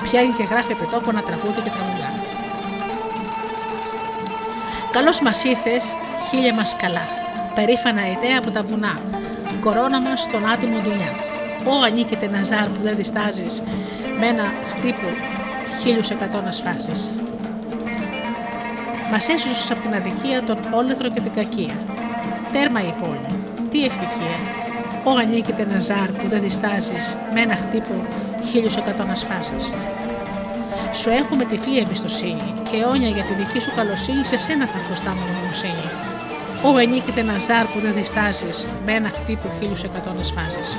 πιάνει 0.03 0.33
και 0.37 0.43
γράφει 0.43 0.71
επί 0.71 0.87
τόπο 0.91 1.09
ένα 1.09 1.21
τραγούδι 1.21 1.61
και 1.65 1.69
τραγουδά. 1.75 2.09
Καλώς 4.91 5.21
μας 5.21 5.43
ήρθες, 5.43 5.83
χίλια 6.29 6.53
μας 6.53 6.75
καλά. 6.81 7.05
Περήφανα 7.55 8.01
ιδέα 8.15 8.37
από 8.37 8.51
τα 8.51 8.61
βουνά. 8.61 8.99
Κορώνα 9.63 10.01
μας 10.01 10.21
στον 10.21 10.45
άτιμο 10.53 10.79
δουλειά. 10.79 11.11
Ω 11.67 11.83
ανήκετε 11.87 12.27
Ναζάρ 12.27 12.67
που 12.67 12.81
δεν 12.81 12.95
διστάζεις 12.95 13.63
με 14.19 14.25
ένα 14.27 14.45
χτύπο 14.71 15.07
1100 15.83 16.47
ασφάσεις. 16.47 17.11
Μας 19.11 19.27
έσωσε 19.27 19.73
από 19.73 19.81
την 19.81 19.93
αδικία, 19.93 20.43
τον 20.43 20.57
όλεθρο 20.73 21.09
και 21.09 21.21
την 21.21 21.33
κακία. 21.33 21.77
Τέρμα 22.53 22.81
η 22.81 22.93
πόλη. 23.01 23.31
Τι 23.71 23.85
ευτυχία. 23.85 24.37
Ω 25.03 25.11
ανήκεται 25.11 25.65
Ναζάρ 25.71 26.09
που 26.17 26.27
δεν 26.27 26.41
διστάζεις 26.41 27.17
με 27.33 27.41
ένα 27.41 27.55
χτύπο 27.55 27.93
1100 28.53 29.05
ασφάσει. 29.11 29.59
Σου 30.93 31.09
έχουμε 31.09 31.45
τυφλή 31.45 31.77
εμπιστοσύνη 31.79 32.53
και 32.69 32.77
αιώνια 32.77 33.07
για 33.07 33.23
τη 33.23 33.33
δική 33.33 33.59
σου 33.59 33.71
καλοσύνη 33.75 34.25
σε 34.25 34.39
σένα 34.39 34.65
θα 34.65 34.79
χρωστάμε 34.85 35.21
γνωμοσύνη. 35.29 35.87
Ω 36.67 36.69
ανήκεται 36.83 37.21
Ναζάρ 37.21 37.65
που 37.65 37.79
δεν 37.79 37.93
διστάζεις 37.93 38.67
με 38.85 38.91
ένα 38.93 39.09
χτύπο 39.09 39.47
1100 39.61 40.19
ασφάσει. 40.19 40.77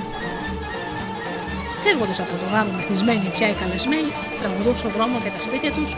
Φεύγοντας 1.88 2.18
από 2.24 2.34
το 2.42 2.46
γάμο 2.52 2.70
μεθυσμένοι 2.78 3.26
πια 3.34 3.46
οι 3.52 3.56
καλεσμένοι, 3.62 4.10
τραγουδούν 4.40 4.76
στον 4.80 4.90
δρόμο 4.96 5.16
για 5.24 5.32
τα 5.36 5.40
σπίτια 5.46 5.70
τους 5.76 5.90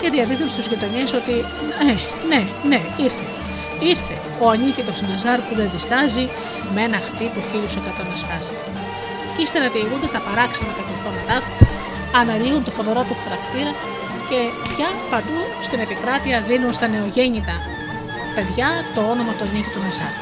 και 0.00 0.08
διαδίδουν 0.14 0.48
στου 0.52 0.62
γειτονιές 0.70 1.10
ότι 1.20 1.34
ναι, 1.86 1.94
ναι, 2.30 2.40
ναι, 2.70 2.80
ήρθε. 3.06 3.24
Ήρθε 3.92 4.14
ο 4.42 4.44
ανίκητος 4.54 4.96
Ναζάρ 5.06 5.38
που 5.46 5.52
δεν 5.58 5.68
διστάζει 5.74 6.24
με 6.74 6.80
ένα 6.88 6.98
χτύπο 7.06 7.38
χίλιους 7.48 7.74
εκατό 7.80 8.02
να 8.10 8.16
σπάσει. 8.22 8.54
Και 9.34 9.40
ύστερα 9.46 9.66
διηγούνται 9.74 10.08
τα 10.16 10.20
παράξενα 10.26 10.72
κατορθώματά 10.78 11.36
του, 11.44 11.54
αναλύουν 12.20 12.62
το 12.66 12.72
φοβερό 12.78 13.02
του 13.08 13.16
χαρακτήρα 13.22 13.72
και 14.28 14.38
πια 14.70 14.88
παντού 15.12 15.40
στην 15.66 15.78
επικράτεια 15.84 16.36
δίνουν 16.48 16.72
στα 16.78 16.86
νεογέννητα 16.94 17.56
παιδιά 18.34 18.68
το 18.94 19.00
όνομα 19.12 19.32
του 19.36 19.44
ανίκητου 19.48 19.80
Ναζάρ. 19.84 20.14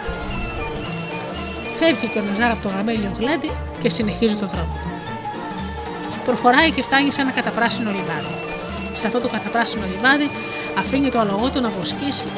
Φεύγει 1.79 2.07
και 2.13 2.19
ο 2.23 2.25
Ναζάρ 2.27 2.51
από 2.55 2.63
το 2.67 2.71
γαμέλιο 2.75 3.11
γλέντι 3.19 3.51
και 3.83 3.89
συνεχίζει 3.97 4.37
τον 4.43 4.51
δρόμο 4.55 4.89
προχωράει 6.31 6.70
και 6.76 6.83
φτάνει 6.89 7.11
σε 7.12 7.20
ένα 7.24 7.33
καταπράσινο 7.39 7.91
λιβάδι. 7.99 8.35
Σε 8.99 9.05
αυτό 9.09 9.18
το 9.24 9.28
καταπράσινο 9.37 9.85
λιβάδι 9.93 10.28
αφήνει 10.81 11.09
το 11.14 11.18
αλογό 11.24 11.49
του 11.53 11.61
να 11.64 11.70
βοσκήσει, 11.78 12.28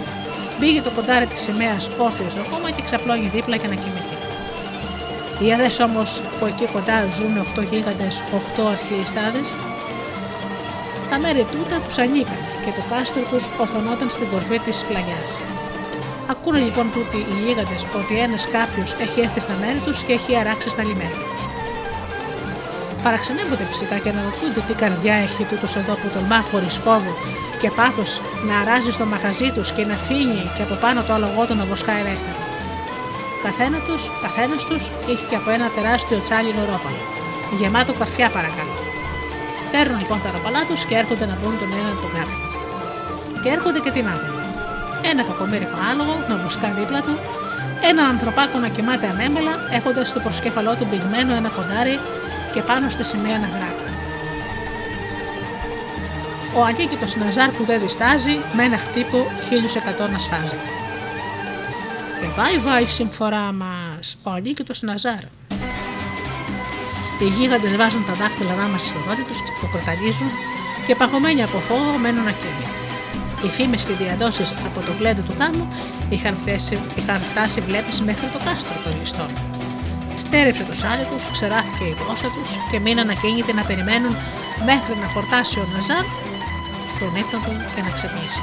μπήγε 0.59 0.81
το 0.87 0.91
κοντάρι 0.97 1.27
της 1.33 1.41
σημαίας 1.47 1.83
όρθιος 2.05 2.33
στο 2.35 2.43
χώμα 2.51 2.69
και 2.75 2.83
ξαπλώνει 2.89 3.29
δίπλα 3.35 3.57
για 3.61 3.69
να 3.73 3.77
κοιμηθεί. 3.83 4.17
Οι 5.43 5.49
αδές 5.55 5.77
όμως 5.89 6.11
που 6.37 6.45
εκεί 6.51 6.67
κοντά 6.75 6.97
ζουν 7.17 7.35
8 7.39 7.63
γίγαντε, 7.71 8.09
8 8.39 8.63
αρχιεστάδες, 8.75 9.49
τα 11.11 11.17
μέρη 11.23 11.43
τούτα 11.53 11.77
τους 11.85 11.97
ανήκαν 12.05 12.41
και 12.65 12.73
το 12.77 12.83
πάστρο 12.91 13.23
τους 13.31 13.45
οθωνόταν 13.63 14.09
στην 14.15 14.27
κορφή 14.33 14.59
της 14.67 14.77
πλαγιάς. 14.89 15.31
Ακούνε 16.33 16.61
λοιπόν 16.67 16.87
τούτοι 16.95 17.21
οι 17.29 17.35
γίγαντες 17.43 17.83
ότι 18.01 18.15
ένας 18.27 18.43
κάποιος 18.57 18.91
έχει 19.05 19.19
έρθει 19.27 19.41
στα 19.47 19.55
μέρη 19.63 19.81
τους 19.87 19.99
και 20.07 20.13
έχει 20.19 20.33
αράξει 20.43 20.69
στα 20.75 20.83
λιμέρια 20.89 21.25
τους. 21.31 21.43
Παραξενεύονται 23.05 23.67
φυσικά 23.73 23.97
και 24.03 24.11
αναρωτιούνται 24.15 24.63
τι 24.69 24.75
καρδιά 24.83 25.15
έχει 25.27 25.43
τούτος 25.51 25.73
εδώ 25.81 25.95
που 26.01 26.09
τολμά 26.15 26.41
χωρί 26.51 26.71
φόβο 26.85 27.13
και 27.61 27.71
πάθος 27.79 28.11
να 28.49 28.55
αράζει 28.63 28.91
στο 28.97 29.05
μαγαζί 29.13 29.49
τους 29.57 29.69
και 29.77 29.85
να 29.91 29.97
φύγει 30.07 30.45
και 30.55 30.63
από 30.67 30.75
πάνω 30.85 30.99
το 31.07 31.13
άλογό 31.17 31.43
του 31.49 31.55
να 31.61 31.65
βοσκάει 31.71 32.01
ελεύθερο. 32.05 32.41
Καθένας 33.47 33.83
τους, 33.89 34.03
καθένας 34.25 34.63
τους 34.69 34.83
είχε 35.11 35.25
και 35.31 35.37
από 35.41 35.49
ένα 35.57 35.67
τεράστιο 35.77 36.19
τσάλινο 36.25 36.63
ρόπαλο, 36.71 37.03
γεμάτο 37.59 37.93
καρφιά 38.01 38.29
παρακαλώ. 38.37 38.75
Παίρνουν 39.73 39.99
λοιπόν 40.03 40.19
τα 40.25 40.29
ρόπαλά 40.35 40.63
τους 40.69 40.81
και 40.89 40.95
έρχονται 41.03 41.27
να 41.31 41.37
μπουν 41.39 41.55
τον 41.61 41.71
έναν 41.81 41.95
τον 42.03 42.11
κάποιον. 42.17 42.41
Και 43.43 43.49
έρχονται 43.57 43.81
και 43.85 43.93
την 43.97 44.07
άλλη. 44.13 44.29
Ένα 45.11 45.23
κακομίρικο 45.29 45.79
άλογο 45.91 46.15
να 46.29 46.35
βοσκά 46.43 46.69
δίπλα 46.79 47.01
του, 47.07 47.15
έναν 47.91 48.05
ανθρωπάκο 48.15 48.57
να 48.65 48.69
κοιμάται 48.75 49.07
ανέμελα, 49.13 49.55
έχοντας 49.79 50.07
στο 50.13 50.21
προσκέφαλό 50.27 50.73
του 50.79 50.87
μπηγμένο 50.89 51.33
ένα 51.41 51.51
κοντάρι 51.57 51.97
και 52.55 52.63
πάνω 52.63 52.89
στη 52.89 53.05
σημαία 53.05 53.39
να 53.39 53.47
γράφει. 53.47 53.91
Ο 56.57 56.63
ανίκητος 56.65 57.17
Ναζάρ 57.17 57.51
που 57.51 57.65
δεν 57.65 57.81
διστάζει 57.81 58.37
με 58.57 58.63
ένα 58.63 58.77
χτύπο 58.77 59.19
1100 59.51 60.11
να 60.13 60.19
σφάζει. 60.19 60.59
Και 62.21 62.29
βάει 62.37 62.59
βάει 62.59 62.87
συμφορά 62.87 63.53
μας 63.53 64.17
ο 64.23 64.31
ανίκητος 64.31 64.83
Ναζάρ. 64.83 65.25
Οι 67.21 67.29
γίγαντες 67.39 67.77
βάζουν 67.77 68.05
τα 68.07 68.13
δάχτυλα 68.13 68.53
ανάμεσα 68.53 68.87
στο 68.87 68.99
δόντι 69.07 69.23
τους, 69.29 69.39
το 69.61 69.67
κροταλίζουν 69.73 70.31
και 70.87 70.95
παγωμένοι 70.95 71.43
από 71.43 71.59
φόβο 71.59 71.99
μένουν 72.03 72.27
ακίνητοι. 72.33 72.67
Οι 73.45 73.49
φήμες 73.49 73.83
και 73.85 73.93
οι 73.93 74.05
διαδόσεις 74.05 74.51
από 74.67 74.81
το 74.87 74.93
γλέντι 74.99 75.21
του 75.21 75.35
γάμου 75.39 75.69
είχαν, 76.09 76.35
φτάσει, 76.35 76.79
είχαν 76.99 77.21
φτάσει, 77.21 77.61
βλέπεις, 77.61 78.01
μέχρι 78.01 78.27
το 78.33 78.39
κάστρο 78.45 78.77
των 78.85 78.93
ληστών. 79.01 79.52
Στέριψε 80.17 80.65
τους 80.65 80.83
άλικου, 80.85 81.19
ξεράφηκε 81.33 81.85
η 81.85 81.95
γλώσσα 82.01 82.29
τους 82.35 82.51
και 82.71 82.79
μείναν 82.81 83.11
ακίνητοι 83.11 83.53
να 83.53 83.63
περιμένουν 83.63 84.15
μέχρι 84.69 84.95
να 85.03 85.07
χορτάσει 85.15 85.59
ο 85.59 85.67
Ναζάρ 85.73 86.05
τον 86.99 87.15
ύπνο 87.21 87.39
του 87.45 87.55
και 87.75 87.83
να 87.87 87.91
ξυπνήσει. 87.97 88.43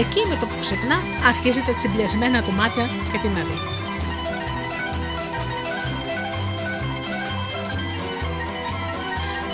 Εκεί 0.00 0.20
με 0.28 0.36
το 0.40 0.46
που 0.46 0.56
ξυπνά 0.60 0.98
αρχίζει 1.30 1.62
τα 1.66 1.72
τσιμπλιασμένα 1.74 2.38
του 2.42 2.52
μάτια 2.58 2.86
και 3.10 3.18
την 3.22 3.32
αδεί. 3.42 3.58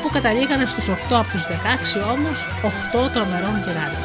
Που 0.03 0.09
καταλήγανε 0.17 0.67
στους 0.73 0.87
8 0.89 0.95
από 1.23 1.31
τους 1.33 1.45
16 1.47 1.53
όμως 2.15 2.39
8 3.05 3.11
τρομερών 3.15 3.57
γεράδων. 3.65 4.05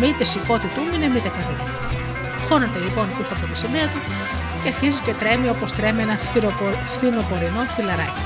Μήτε 0.00 0.24
σηκώτη 0.24 0.68
του 0.74 0.82
μείνε 0.90 1.08
μήτε 1.14 1.30
καρδί. 1.36 1.56
Χώνεται 2.48 2.78
λοιπόν 2.86 3.06
πίσω 3.16 3.32
από 3.36 3.46
τη 3.50 3.56
σημαία 3.62 3.86
του 3.92 4.00
και 4.62 4.68
αρχίζει 4.72 5.00
και 5.06 5.14
τρέμει 5.20 5.48
όπως 5.54 5.70
τρέμει 5.78 6.02
ένα 6.06 6.16
φθινοπορεινό 6.92 7.62
φιλαράκι. 7.74 8.24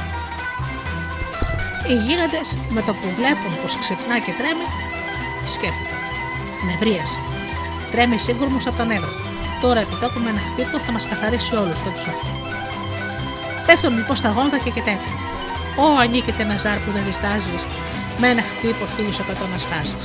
Οι 1.89 1.95
γίγαντες 2.05 2.49
με 2.75 2.81
το 2.87 2.93
που 2.99 3.09
βλέπουν 3.19 3.53
πως 3.63 3.73
ξυπνά 3.83 4.17
και 4.25 4.33
τρέμει 4.39 4.67
σκέφτονται. 5.55 5.97
Νευρίασε. 6.67 7.21
Τρέμει 7.93 8.19
σύγκρομος 8.27 8.65
από 8.69 8.77
τα 8.81 8.85
νεύρα. 8.91 9.13
Τώρα 9.63 9.81
επιτόπου 9.87 10.19
με 10.25 10.31
ένα 10.35 10.43
χτύπο 10.49 10.77
θα 10.87 10.93
μας 10.95 11.05
καθαρίσει 11.11 11.53
όλους 11.63 11.79
το 11.85 11.91
του 11.95 12.03
Πέφτουν 13.67 13.95
λοιπόν 13.99 14.17
στα 14.23 14.31
γόνατα 14.37 14.59
και 14.65 14.71
κοιτάνε. 14.77 15.09
Ω, 15.83 15.87
ανήκεται 16.03 16.43
ένα 16.47 16.57
ζάρ 16.65 16.79
που 16.83 16.91
δεν 16.97 17.03
διστάζεις, 17.09 17.63
με 18.21 18.27
ένα 18.33 18.43
χτύπο 18.51 18.85
εκατό 19.23 19.45
να 19.53 19.59
σπάσει. 19.65 19.97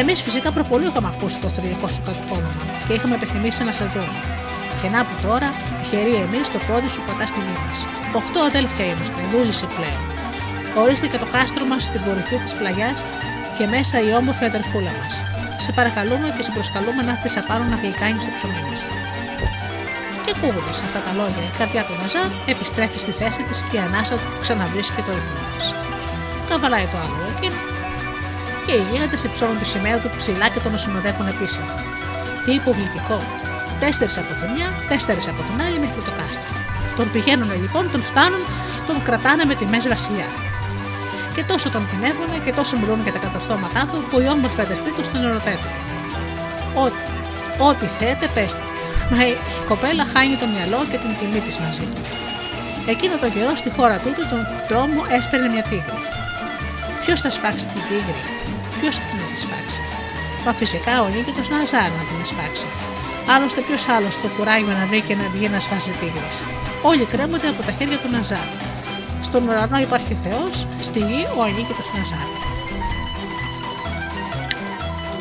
Εμείς 0.00 0.20
φυσικά 0.20 0.48
προπολού 0.52 0.86
είχαμε 0.86 1.10
ακούσει 1.14 1.38
το 1.38 1.48
θρηλυκό 1.48 1.88
σου 1.88 2.02
όνομα 2.36 2.62
και 2.86 2.92
είχαμε 2.92 3.14
επιθυμήσει 3.14 3.64
να 3.64 3.72
σε 3.72 3.84
δούμε. 3.92 4.16
Και 4.80 4.88
να 4.94 5.00
που 5.06 5.14
τώρα, 5.26 5.48
χαιρεί 5.88 6.14
εμείς 6.24 6.46
το 6.52 6.58
πόδι 6.66 6.88
σου 6.94 7.02
πατά 7.06 7.26
στη 7.30 7.40
γη 7.46 7.56
μας. 7.64 7.78
Οχτώ 8.18 8.40
αδέλφια 8.48 8.84
είμαστε, 8.90 9.20
δούλησε 9.32 9.66
πλέον. 9.76 10.02
Ορίστηκε 10.82 11.16
το 11.22 11.28
κάστρο 11.34 11.64
μας 11.70 11.82
στην 11.88 12.00
κορυφή 12.06 12.36
της 12.44 12.54
πλαγιάς 12.58 12.98
και 13.56 13.64
μέσα 13.74 13.96
η 14.08 14.10
όμορφη 14.20 14.44
αδερφούλα 14.50 14.92
μας. 15.00 15.14
Σε 15.64 15.70
παρακαλούμε 15.78 16.26
και 16.34 16.42
σε 16.46 16.50
προσκαλούμε 16.56 17.02
να 17.06 17.12
έρθεις 17.14 17.34
απάνω 17.42 17.64
να 17.72 17.76
γλυκάνεις 17.82 18.22
το 18.26 18.30
ψωμί 18.36 18.62
μας. 18.68 18.82
Και 20.24 20.32
ακούγοντας 20.36 20.76
αυτά 20.86 21.00
τα 21.06 21.12
λόγια, 21.20 21.42
η 21.50 21.52
καρδιά 21.58 21.82
του 21.86 21.94
Μαζά 22.00 22.24
επιστρέφει 22.52 22.98
στη 23.04 23.12
θέση 23.20 23.40
της 23.48 23.58
και 23.68 23.76
η 23.78 23.82
ανάσα 23.86 24.14
του 24.22 24.30
ξαναβρίσκει 24.42 25.00
το 25.06 25.12
ρυθμό 25.18 25.42
της. 25.52 25.66
Καβαλάει 26.48 26.86
το 26.92 26.96
άλλο 27.02 27.16
εκείνο 27.34 27.58
και 28.66 28.72
οι 28.72 28.84
γίγαντε 28.90 29.18
υψώνουν 29.28 29.58
τη 29.58 29.66
σημαία 29.72 29.96
του 29.98 30.10
ψηλά 30.16 30.48
και 30.48 30.60
τον 30.64 30.78
συνοδεύουν 30.78 31.26
επίσημα. 31.34 31.74
Τι 32.44 32.50
υποβλητικό! 32.60 33.45
Τέσσερις 33.80 34.16
από 34.22 34.32
τη 34.40 34.46
μια, 34.54 34.68
τέσσερις 34.88 35.26
από 35.32 35.40
την 35.48 35.56
άλλη 35.64 35.78
μέχρι 35.84 36.00
το 36.08 36.12
κάστρο. 36.18 36.50
Τον 36.96 37.06
πηγαίνουν 37.12 37.50
λοιπόν, 37.62 37.84
τον 37.92 38.02
φτάνουν, 38.08 38.42
τον 38.86 38.96
κρατάνε 39.06 39.44
με 39.44 39.54
τη 39.54 39.64
μέση 39.72 39.88
βασιλιά 39.88 40.28
και 41.36 41.44
τόσο 41.52 41.68
τον 41.76 41.84
πνεύουν 41.90 42.30
και 42.44 42.52
τόσο 42.58 42.74
μιλούν 42.80 43.00
για 43.06 43.12
τα 43.16 43.20
κατορθώματά 43.26 43.82
του 43.90 43.98
που 44.08 44.16
οι 44.22 44.26
όμορφοι 44.34 44.60
αδερφοί 44.66 44.90
τους 44.96 45.06
τον 45.12 45.20
ερωτεύουν. 45.28 45.72
Ό,τι, 46.84 47.00
ό,τι 47.68 47.86
θέτε, 47.98 48.26
πέστε. 48.34 48.64
Μα 49.10 49.20
η 49.30 49.34
κοπέλα 49.70 50.04
χάνει 50.12 50.36
το 50.42 50.46
μυαλό 50.52 50.80
και 50.90 50.98
την 51.02 51.12
τιμή 51.18 51.40
της 51.46 51.56
μαζί 51.64 51.86
του. 51.92 52.00
Εκείνο 52.92 53.14
το 53.22 53.28
καιρό 53.34 53.52
στη 53.62 53.70
χώρα 53.76 53.96
τούτου 54.04 54.22
τον 54.32 54.42
τρόμο 54.68 55.00
έσπερνε 55.16 55.48
μια 55.54 55.64
τίγρη. 55.70 55.98
Ποιος 57.02 57.18
θα 57.24 57.30
σφάξει 57.36 57.64
την 57.72 57.82
τίγρη, 57.88 58.20
ποιος 58.78 58.94
την 58.98 59.16
θα 59.20 59.26
τη 59.30 59.36
σφάξει; 59.44 59.80
Μα 60.44 60.52
φυσικά 60.60 60.94
ο 61.04 61.06
Νίκητος 61.14 61.48
Ναζάρ 61.52 61.90
να 61.98 62.02
την 62.08 62.18
σφάξει. 62.30 62.66
Άλλωστε, 63.34 63.60
ποιος 63.66 63.82
άλλος 63.96 64.14
το 64.22 64.28
κουράγιο 64.36 64.74
να 64.80 64.84
βρει 64.90 65.00
και 65.08 65.14
να 65.20 65.26
βγει 65.34 65.48
να 65.54 65.60
σφάσει 65.64 65.92
τίγρη. 66.00 66.30
Όλοι 66.90 67.04
κρέμονται 67.12 67.48
από 67.52 67.62
τα 67.66 67.72
χέρια 67.78 67.98
του 68.02 68.10
Ναζάρ. 68.14 68.48
Στον 69.26 69.42
ουρανό 69.48 69.78
υπάρχει 69.86 70.14
Θεός, 70.24 70.54
στη 70.88 70.98
γη 71.08 71.20
ο 71.36 71.40
ανίκητο 71.48 71.82
Ναζάρ. 71.96 72.28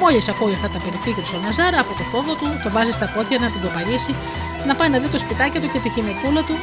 Μόλις 0.01 0.26
ακούει 0.32 0.53
αυτά 0.58 0.70
τα 0.76 0.80
περιτύχη 0.84 1.36
ο 1.38 1.39
Ναζάρ, 1.45 1.74
από 1.84 1.91
το 1.99 2.03
φόβο 2.12 2.34
του 2.39 2.47
το 2.64 2.70
βάζει 2.76 2.93
στα 2.97 3.08
πόδια 3.14 3.38
να 3.43 3.47
την 3.53 3.60
κοπαλίσει, 3.66 4.14
να 4.68 4.74
πάει 4.78 4.89
να 4.93 4.97
δει 5.01 5.08
το 5.16 5.20
σπιτάκι 5.24 5.58
του 5.62 5.70
και 5.74 5.80
τη 5.84 5.89
γυναικούλα 5.95 6.41
του, 6.47 6.56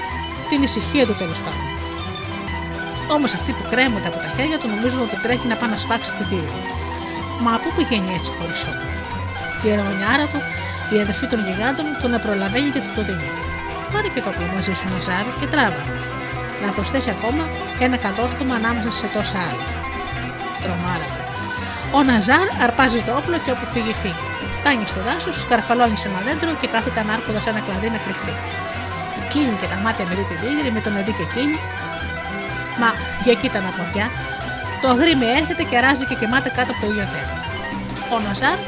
την 0.51 0.61
ησυχία 0.67 1.05
του 1.09 1.17
τέλος 1.23 1.41
πάντων. 1.45 1.67
Όμως 3.17 3.31
αυτοί 3.39 3.51
που 3.57 3.65
κρέμονται 3.73 4.09
από 4.13 4.19
τα 4.25 4.29
χέρια 4.37 4.57
του 4.61 4.69
νομίζουν 4.73 5.01
ότι 5.07 5.17
τρέχει 5.25 5.47
να 5.53 5.57
πάει 5.61 5.71
να 5.75 5.79
σφάξει 5.85 6.11
την 6.17 6.27
πύλη. 6.31 6.53
Μα 7.45 7.53
πού 7.63 7.69
πηγαίνει 7.77 8.11
έτσι 8.17 8.31
χωρίς 8.37 8.63
όπλο. 8.71 8.89
Η 9.65 9.67
αερογονιάρα 9.71 10.27
του, 10.33 10.41
η 10.97 11.01
αδερφή 11.05 11.27
των 11.33 11.41
γιγάντων, 11.47 11.87
τον 12.03 12.13
προλαβαίνει 12.25 12.71
και 12.75 12.83
του 12.85 12.93
το 12.97 13.03
δίνει. 13.09 13.29
Πάρε 13.93 14.09
και 14.15 14.21
το 14.25 14.29
όπλο 14.33 14.47
μαζί 14.55 14.73
σου, 14.79 14.87
Ναζάρ, 14.93 15.27
και 15.41 15.47
τράβα 15.53 15.83
να 16.67 16.73
προσθέσει 16.77 17.11
ακόμα 17.17 17.45
ένα 17.87 17.97
κατόρθωμα 18.05 18.55
ανάμεσα 18.61 18.91
σε 19.01 19.07
τόσα 19.17 19.39
άλλα. 19.49 19.67
Τρομάρα. 20.63 21.09
Ο 21.97 21.99
Ναζάρ 22.09 22.47
αρπάζει 22.65 23.01
το 23.07 23.13
όπλο 23.21 23.37
και 23.45 23.51
όπου 23.55 23.67
φύγει 23.73 23.95
φύγει. 24.03 24.25
Φτάνει 24.59 24.85
στο 24.93 25.01
δάσος, 25.07 25.37
σκαρφαλώνει 25.43 25.97
σε 26.03 26.07
ένα 26.11 26.21
δέντρο 26.27 26.51
και 26.61 26.69
κάθεται 26.75 27.01
ανάρκοντας 27.05 27.45
ένα 27.51 27.61
κλαδί 27.67 27.89
να 27.95 28.01
κρυφτεί. 28.05 28.35
Κλείνει 29.31 29.57
και 29.61 29.69
τα 29.73 29.79
μάτια 29.85 30.05
με 30.09 30.15
την 30.31 30.39
τίγρη 30.43 30.71
με 30.77 30.81
τον 30.85 30.93
δει 31.07 31.13
και 31.19 31.25
εκείνη. 31.29 31.57
Μα 32.81 32.89
για 33.25 33.33
εκεί 33.37 33.49
τα 33.55 33.61
ποδιά, 33.77 34.07
το 34.81 34.87
αγρίμι 34.93 35.27
έρχεται 35.39 35.65
και 35.71 35.77
ράζει 35.85 36.05
και 36.09 36.17
κοιμάται 36.21 36.51
κάτω 36.57 36.71
από 36.73 36.81
το 36.83 36.87
ίδιο 36.93 37.07
θέμα. 37.15 37.35
Ο 38.15 38.17
Ναζάρ, 38.25 38.59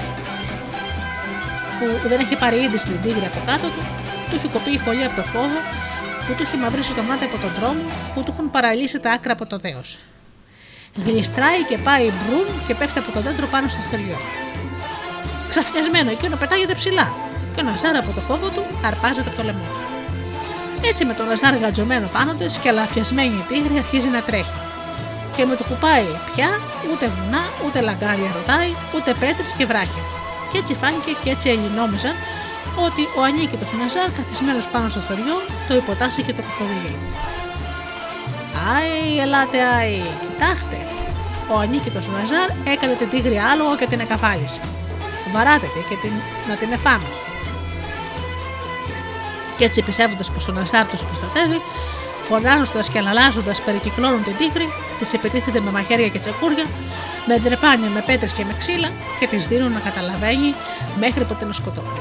που 1.79 2.09
δεν 2.11 2.19
έχει 2.25 2.37
πάρει 2.43 2.59
ήδη 2.67 2.79
στην 2.85 2.97
τίγρη 3.03 3.27
από 3.31 3.41
κάτω 3.47 3.67
του, 3.75 3.83
του 4.29 4.35
έχει 4.39 4.49
κοπεί 4.57 4.71
η 4.79 4.79
φωλή 4.85 5.05
από 5.09 5.17
το 5.21 5.25
φόβο 5.33 5.59
που 6.25 6.33
του 6.37 6.43
είχε 6.43 6.57
μαυρίσει 6.63 6.93
το 6.99 7.03
μάτι 7.09 7.25
από 7.29 7.39
τον 7.45 7.51
δρόμο 7.59 7.81
που 8.13 8.21
του 8.23 8.31
έχουν 8.33 8.51
παραλύσει 8.51 8.99
τα 9.05 9.11
άκρα 9.17 9.33
από 9.33 9.47
το 9.47 9.57
δέος. 9.65 9.89
Γλιστράει 11.05 11.63
και 11.71 11.79
πάει 11.87 12.07
μπρουν 12.17 12.47
και 12.67 12.75
πέφτει 12.75 12.99
από 12.99 13.11
το 13.13 13.21
δέντρο 13.27 13.47
πάνω 13.55 13.67
στο 13.69 13.83
θεριό. 13.91 14.19
Ξαφνιασμένο 15.51 16.11
εκείνο 16.11 16.37
πετάγεται 16.37 16.75
ψηλά 16.75 17.07
και 17.55 17.61
ο 17.61 17.65
Ναζάρ 17.65 17.97
από 17.97 18.11
το 18.17 18.21
φόβο 18.29 18.49
του 18.55 18.65
αρπάζεται 18.89 19.29
από 19.31 19.37
το 19.39 19.43
λαιμό 19.49 19.67
του. 19.73 19.81
Έτσι 20.91 21.05
με 21.05 21.15
τον 21.15 21.27
Ναζάρ 21.27 21.55
γατζωμένο 21.63 22.07
πάνω 22.17 22.33
τη 22.39 22.47
και 22.63 22.69
αλαφιασμένη 22.69 23.37
η 23.43 23.45
τίγρη 23.49 23.77
αρχίζει 23.79 24.09
να 24.17 24.21
τρέχει. 24.29 24.59
Και 25.37 25.45
με 25.45 25.55
το 25.57 25.65
που 25.69 25.77
πάει 25.81 26.07
πια 26.29 26.51
ούτε 26.91 27.05
βουνά 27.15 27.43
ούτε 27.65 27.81
λαγκάρια 27.81 28.31
ρωτάει 28.39 28.71
ούτε 28.95 29.11
πέτρες 29.21 29.51
και 29.59 29.67
βράχια. 29.71 30.05
Και 30.55 30.61
έτσι 30.63 30.75
φάνηκε 30.83 31.13
και 31.23 31.31
έτσι 31.35 31.47
ελληνόμιζαν 31.55 32.15
ότι 32.87 33.03
ο 33.19 33.21
ανίκητος 33.29 33.71
Ναζάρ 33.79 34.09
καθισμένος 34.19 34.67
πάνω 34.73 34.87
στο 34.93 35.01
θεριό 35.09 35.37
το 35.69 35.75
υποτάσσει 35.83 36.21
και 36.27 36.35
το 36.39 36.43
καθοδηγεί. 36.49 36.95
Άι, 38.75 39.19
ελάτε, 39.25 39.59
άι, 39.77 40.03
κοιτάχτε. 40.23 40.79
Ο 41.53 41.55
ανίκητος 41.65 42.05
Ναζάρ 42.15 42.49
έκανε 42.75 42.95
την 43.01 43.09
τίγρη 43.13 43.39
άλογο 43.51 43.73
και 43.81 43.87
την 43.91 44.01
εκαφάλισε. 44.05 44.61
Βαράτε 45.35 45.69
και 45.89 45.97
την, 46.03 46.15
να 46.49 46.55
την 46.61 46.71
εφάμε. 46.77 47.09
Και 49.57 49.65
έτσι 49.69 49.81
πιστεύοντας 49.89 50.29
πως 50.33 50.49
ο 50.49 50.53
Ναζάρ 50.53 50.87
τους 50.91 51.03
προστατεύει, 51.09 51.61
φωνάζοντας 52.29 52.87
και 52.93 52.99
αναλάζοντας 52.99 53.57
περικυκλώνουν 53.67 54.23
την 54.25 54.37
τίγρη, 54.41 54.67
της 54.99 55.13
επιτίθεται 55.13 55.61
με 55.65 55.71
μαχαίρια 55.71 56.09
και 56.09 56.19
τσεκούρια, 56.19 56.67
με 57.27 57.39
ντρεπάνια, 57.39 57.89
με 57.89 58.03
πέτρες 58.07 58.33
και 58.33 58.45
με 58.45 58.55
ξύλα 58.59 58.91
και 59.19 59.27
τη 59.27 59.37
δίνουν 59.37 59.73
να 59.73 59.81
καταλαβαίνει 59.89 60.55
μέχρι 60.99 61.25
που 61.25 61.35
την 61.35 61.53
σκοτώνει. 61.53 62.01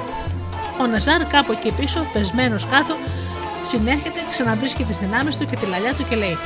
Ο 0.82 0.86
Ναζάρ 0.88 1.22
κάπου 1.26 1.52
εκεί 1.52 1.72
πίσω, 1.80 2.00
πεσμένος 2.14 2.66
κάτω, 2.74 2.94
συνέρχεται, 3.66 4.20
ξαναβρίσκει 4.30 4.84
τις 4.84 4.98
δυνάμεις 4.98 5.36
του 5.38 5.46
και 5.50 5.56
τη 5.56 5.66
λαλιά 5.66 5.94
του 5.94 6.06
και 6.10 6.16
λέει: 6.16 6.38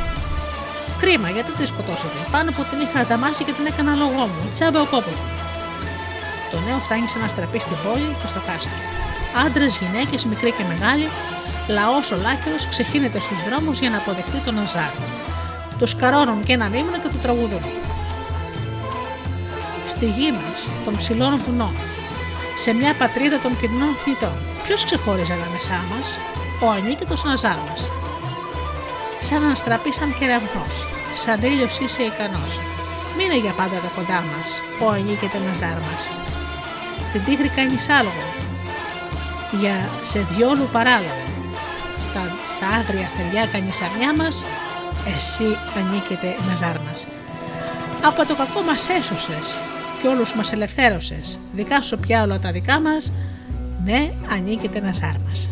Κρίμα, 1.02 1.30
γιατί 1.30 1.52
τη 1.52 1.66
σκοτώσατε. 1.72 2.20
Πάνω 2.32 2.50
που 2.56 2.64
την 2.70 2.80
είχα 2.86 3.04
δαμάσει 3.04 3.44
και 3.44 3.54
την 3.58 3.66
έκανα 3.72 3.94
λόγω 4.02 4.24
μου. 4.32 4.42
Τσάμπε 4.52 4.80
ο 4.86 4.88
κόπος 4.94 5.18
μου. 5.24 5.32
Το 6.52 6.58
νέο 6.68 6.78
φτάνει 6.86 7.08
σε 7.08 7.18
ένα 7.20 7.28
στραπή 7.28 7.60
στην 7.60 7.78
πόλη 7.84 8.10
και 8.22 8.28
στο 8.32 8.42
κάστρο. 8.48 8.78
Άντρες, 9.46 9.74
γυναίκες, 9.82 10.26
μικροί 10.32 10.52
και 10.58 10.66
μεγάλοι, 10.74 11.08
λαός 11.78 12.12
ολάκερος 12.12 12.64
ξεχύνεται 12.74 13.20
στους 13.20 13.40
δρόμους 13.46 13.80
για 13.80 13.90
να 13.90 13.98
αποδεχτεί 13.98 14.40
τον 14.46 14.56
Ναζάρ. 14.56 14.94
Τους 15.80 15.96
καρώνουν 15.96 16.44
και 16.44 16.54
έναν 16.54 16.74
ύμνο 16.74 16.98
και 17.04 17.10
του 17.14 17.20
τραγουδούν. 17.22 17.64
Στη 19.88 20.06
γη 20.06 20.32
μας, 20.32 20.60
των 20.86 20.96
ψηλών 20.98 21.42
βουνών, 21.44 21.76
σε 22.64 22.74
μια 22.74 22.94
πατρίδα 22.94 23.38
των 23.40 23.58
κοινών 23.60 23.94
θητών. 24.04 24.38
Ποιος 24.64 24.86
ξεχώριζε 24.86 25.34
ανάμεσά 25.34 25.80
μας, 25.92 26.20
ο 26.64 26.70
ανίκητος 26.70 27.24
Ναζάρ 27.24 27.60
μας. 27.68 27.90
Σαν 29.28 29.42
να 29.42 29.56
στραπεί 29.56 29.92
σαν 29.94 30.16
κεραυνός, 30.20 30.74
σαν 31.24 31.40
ήλιος 31.52 31.80
είσαι 31.80 32.04
ικανός. 32.12 32.54
Μείνε 33.18 33.38
για 33.44 33.54
πάντα 33.60 33.78
τα 33.84 33.90
κοντά 33.96 34.20
μας, 34.30 34.50
ο 34.84 34.86
ανίκητος 34.96 35.42
Ναζάρ 35.48 35.80
μας. 35.88 36.04
Την 37.12 37.22
τίγρη 37.26 37.50
κάνεις 37.58 37.90
άλογο, 37.98 38.26
για 39.62 39.76
σε 40.12 40.20
διόλου 40.32 40.68
παράλογο. 40.76 41.26
Τα, 42.14 42.22
τα 42.60 42.68
άγρια 42.78 43.08
θεριά 43.16 43.44
κάνεις 43.54 43.76
σαρνιά 43.80 44.12
μας, 44.20 44.36
εσύ 45.16 45.48
ανήκετε 45.78 46.30
Ναζάρ 46.48 46.78
μας. 46.86 47.00
Από 48.10 48.22
το 48.26 48.34
κακό 48.42 48.62
μας 48.70 48.82
έσωσες 49.00 49.46
και 50.02 50.08
όλους 50.08 50.36
μας 50.36 50.52
ελευθέρωσες. 50.52 51.40
Δικά 51.54 51.82
σου 51.82 51.98
πια 51.98 52.24
όλα 52.24 52.40
τα 52.40 52.52
δικά 52.52 52.80
μας, 52.80 53.14
ναι, 53.86 54.12
ανήκεται 54.32 54.78
ένα 54.78 54.94
μας. 55.28 55.50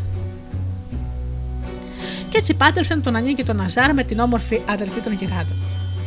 Και 2.30 2.38
έτσι 2.38 2.53
πάντρεψαν 2.53 3.01
τον 3.01 3.15
Ανή 3.15 3.34
και 3.34 3.43
τον 3.43 3.55
Ναζάρ 3.55 3.93
με 3.93 4.03
την 4.03 4.19
όμορφη 4.19 4.61
αδελφή 4.65 4.99
των 4.99 5.13
γιγάντων. 5.13 5.57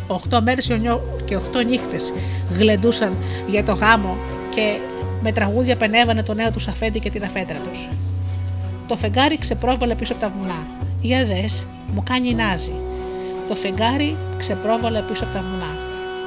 Οχτώ 0.07 0.43
μέρες 0.43 0.73
και 1.25 1.37
οχτώ 1.37 1.61
νύχτες 1.61 2.13
γλεντούσαν 2.59 3.17
για 3.49 3.65
το 3.65 3.73
γάμο 3.73 4.17
και 4.55 4.79
με 5.23 5.33
τραγούδια 5.33 5.77
πενεύανε 5.77 6.23
το 6.23 6.35
νέο 6.35 6.51
τους 6.51 6.69
αφέντη 6.69 7.01
και 7.01 7.11
την 7.11 7.25
αφέντρα 7.25 7.59
τους. 7.59 7.89
Το 8.87 8.97
φεγγάρι 8.97 9.39
ξεπρόβαλε 9.39 9.95
πίσω 9.95 10.13
από 10.13 10.23
τα 10.23 10.33
βουνά. 10.39 10.67
Για 11.01 11.25
δες, 11.25 11.67
μου 11.95 12.03
κάνει 12.03 12.35
νάζι. 12.35 12.73
Το 13.49 13.55
φεγγάρι 13.55 14.17
ξεπρόβαλε 14.39 15.01
πίσω 15.01 15.25
από 15.25 15.33
τα 15.33 15.43
βουνά. 15.43 15.73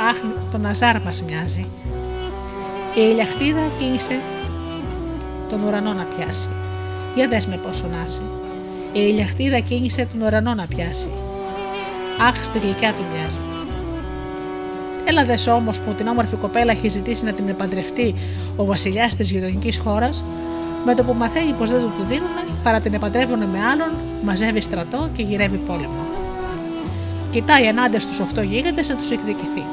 Αχ, 0.10 0.18
το 0.52 0.58
Ναζάρ 0.58 1.02
μας 1.02 1.22
μοιάζει. 1.22 1.66
Η 2.96 3.02
ηλιαχτίδα 3.12 3.62
κίνησε 3.80 4.20
τον 5.50 5.64
ουρανό 5.64 5.94
να 5.94 6.04
πιάσει. 6.04 6.50
Για 7.16 7.28
δες 7.28 7.46
με 7.46 7.60
πόσο 7.66 7.84
νάζει. 7.88 8.22
Η 8.94 9.00
ηλιαχτίδα 9.10 9.60
κίνησε 9.60 10.08
τον 10.12 10.22
ουρανό 10.22 10.54
να 10.54 10.66
πιάσει. 10.66 11.10
Αχ, 12.28 12.46
στη 12.46 12.60
γλυκιά 12.60 12.94
του 12.94 13.04
μοιάζει. 13.12 13.40
Έλα 15.06 15.26
δες 15.26 15.48
όμως 15.48 15.80
που 15.80 15.94
την 15.94 16.08
όμορφη 16.08 16.36
κοπέλα 16.36 16.72
έχει 16.72 16.88
ζητήσει 16.88 17.26
να 17.26 17.34
την 17.34 17.50
επαντρευτεί 17.50 18.16
ο 18.56 18.66
βασιλιάς 18.66 19.16
της 19.16 19.32
γειτονικής 19.32 19.78
χώρας, 19.78 20.24
με 20.86 20.96
το 20.96 21.04
που 21.04 21.14
μαθαίνει 21.14 21.52
πως 21.52 21.70
δεν 21.72 21.82
του 21.82 21.92
τη 21.98 22.04
δίνουν, 22.14 22.60
παρά 22.64 22.80
την 22.80 22.94
επαντρεύουν 22.94 23.40
με 23.40 23.60
άλλον, 23.72 23.92
μαζεύει 24.24 24.62
στρατό 24.62 25.10
και 25.16 25.24
γυρεύει 25.24 25.58
πόλεμο. 25.58 26.06
Κοιτάει 27.32 27.64
ενάντια 27.64 28.00
στους 28.00 28.20
8 28.20 28.44
γίγαντες 28.44 28.90
να 28.90 28.96
τους 28.96 29.10
εκδικηθεί. 29.10 29.64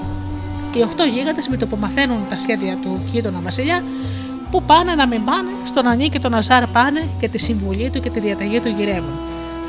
Οι 0.78 0.84
8 0.96 1.09
γίγαντες 1.12 1.48
με 1.48 1.56
το 1.56 1.66
που 1.66 1.76
μαθαίνουν 1.80 2.18
τα 2.30 2.36
σχέδια 2.36 2.76
του 2.82 3.00
γείτονα 3.05 3.40
βασιλιά, 3.42 3.82
που 4.50 4.62
πάνε 4.62 4.94
να 4.94 5.06
μην 5.06 5.24
πάνε, 5.24 5.50
στον 5.64 5.86
Ανή 5.86 6.09
και 6.09 6.18
τον 6.18 6.34
Αζάρ 6.34 6.66
πάνε 6.66 7.09
και 7.18 7.28
τη 7.28 7.38
συμβουλή 7.38 7.90
του 7.90 8.00
και 8.00 8.10
τη 8.10 8.20
διαταγή 8.20 8.60
του 8.60 8.68
γυρεύουν. 8.68 9.18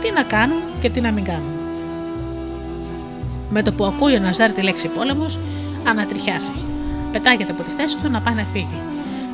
Τι 0.01 0.11
να 0.11 0.23
κάνουν 0.23 0.57
και 0.81 0.89
τι 0.89 1.01
να 1.01 1.11
μην 1.11 1.23
κάνουν. 1.23 1.53
Με 3.49 3.61
το 3.61 3.71
που 3.71 3.85
ακούει 3.85 4.15
ο 4.15 4.19
Ναζάρ 4.19 4.51
τη 4.51 4.61
λέξη 4.61 4.87
πόλεμος, 4.87 5.39
ανατριχιάζει. 5.87 6.51
Πετάγεται 7.11 7.51
από 7.51 7.63
τη 7.63 7.69
θέση 7.77 7.97
του 7.97 8.09
να 8.09 8.19
πάει 8.19 8.33
να 8.33 8.43
φύγει, 8.53 8.81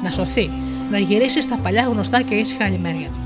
να 0.03 0.11
σωθεί, 0.11 0.51
να 0.91 0.97
γυρίσει 0.97 1.41
στα 1.41 1.57
παλιά 1.63 1.87
γνωστά 1.91 2.21
και 2.21 2.35
ήσυχα 2.35 2.69
λιμέρια 2.69 3.07
του. 3.07 3.19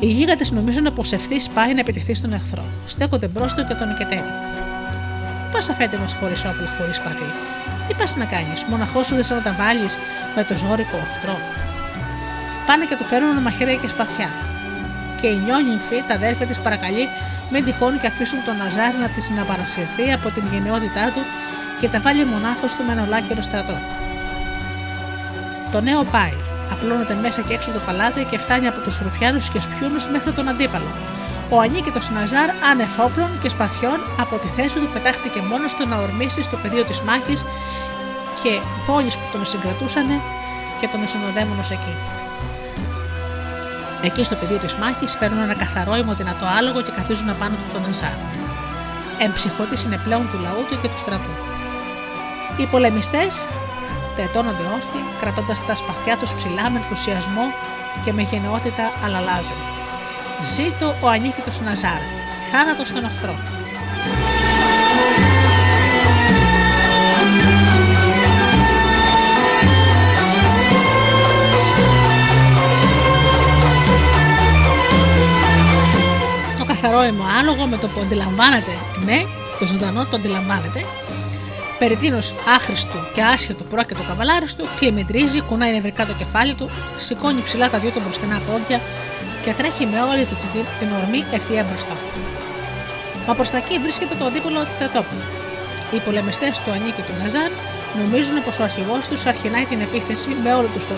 Οι 0.00 0.06
γίγαντες 0.06 0.50
νομίζουν 0.50 0.92
πως 0.94 1.12
ευθύς 1.12 1.48
πάει 1.48 1.74
να 1.74 1.80
επιτεθεί 1.80 2.14
στον 2.14 2.32
εχθρό. 2.32 2.62
Στέκονται 2.86 3.28
μπρος 3.28 3.54
του 3.54 3.66
και 3.68 3.74
τον 3.74 3.90
οικετεύει. 3.90 4.57
Πας 5.52 5.68
αφέτε 5.68 5.96
μας 6.02 6.12
χωρίς 6.20 6.44
όπλα, 6.44 6.68
χωρίς 6.78 7.00
πατή. 7.00 7.30
Τι 7.86 7.94
πας 7.94 8.16
να 8.16 8.24
κάνεις, 8.24 8.64
μοναχός 8.70 9.06
σου 9.06 9.14
δεν 9.14 9.26
να 9.38 9.42
τα 9.42 9.52
βάλεις 9.60 9.98
με 10.36 10.42
το 10.44 10.54
ζώρικο 10.62 10.96
οχτρό. 11.06 11.38
Πάνε 12.66 12.84
και 12.88 12.96
του 12.96 13.04
φέρουν 13.10 13.36
μαχαίρια 13.42 13.78
και 13.82 13.88
σπαθιά. 13.88 14.30
Και 15.20 15.26
η 15.26 15.38
νιόνυμφη, 15.44 15.98
τα 16.08 16.14
αδέρφια 16.14 16.46
της, 16.46 16.58
παρακαλεί 16.66 17.04
μην 17.50 17.64
τυχόν 17.64 18.00
και 18.00 18.06
αφήσουν 18.06 18.44
τον 18.46 18.56
Ναζάρ 18.56 18.94
να 19.02 19.08
της 19.14 19.24
συναπαρασυρθεί 19.24 20.06
από 20.16 20.28
την 20.34 20.44
γενναιότητά 20.52 21.04
του 21.14 21.22
και 21.80 21.88
τα 21.88 22.00
βάλει 22.00 22.24
μονάχος 22.24 22.74
του 22.74 22.82
με 22.86 22.92
ένα 22.92 23.02
ολάκερο 23.02 23.42
στρατό. 23.42 23.76
Το 25.72 25.80
νέο 25.80 26.02
πάει, 26.14 26.36
απλώνεται 26.72 27.14
μέσα 27.24 27.40
και 27.46 27.54
έξω 27.54 27.70
το 27.70 27.80
παλάτι 27.86 28.26
και 28.30 28.38
φτάνει 28.38 28.66
από 28.66 28.80
τους 28.80 28.98
ρουφιάνους 29.02 29.48
και 29.48 29.60
σπιούνους 29.60 30.08
μέχρι 30.08 30.32
τον 30.32 30.48
αντίπαλο. 30.48 30.90
Ο 31.50 31.60
Ανίκητο 31.60 32.00
Ναζάρ, 32.14 32.50
άνευ 32.70 33.00
όπλων 33.06 33.30
και 33.42 33.48
σπαθιών, 33.48 33.98
από 34.22 34.36
τη 34.36 34.48
θέση 34.56 34.76
του 34.80 34.88
πετάχτηκε 34.94 35.40
μόνο 35.50 35.66
του 35.76 35.88
να 35.88 35.96
ορμήσει 35.96 36.42
στο 36.42 36.56
πεδίο 36.62 36.84
της 36.84 37.00
μάχης 37.00 37.40
και 38.42 38.52
πόλει 38.86 39.10
που 39.18 39.28
τον 39.32 39.46
συγκρατούσαν 39.46 40.08
και 40.80 40.86
τον 40.92 41.00
συνοδεύουν 41.08 41.60
εκεί. 41.76 41.94
Εκεί 44.02 44.22
στο 44.24 44.34
πεδίο 44.40 44.58
της 44.64 44.74
μάχης 44.76 45.16
παίρνουν 45.18 45.42
ένα 45.42 45.54
καθαρό 45.62 45.94
δυνατό 46.20 46.46
άλογο 46.58 46.80
και 46.82 46.92
καθίζουν 46.98 47.28
απάνω 47.30 47.54
του 47.60 47.68
τον 47.72 47.82
Ναζάρ. 47.82 48.16
Εμψυχώτη 49.24 49.76
είναι 49.84 49.98
πλέον 50.04 50.24
του 50.30 50.38
λαού 50.44 50.62
του 50.68 50.76
και 50.80 50.88
του 50.92 50.98
στρατού. 51.04 51.32
Οι 52.56 52.66
πολεμιστές 52.72 53.32
τετώνονται 54.16 54.66
όρθιοι, 54.74 55.02
κρατώντας 55.20 55.66
τα 55.66 55.74
σπαθιά 55.74 56.16
τους 56.20 56.32
ψηλά 56.38 56.64
με 56.70 56.78
ενθουσιασμό 56.82 57.44
και 58.04 58.12
με 58.12 58.22
γενναιότητα 58.22 58.84
αλλαλάζουν. 59.04 59.60
Ζήτω 60.44 60.94
ο 61.00 61.08
ανίκητος 61.08 61.60
Ναζάρ, 61.60 62.00
θάνατος 62.50 62.88
στον 62.88 63.04
οχθρό. 63.04 63.34
καθαρό 76.66 77.00
αίμα 77.00 77.24
άλογο 77.38 77.66
με 77.66 77.76
το 77.76 77.86
που 77.86 78.00
αντιλαμβάνεται, 78.00 78.70
ναι, 79.04 79.22
το 79.58 79.66
ζωντανό 79.66 80.04
το 80.04 80.16
αντιλαμβάνεται, 80.16 80.84
περί 81.78 81.96
τίνος 81.96 82.34
άχρηστου 82.56 82.98
και 83.14 83.22
άσχετο 83.22 83.64
πρόκειτο 83.64 84.02
καβαλάρι 84.08 84.46
του, 84.56 84.68
κλιμεντρίζει, 84.78 85.40
κουνάει 85.40 85.72
νευρικά 85.72 86.06
το 86.06 86.12
κεφάλι 86.18 86.54
του, 86.54 86.68
σηκώνει 86.98 87.40
ψηλά 87.40 87.70
τα 87.70 87.78
δύο 87.78 87.90
του 87.90 88.00
μπροστινά 88.04 88.40
πόδια 88.50 88.80
και 89.48 89.54
τρέχει 89.54 89.86
με 89.86 90.00
όλη 90.10 90.24
του 90.24 90.36
την 90.78 90.88
ορμή 90.98 91.20
ευθεία 91.36 91.62
μπροστά. 91.68 91.96
Μα 93.26 93.34
προς 93.34 93.50
τα 93.50 93.56
εκεί 93.56 93.78
βρίσκεται 93.84 94.14
το 94.14 94.24
αντίπολο 94.24 94.64
της 94.64 94.74
στρατόπουλου. 94.78 95.26
Οι 95.94 95.98
πολεμιστές 96.06 96.58
του 96.62 96.70
Ανή 96.76 96.90
και 96.96 97.02
του 97.06 97.14
Ναζάρ 97.20 97.50
νομίζουν 98.00 98.36
πως 98.44 98.58
ο 98.58 98.62
αρχηγός 98.62 99.08
τους 99.08 99.26
αρχινάει 99.26 99.64
την 99.64 99.80
επίθεση 99.80 100.28
με 100.44 100.50
όλο 100.54 100.68
τους 100.74 100.86
το 100.86 100.94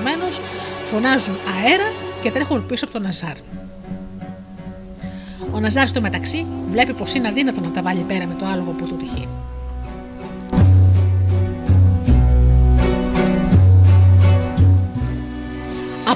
φωνάζουν 0.90 1.36
αέρα 1.52 1.88
και 2.22 2.30
τρέχουν 2.30 2.66
πίσω 2.66 2.84
από 2.84 2.94
τον 2.94 3.02
Ναζάρ. 3.02 3.36
Ο 5.54 5.58
Ναζάρ 5.60 5.88
στο 5.88 6.00
μεταξύ 6.00 6.46
βλέπει 6.70 6.92
πως 6.92 7.14
είναι 7.14 7.28
αδύνατο 7.28 7.60
να 7.60 7.70
τα 7.76 7.82
βάλει 7.82 8.04
πέρα 8.10 8.26
με 8.26 8.34
το 8.38 8.46
άλογο 8.46 8.70
που 8.70 8.84
του 8.86 8.96
τυχεί. 8.96 9.28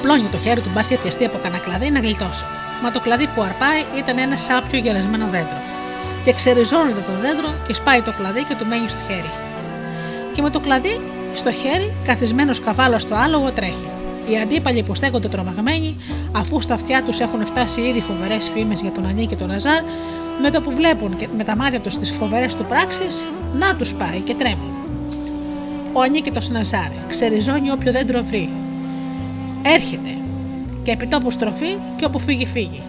Απλώνει 0.05 0.29
το 0.29 0.39
χέρι 0.39 0.61
του 0.61 0.71
μπας 0.75 0.87
και 0.87 0.97
πιαστεί 0.97 1.25
από 1.25 1.39
κανένα 1.43 1.63
κλαδί 1.63 1.91
να 1.91 2.01
γλιτώσει. 2.01 2.45
Μα 2.83 2.91
το 2.91 3.01
κλαδί 3.01 3.27
που 3.35 3.43
αρπάει 3.43 3.81
ήταν 3.99 4.19
ένα 4.19 4.37
σάπιο 4.37 4.79
γερασμένο 4.79 5.27
δέντρο. 5.31 5.61
Και 6.25 6.33
ξεριζώνεται 6.33 7.01
το 7.01 7.13
δέντρο 7.21 7.55
και 7.67 7.75
σπάει 7.75 8.01
το 8.03 8.13
κλαδί 8.19 8.43
και 8.45 8.55
του 8.59 8.67
μένει 8.67 8.89
στο 8.89 8.99
χέρι. 9.09 9.31
Και 10.35 10.43
με 10.43 10.51
το 10.51 10.61
κλαδί 10.61 11.01
στο 11.35 11.53
χέρι, 11.53 11.93
καθισμένος 12.07 12.61
καβάλος 12.61 13.03
στο 13.03 13.15
άλογο, 13.15 13.51
τρέχει. 13.51 13.89
Οι 14.31 14.39
αντίπαλοι 14.39 14.83
που 14.83 14.95
στέκονται 14.95 15.29
τρομαγμένοι, 15.29 15.97
αφού 16.33 16.61
στα 16.61 16.75
αυτιά 16.75 17.03
τους 17.03 17.21
έχουν 17.21 17.47
φτάσει 17.47 17.81
ήδη 17.81 18.01
φοβερές 18.01 18.51
φήμες 18.55 18.81
για 18.81 18.91
τον 18.91 19.07
Ανή 19.07 19.27
και 19.27 19.37
τον 19.37 19.51
Αζάρ, 19.51 19.83
με 20.43 20.51
το 20.51 20.61
που 20.61 20.71
βλέπουν 20.71 21.17
και 21.17 21.29
με 21.37 21.45
τα 21.45 21.57
μάτια 21.57 21.81
τους 21.81 21.99
τις 21.99 22.11
φοβερές 22.11 22.55
του 22.55 22.65
πράξεις, 22.65 23.25
να 23.59 23.75
τους 23.75 23.95
πάει 23.95 24.21
και 24.21 24.35
τρέμουν. 24.35 24.75
Ο 25.93 26.01
Ανή 26.01 26.21
και 26.21 26.31
τον 26.31 26.43
Ναζάρ 26.53 26.91
ξεριζώνει 27.09 27.71
όποιο 27.71 27.93
δέντρο 27.93 28.23
βρει. 28.23 28.51
Έρχεται 29.67 30.17
και 30.83 30.91
επί 30.91 31.07
τόπου 31.07 31.31
στροφή 31.31 31.77
και 31.97 32.05
όπου 32.05 32.19
φύγει 32.19 32.47
φύγει. 32.47 32.83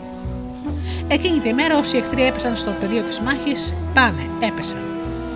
Εκείνη 1.08 1.40
τη 1.40 1.54
μέρα 1.54 1.78
όσοι 1.78 1.98
εχθροί 1.98 2.26
έπεσαν 2.26 2.56
στο 2.56 2.72
πεδίο 2.80 3.02
της 3.02 3.20
μάχης, 3.20 3.74
πάνε, 3.94 4.30
έπεσαν. 4.40 4.80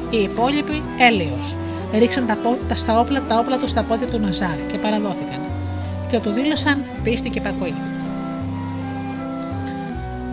Οι 0.10 0.18
υπόλοιποι 0.18 0.82
έλεος. 0.99 1.56
Ρίξαν 1.94 2.26
τα, 2.28 2.38
τα, 2.68 2.76
στα 2.76 2.99
όπλα, 2.99 3.22
τα 3.28 3.40
όπλα 3.40 3.57
τους 3.57 3.70
στα 3.70 3.84
πόδια 3.84 4.07
του 4.07 4.20
Ναζάρ 4.20 4.57
και 4.72 4.78
παραδόθηκαν 4.78 5.40
και 6.10 6.20
του 6.20 6.32
δήλωσαν 6.32 6.84
πίστη 7.03 7.30
και 7.30 7.41
πακοή. 7.41 7.74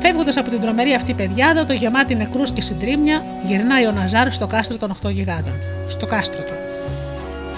Φεύγοντας 0.00 0.36
από 0.36 0.50
την 0.50 0.60
τρομερή 0.60 0.94
αυτή 0.94 1.14
πεδιάδα, 1.14 1.64
το 1.64 1.72
γεμάτι 1.72 2.14
νεκρούς 2.14 2.50
και 2.52 2.60
συντρίμια, 2.60 3.24
γυρνάει 3.46 3.86
ο 3.86 3.92
Ναζάρ 3.92 4.32
στο 4.32 4.46
κάστρο 4.46 4.76
των 4.76 4.96
8 5.02 5.10
γιγάντων. 5.10 5.54
Στο 5.88 6.06
κάστρο 6.06 6.42
του. 6.42 6.65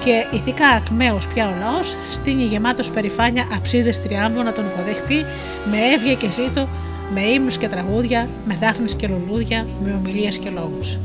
Και 0.04 0.36
ηθικά 0.36 0.68
ακμαίος 0.68 1.26
πια 1.26 1.48
ο 1.48 1.52
λαός 1.60 1.96
στείνει 2.10 2.42
γεμάτος 2.42 2.90
περηφάνεια 2.90 3.48
αψίδες 3.56 4.02
τριάμβων 4.02 4.44
να 4.44 4.52
τον 4.52 4.64
υποδεχτεί 4.66 5.24
με 5.70 5.78
έβγεια 5.94 6.14
και 6.14 6.30
ζήτο, 6.30 6.68
με 7.14 7.20
ύμνους 7.20 7.58
και 7.58 7.68
τραγούδια, 7.68 8.28
με 8.44 8.56
δάφνες 8.60 8.94
και 8.94 9.08
λουλούδια, 9.08 9.66
με 9.84 9.92
ομιλίες 9.92 10.38
και 10.38 10.50
λόγους. 10.50 10.98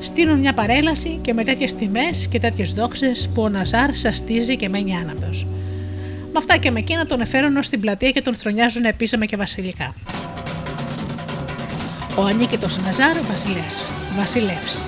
Στείνουν 0.00 0.38
μια 0.38 0.52
παρέλαση 0.52 1.18
και 1.22 1.32
με 1.32 1.44
τέτοιες 1.44 1.74
τιμές 1.74 2.26
και 2.30 2.40
τέτοιες 2.40 2.72
δόξες 2.72 3.28
που 3.34 3.42
ο 3.42 3.48
Ναζάρ 3.48 3.94
σαστίζει 3.94 4.56
και 4.56 4.68
μένει 4.68 4.96
άναυδος. 4.96 5.46
Με 6.32 6.38
αυτά 6.38 6.56
και 6.56 6.70
με 6.70 6.78
εκείνα 6.78 7.06
τον 7.06 7.20
εφέρουν 7.20 7.56
ως 7.56 7.68
την 7.68 7.80
πλατεία 7.80 8.10
και 8.10 8.22
τον 8.22 8.34
θρονιάζουν 8.34 8.84
επίσημα 8.84 9.24
και 9.24 9.36
βασιλικά. 9.36 9.94
Ο 12.16 12.22
ανίκητος 12.22 12.78
Ναζάρ 12.84 13.22
βασιλεύς, 13.22 13.84
βασιλεύς. 14.16 14.82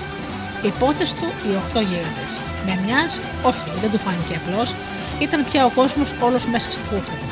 Οι 0.65 0.71
πότε 0.79 1.03
του 1.19 1.27
οι 1.45 1.55
οχτώ 1.61 1.79
γίγαντε. 1.79 2.25
Με 2.65 2.73
μιας, 2.85 3.11
όχι, 3.49 3.69
δεν 3.81 3.91
του 3.91 3.99
φάνηκε 4.05 4.35
απλώς, 4.41 4.75
ήταν 5.19 5.45
πια 5.49 5.65
ο 5.65 5.69
κόσμος 5.69 6.09
όλος 6.19 6.45
μέσα 6.45 6.71
στη 6.71 6.83
κούρτα 6.89 7.15
του. 7.19 7.27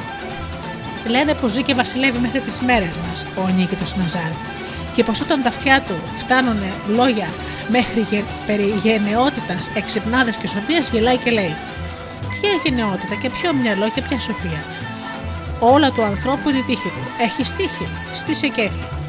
Λένε 1.09 1.33
πως 1.33 1.51
ζει 1.51 1.63
και 1.63 1.73
βασιλεύει 1.73 2.19
μέχρι 2.19 2.39
τις 2.39 2.59
μέρες 2.59 2.93
μας 3.07 3.25
ο 3.39 3.41
ανίκητο 3.47 3.85
Ναζάρ, 3.97 4.31
και 4.31 4.91
και 4.95 5.03
πως 5.03 5.21
όταν 5.21 5.43
τα 5.43 5.49
αυτιά 5.49 5.81
του 5.87 5.95
φτάνουν 6.17 6.59
λόγια 6.87 7.27
μέχρι 7.69 8.01
γε, 8.09 8.23
περί 8.47 8.73
γενναιότητας, 8.83 9.69
εξυπνάδες 9.75 10.35
και 10.35 10.47
σοφίας 10.47 10.89
γελάει 10.89 11.17
και 11.17 11.31
λέει 11.31 11.55
Ποια 12.41 12.49
γενναιότητα 12.63 13.15
και 13.21 13.29
ποιο 13.29 13.53
μυαλό 13.53 13.89
και 13.89 14.01
ποια 14.01 14.19
σοφία. 14.19 14.63
Όλα 15.59 15.91
του 15.91 16.03
ανθρώπου 16.03 16.49
είναι 16.49 16.57
η 16.57 16.63
τύχη 16.63 16.89
του. 16.89 17.03
Έχεις 17.21 17.51
τύχη, 17.51 17.87
στήσε 18.13 18.47
κέφι. 18.47 19.00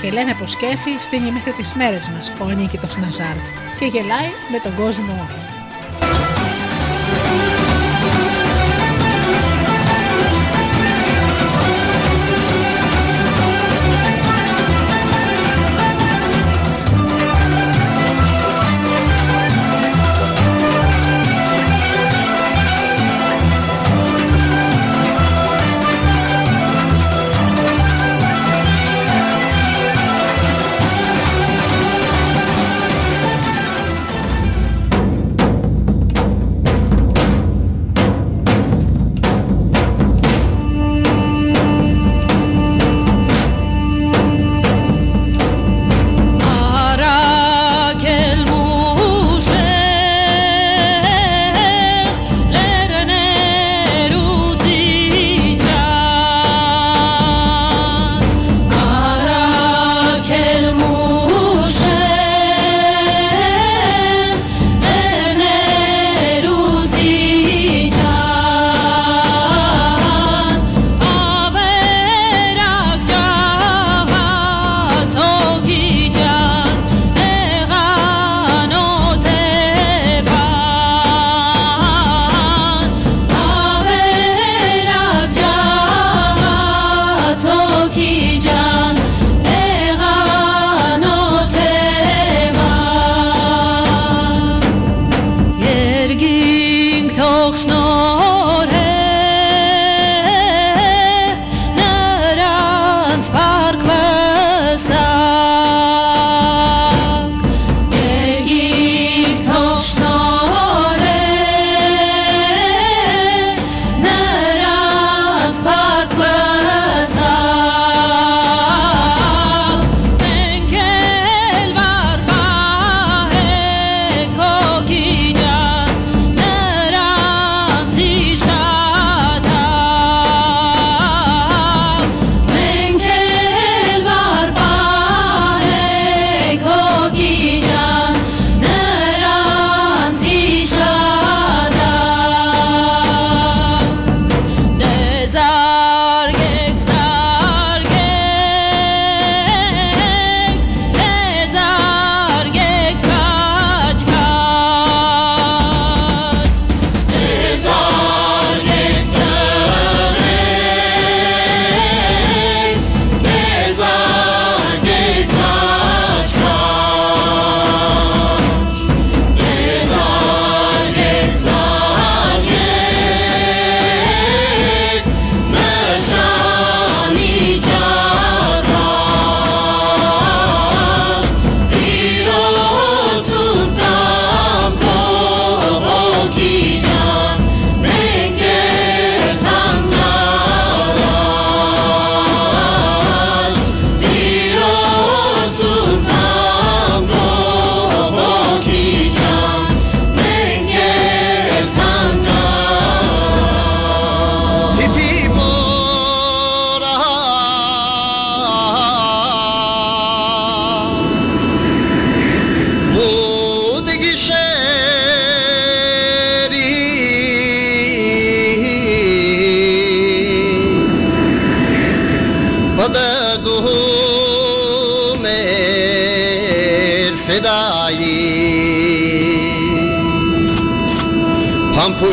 Και 0.00 0.10
λένε 0.10 0.34
πως 0.38 0.56
κέφι 0.56 0.90
στείνει 1.00 1.30
μέχρι 1.30 1.52
τις 1.52 1.72
μέρες 1.74 2.08
μας 2.08 2.32
ο 2.40 2.44
ανίκητος 2.44 2.96
Ναζάρ 2.96 3.36
και 3.78 3.84
γελάει 3.84 4.30
με 4.52 4.58
τον 4.62 4.74
κόσμο 4.76 5.12
όλο. 5.12 5.59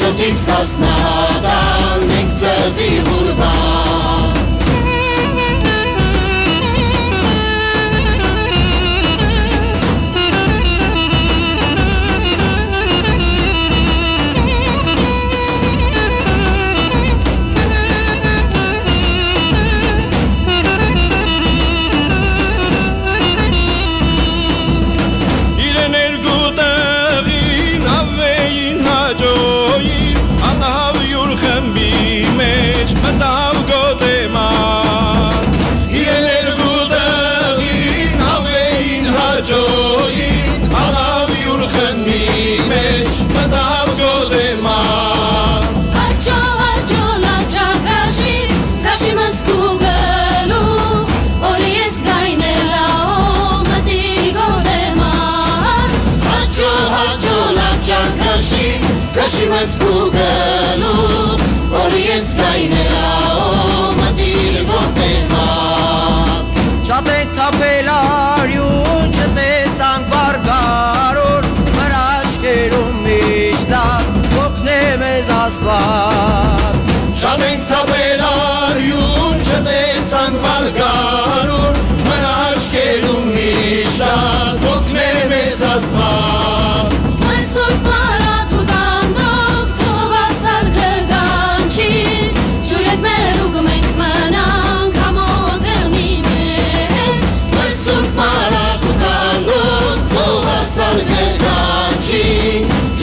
co 0.06 0.12
tych 0.12 0.38
zasnada, 0.38 1.98
nechce 2.08 2.70
si 2.70 3.00
hudba. 3.00 4.25
ես 59.56 59.76
գուգելու, 59.80 61.36
որ 61.72 61.94
ես 61.96 62.32
գայնելաո 62.36 63.84
մտիր 63.96 64.56
գոտերմավ։ 64.68 66.50
Շատ 66.88 67.08
է 67.12 67.16
թապել 67.38 67.88
արյուն, 67.94 69.14
չտեսանք 69.16 70.12
վարգարոր, 70.12 71.48
մեր 71.78 71.96
աչկերում 72.00 73.00
միշտած, 73.06 74.12
ոգն 74.36 74.70
է 74.74 74.78
մեզ 75.04 75.32
աստված։ 75.38 76.94
Շատ 77.22 77.46
ենք 77.48 77.68
թապել 77.72 78.24
արյուն, 78.28 79.44
չտեսանք 79.46 80.36
վարգարոր, 80.44 81.80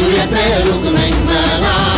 Suyete 0.04 0.68
rukunek 0.68 1.16
merah 1.28 1.93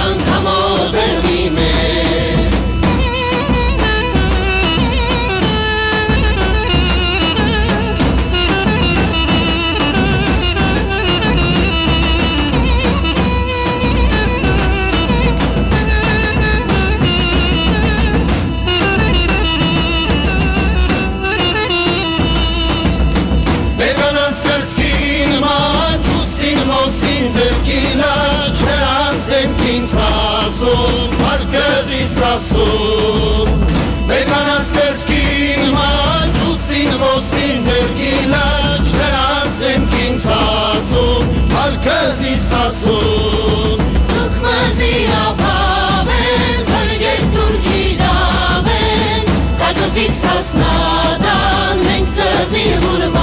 մեզի 31.86 32.06
սասուն 32.10 33.50
Մեկանաց 34.10 34.70
կրծքին 34.76 35.68
մաջ 35.76 36.40
ուսին 36.50 36.96
մոսին 37.02 37.60
ձերքի 37.68 38.14
լաջ 38.32 38.90
Նրանց 38.96 39.60
դեմքին 39.66 40.18
ծասուն 40.26 41.36
Հարկզի 41.54 42.34
սասուն 42.46 43.86
Թուքմզի 44.14 44.92
ապավեն 45.20 46.66
Բրգեք 46.72 47.28
թուրքի 47.36 47.84
դավեն 48.02 49.36
Կաջորդիկ 49.62 50.18
սասնադան 50.24 51.86
Մենք 51.86 52.16
ծզի 52.18 52.66
ղուրվ 52.88 53.15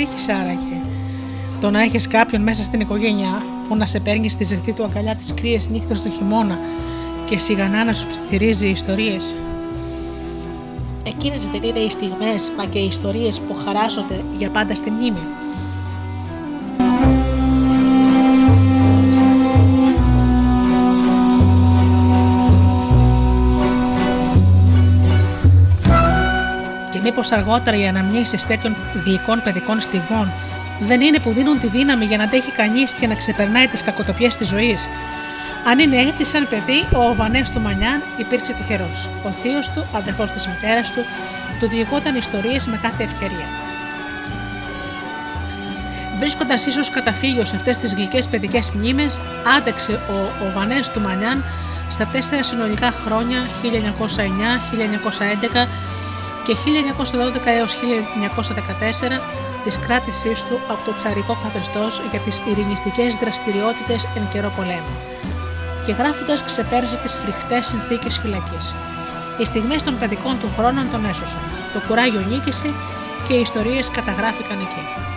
θέμα 0.00 0.12
τύχης 0.12 0.28
άραγε. 0.28 0.80
Το 1.60 1.70
να 1.70 1.82
έχεις 1.82 2.08
κάποιον 2.08 2.42
μέσα 2.42 2.62
στην 2.62 2.80
οικογένειά 2.80 3.42
που 3.68 3.76
να 3.76 3.86
σε 3.86 4.00
παίρνει 4.00 4.28
στη 4.28 4.44
ζεστή 4.44 4.72
του 4.72 4.84
αγκαλιά 4.84 5.14
τις 5.14 5.34
κρύες 5.34 5.68
νύχτες 5.68 6.02
του 6.02 6.10
χειμώνα 6.10 6.58
και 7.26 7.38
σιγανά 7.38 7.84
να 7.84 7.92
σου 7.92 8.06
ψιθυρίζει 8.08 8.68
ιστορίες. 8.68 9.34
Εκείνες 11.06 11.46
δεν 11.46 11.62
είναι 11.62 11.78
οι 11.78 11.90
στιγμές 11.90 12.50
μα 12.56 12.64
και 12.64 12.78
οι 12.78 12.86
ιστορίες 12.86 13.40
που 13.40 13.56
χαράζονται 13.64 14.24
για 14.38 14.50
πάντα 14.50 14.74
στη 14.74 14.90
μνήμη. 14.90 15.22
Και 27.10 27.16
μήπως 27.16 27.32
αργότερα 27.32 27.76
οι 27.76 27.86
αναμνήσεις 27.86 28.46
τέτοιων 28.46 28.76
γλυκών 29.04 29.42
παιδικών 29.42 29.80
στιγμών 29.80 30.32
δεν 30.80 31.00
είναι 31.00 31.18
που 31.18 31.30
δίνουν 31.32 31.60
τη 31.60 31.66
δύναμη 31.66 32.04
για 32.04 32.16
να 32.16 32.24
αντέχει 32.24 32.50
κανείς 32.50 32.94
και 32.94 33.06
να 33.06 33.14
ξεπερνάει 33.14 33.66
τις 33.66 33.82
κακοτοπιές 33.82 34.36
της 34.36 34.48
ζωής; 34.48 34.88
Αν 35.70 35.78
είναι 35.78 35.96
έτσι, 35.96 36.24
σαν 36.24 36.48
παιδί, 36.50 36.86
ο 36.94 37.08
Οβανές 37.08 37.50
του 37.50 37.60
Μανιάν 37.60 38.02
υπήρξε 38.16 38.52
τυχερός. 38.52 39.08
Ο 39.26 39.28
θείος 39.42 39.70
του, 39.70 39.86
αδερφός 39.92 40.30
της 40.30 40.46
μητέρας 40.46 40.90
του, 40.90 41.02
του 41.60 41.68
διηγόταν 41.68 42.14
ιστορίες 42.14 42.66
με 42.66 42.78
κάθε 42.82 43.02
ευκαιρία. 43.02 43.46
Βρίσκοντας 46.18 46.66
ίσως 46.66 46.90
καταφύγιο 46.90 47.44
σε 47.44 47.56
αυτές 47.56 47.78
τις 47.78 47.94
γλυκές 47.94 48.26
παιδικές 48.26 48.70
μνήμες, 48.70 49.20
άντεξε 49.56 49.92
ο 49.92 50.46
Οβανές 50.46 50.88
του 50.90 51.00
Μανιάν 51.00 51.44
στα 51.90 52.06
τέσσερα 52.12 52.42
συνολικά 52.42 52.90
χρόνια 52.90 53.40
1909, 53.62 54.60
1911 54.70 55.68
και 56.50 56.56
1912 56.56 57.46
έως 57.58 57.76
1914 57.76 59.20
της 59.64 59.78
κράτησής 59.78 60.42
του 60.42 60.56
από 60.68 60.84
το 60.84 60.94
τσαρικό 60.94 61.38
καθεστώς 61.42 62.02
για 62.10 62.20
τις 62.20 62.42
ειρηνιστικές 62.48 63.14
δραστηριότητες 63.14 64.06
εν 64.16 64.28
καιρό 64.32 64.52
πολέμου 64.56 64.94
και 65.86 65.92
γράφοντας 65.92 66.44
ξεπέρασε 66.44 66.96
τις 67.02 67.14
φρικτές 67.22 67.66
συνθήκες 67.66 68.18
φυλακής. 68.18 68.74
Οι 69.38 69.44
στιγμές 69.44 69.82
των 69.82 69.98
παιδικών 69.98 70.38
του 70.40 70.50
χρόνων 70.56 70.90
τον 70.90 71.04
έσωσαν. 71.04 71.42
Το 71.74 71.80
κουράγιο 71.86 72.20
νίκησε 72.20 72.68
και 73.26 73.34
οι 73.34 73.40
ιστορίες 73.40 73.90
καταγράφηκαν 73.90 74.58
εκεί. 74.66 75.09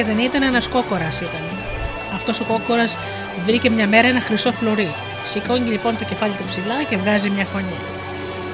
Και 0.00 0.06
δεν 0.06 0.18
ήταν 0.18 0.42
ένας 0.42 0.68
κόκορας 0.68 1.20
ήταν. 1.20 1.44
Αυτός 2.14 2.40
ο 2.40 2.44
κόκορας 2.44 2.98
βρήκε 3.46 3.70
μια 3.70 3.86
μέρα 3.86 4.08
ένα 4.08 4.20
χρυσό 4.20 4.52
φλουρί. 4.52 4.94
Σηκώνει 5.24 5.70
λοιπόν 5.70 5.98
το 5.98 6.04
κεφάλι 6.04 6.32
του 6.32 6.44
ψηλά 6.46 6.82
και 6.88 6.96
βγάζει 6.96 7.30
μια 7.30 7.44
φωνή. 7.44 7.78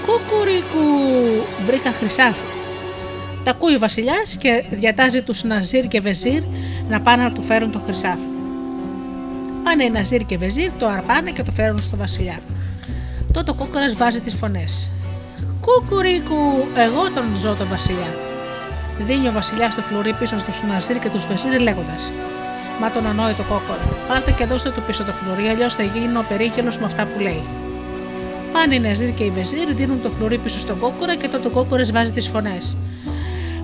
Κουκουρίκου! 0.07 0.87
Βρήκα 1.67 1.91
χρυσάφι. 1.91 2.47
Τα 3.45 3.51
ακούει 3.51 3.75
ο 3.75 3.79
Βασιλιάς 3.79 4.37
και 4.39 4.65
διατάζει 4.71 5.23
τους 5.23 5.45
Ναζίρ 5.45 5.89
και 5.89 6.01
Βεζίρ 6.01 6.43
να 6.89 7.01
πάνε 7.01 7.23
να 7.23 7.33
του 7.33 7.43
φέρουν 7.43 7.71
το 7.71 7.81
χρυσάφι. 7.85 8.29
Πάνε 9.65 9.85
οι 9.85 9.91
Ναζίρ 9.91 10.23
και 10.23 10.39
Βεζίρ, 10.39 10.71
το 10.79 10.87
αρπάνε 10.87 11.31
και 11.31 11.43
το 11.43 11.53
φέρουν 11.53 11.83
στο 11.83 11.97
Βασιλιά. 11.97 12.39
Τότε 13.33 13.51
ο 13.51 13.55
κόκορας 13.55 13.95
βάζει 13.95 14.21
τις 14.21 14.35
φωνές. 14.35 14.91
Κουκουρίκου! 15.61 16.67
Εγώ 16.77 17.11
τον 17.15 17.25
ζω 17.37 17.55
τον 17.55 17.69
Βασιλιά. 17.69 18.26
Δίνει 18.99 19.29
ο 19.29 19.33
Βασιλιάς 19.33 19.75
το 19.75 19.83
φλουρί 19.83 20.13
πίσω 20.13 20.39
στου 20.39 20.67
Ναζίρ 20.67 20.99
και 20.99 21.09
τους 21.09 21.27
Βεζίρ 21.27 21.61
λέγοντας: 21.61 22.13
Μα 22.81 22.91
τον 22.91 23.07
ανόητο 23.07 23.43
κόκορα, 23.43 23.87
πάρτε 24.09 24.31
και 24.31 24.45
δώστε 24.45 24.71
του 24.71 24.83
πίσω 24.87 25.05
το 25.05 25.13
φλουρί, 25.13 25.49
αλλιώς 25.49 25.75
θα 25.75 25.83
γίνει 25.83 26.17
ο 26.17 26.25
περίγελος 26.29 26.79
με 26.79 26.85
αυτά 26.85 27.05
που 27.05 27.21
λέει. 27.21 27.43
Πάνε 28.53 28.75
οι 28.75 28.79
Ναζίρ 28.79 29.15
και 29.15 29.25
οι 29.25 29.31
Βεζίρ, 29.31 29.75
δίνουν 29.75 30.03
το 30.03 30.11
φλουρί 30.11 30.39
πίσω 30.39 30.59
στον 30.59 30.79
κόκορα 30.79 31.15
και 31.15 31.29
τότε 31.29 31.47
ο 31.47 31.51
κόκορα 31.51 31.85
βάζει 31.93 32.13
τις 32.13 32.29
φωνές. 32.29 32.77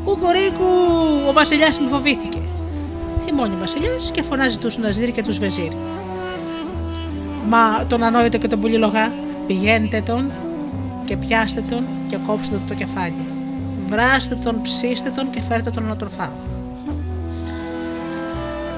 Κουκουρίκου, 0.04 0.64
ο 1.28 1.32
Βασιλιάς 1.32 1.78
με 1.78 1.88
φοβήθηκε. 1.88 2.38
Θυμώνει 3.24 3.54
ο 3.54 3.58
Βασιλιάς 3.58 4.10
και 4.12 4.22
φωνάζει 4.22 4.58
τους 4.58 4.78
Ναζίρ 4.78 5.12
και 5.12 5.22
τους 5.22 5.38
Βεζίρ. 5.38 5.72
Μα 7.48 7.84
τον 7.88 8.02
ανόητο 8.02 8.38
και 8.38 8.48
τον 8.48 8.60
πουλιλογά, 8.60 9.12
πηγαίνετε 9.46 10.02
τον 10.06 10.30
και 11.04 11.16
πιάστε 11.16 11.62
τον 11.70 11.84
και 12.08 12.16
κόψτε 12.26 12.54
του 12.54 12.62
το 12.68 12.74
κεφάλι. 12.74 13.31
Βράστε 13.92 14.34
τον, 14.34 14.62
ψήστε 14.62 15.10
τον 15.10 15.30
και 15.30 15.40
φέρτε 15.48 15.70
τον 15.70 15.84
να 15.84 15.96
τον 15.96 16.10
φάω. 16.10 16.36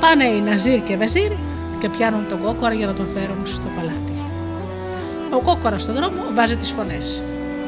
Πάνε 0.01 0.25
οι 0.25 0.41
Ναζίρ 0.41 0.83
και 0.83 0.97
Βεζίρ 0.97 1.33
και 1.81 1.89
πιάνουν 1.89 2.29
τον 2.29 2.43
κόκορα 2.43 2.75
για 2.75 2.87
να 2.87 2.95
τον 2.95 3.07
φέρουν 3.15 3.47
στο 3.47 3.63
παλάτι. 3.77 4.13
Ο 5.31 5.39
κόκορα 5.41 5.79
στον 5.79 5.95
δρόμο 5.95 6.23
βάζει 6.35 6.57
τις 6.57 6.71
φωνές. 6.71 7.23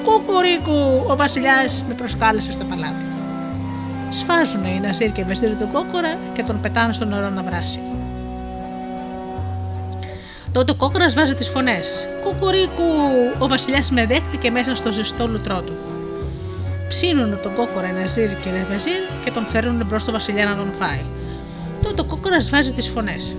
Κουκουρίκου, 0.05 1.05
ο 1.07 1.17
βασιλιάς 1.17 1.85
με 1.89 1.95
προσκάλεσε 1.95 2.51
στο 2.51 2.65
παλάτι. 2.65 3.05
Σφάζουν 4.11 4.65
οι 4.65 4.81
Ναζίρ 4.81 5.13
και 5.13 5.25
Βεζίρ 5.25 5.57
τον 5.57 5.73
κόκορα 5.73 6.15
και 6.35 6.43
τον 6.43 6.61
πετάνε 6.61 6.93
στο 6.93 7.05
νερό 7.05 7.29
να 7.29 7.43
βράσει. 7.43 7.81
Τότε 10.53 10.71
ο 10.71 10.75
κόκορας 10.75 11.15
βάζει 11.15 11.35
τις 11.35 11.49
φωνές. 11.49 12.09
Κουκουρίκου, 12.25 12.85
ο 13.39 13.49
βασιλιάς 13.49 13.91
με 13.91 14.07
δέχτηκε 14.07 14.51
μέσα 14.51 14.75
στο 14.75 14.93
ζεστό 14.93 15.29
λουτρό 15.29 15.61
του. 15.61 15.73
Ψήνουν 16.89 17.41
τον 17.43 17.55
κόκορα 17.55 17.93
Ναζίρ 17.93 18.29
και 18.29 18.51
Βεζίρ 18.69 19.03
και 19.25 19.31
τον 19.31 19.47
φέρνουν 19.47 19.87
μπρος 19.87 20.03
στο 20.03 20.13
βασιλιά 20.13 20.45
να 20.45 20.57
τον 20.57 20.73
φάει. 20.79 21.05
Τότε 21.83 22.01
ο 22.01 22.05
κόκορας 22.05 22.51
βάζει 22.51 22.73
τις 22.73 22.89
φωνές. 22.89 23.37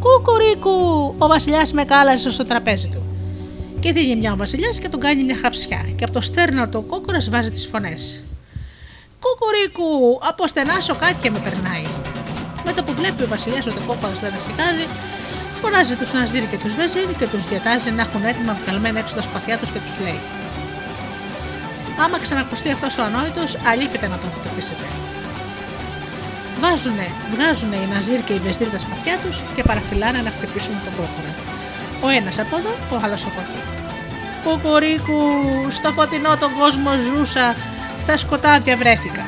Κουκουρίκου, 0.00 1.14
ο 1.18 1.26
βασιλιάς 1.26 1.72
με 1.72 1.84
κάλασε 1.84 2.30
στο 2.30 2.44
τραπέζι 2.44 2.88
του. 2.88 3.02
Και 3.80 3.92
δίνει 3.92 4.16
μια 4.16 4.32
ο 4.32 4.36
βασιλιάς 4.36 4.78
και 4.78 4.88
τον 4.88 5.00
κάνει 5.00 5.24
μια 5.24 5.36
χαψιά. 5.42 5.86
Και 5.96 6.04
από 6.04 6.12
το 6.12 6.20
στέρνο 6.20 6.68
του 6.68 6.84
ο 6.86 6.90
κόκορας 6.90 7.28
βάζει 7.30 7.50
τις 7.50 7.66
φωνές. 7.66 8.22
Κουκουρίκου, 9.20 10.18
από 10.28 10.48
στενά 10.48 10.80
σοκάτια 10.80 11.30
με 11.30 11.38
περνάει. 11.38 11.86
Με 12.64 12.72
το 12.72 12.82
που 12.82 12.92
βλέπει 12.92 13.22
ο 13.22 13.26
βασιλιάς 13.26 13.66
ότι 13.66 13.78
ο 13.78 13.84
κόκορας 13.86 14.20
δεν 14.20 14.32
ασυχάζει, 14.38 14.86
φωνάζει 15.60 15.94
τους 15.94 16.12
Ναζίρ 16.12 16.44
και 16.50 16.58
τους 16.62 16.74
Βεζίρ 16.74 17.08
και 17.18 17.26
τους 17.26 17.44
διατάζει 17.48 17.90
να 17.90 18.02
έχουν 18.02 18.22
έτοιμα 18.24 18.56
βγαλμένα 18.64 18.98
έξω 18.98 19.14
τα 19.14 19.22
σπαθιά 19.22 19.58
τους 19.58 19.70
και 19.70 19.78
τους 19.78 20.04
λέει: 20.04 20.20
Άμα 22.04 22.18
ξανακουστεί 22.18 22.70
αυτός 22.70 22.98
ο 22.98 23.02
ανόητος, 23.02 23.56
αλήπητε 23.70 24.06
να 24.08 24.18
τον 24.22 24.30
χτυπήσετε. 24.36 24.84
Βάζουνε, 26.60 27.06
βγάζουνε 27.32 27.76
οι 27.76 27.86
Ναζίρ 27.92 28.20
και 28.26 28.32
οι 28.32 28.38
Βεζίρ 28.38 28.68
τα 28.70 28.78
σπαθιά 28.78 29.16
τους 29.22 29.36
και 29.54 29.62
παραφυλάνε 29.62 30.20
να 30.26 30.30
χτυπήσουν 30.36 30.74
τον 30.84 30.92
κόκορα. 30.98 31.32
Ο 32.04 32.08
ένας 32.18 32.38
από 32.38 32.56
εδώ, 32.60 32.72
ο 32.94 32.96
άλλος 33.04 33.22
από 33.28 33.40
εκεί. 33.44 33.60
Κουκουρίκου, 34.44 35.20
στο 35.76 35.88
φωτεινό 35.96 36.36
τον 36.42 36.50
κόσμο 36.58 36.90
ζούσα, 37.06 37.54
στα 38.02 38.16
σκοτάδια 38.16 38.76
βρέθηκα. 38.76 39.24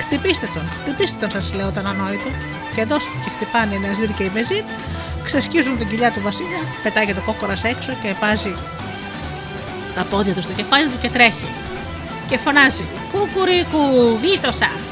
Χτυπήστε 0.00 0.48
τον, 0.54 0.64
χτυπήστε 0.78 1.16
τον, 1.20 1.30
σας 1.30 1.54
λέω 1.54 1.70
τον 1.76 1.86
ανόητο. 1.86 2.30
Και 2.74 2.80
εδώ 2.80 2.96
και 2.96 3.30
χτυπάνε 3.34 3.74
οι 3.74 3.78
Ναζίρ 3.78 4.10
και 4.18 4.24
οι 4.24 4.28
Βεζίρ, 4.28 4.64
ξεσκίζουν 5.24 5.78
την 5.78 5.88
κοιλιά 5.88 6.10
του 6.12 6.20
Βασίλεια, 6.20 6.62
πετάγεται 6.82 7.18
ο 7.18 7.22
κόκορας 7.22 7.64
έξω 7.64 7.92
και 8.02 8.14
βάζει 8.20 8.54
τα 9.94 10.04
πόδια 10.04 10.32
του 10.34 10.42
στο 10.42 10.52
κεφάλι 10.52 10.86
του 10.88 10.98
και 11.02 11.08
τρέχει. 11.08 11.48
Και 12.28 12.38
φωνάζει: 12.38 12.84
Κουκουρίκου, 13.12 14.18
γλίτωσα! 14.22 14.87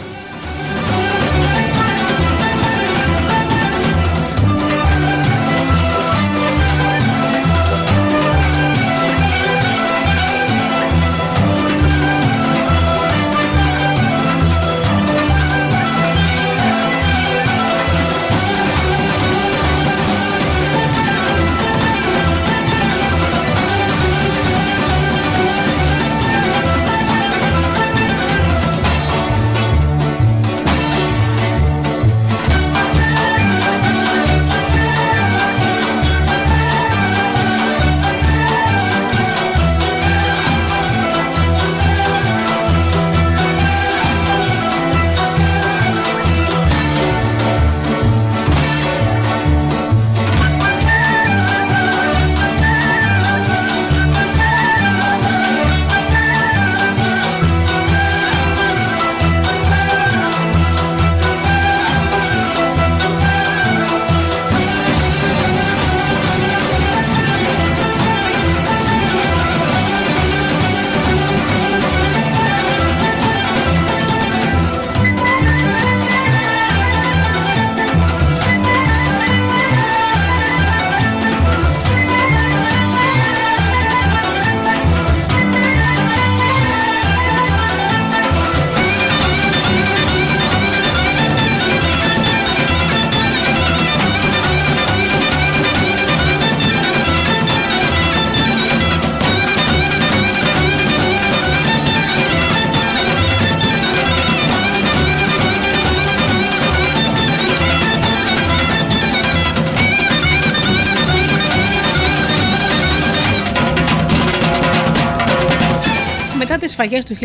Σφαγέ 116.86 117.02
του 117.04 117.16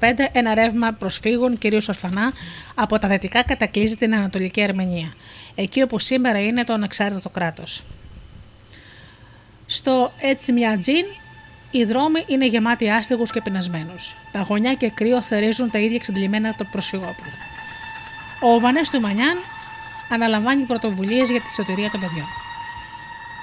1915, 0.00 0.28
ένα 0.32 0.54
ρεύμα 0.54 0.92
προσφύγων, 0.92 1.58
κυρίως 1.58 1.88
ορφανά, 1.88 2.32
από 2.74 2.98
τα 2.98 3.08
δυτικά 3.08 3.42
κατακλείζει 3.42 3.96
την 3.96 4.14
Ανατολική 4.14 4.62
Αρμενία, 4.62 5.12
εκεί 5.54 5.82
όπου 5.82 5.98
σήμερα 5.98 6.40
είναι 6.40 6.64
το 6.64 6.72
ανεξάρτητο 6.72 7.28
κράτος. 7.28 7.82
Στο 9.66 10.12
Ετσιμιατζίν 10.20 11.04
οι 11.70 11.84
δρόμοι 11.84 12.24
είναι 12.26 12.46
γεμάτοι 12.46 12.90
άστεγους 12.90 13.30
και 13.30 13.40
πεινασμένους. 13.40 14.14
Παγωνιά 14.32 14.74
και 14.74 14.90
κρύο 14.90 15.22
θερίζουν 15.22 15.70
τα 15.70 15.78
ίδια 15.78 15.96
εξαντλημένα 15.96 16.54
το 16.54 16.64
προσφυγόπουλο. 16.72 17.30
Ο 18.40 18.60
Βανές 18.60 18.90
του 18.90 19.00
Μανιάν 19.00 19.36
αναλαμβάνει 20.10 20.64
πρωτοβουλίες 20.64 21.30
για 21.30 21.40
τη 21.40 21.52
σωτηρία 21.52 21.90
των 21.90 22.00
παιδιών. 22.00 22.49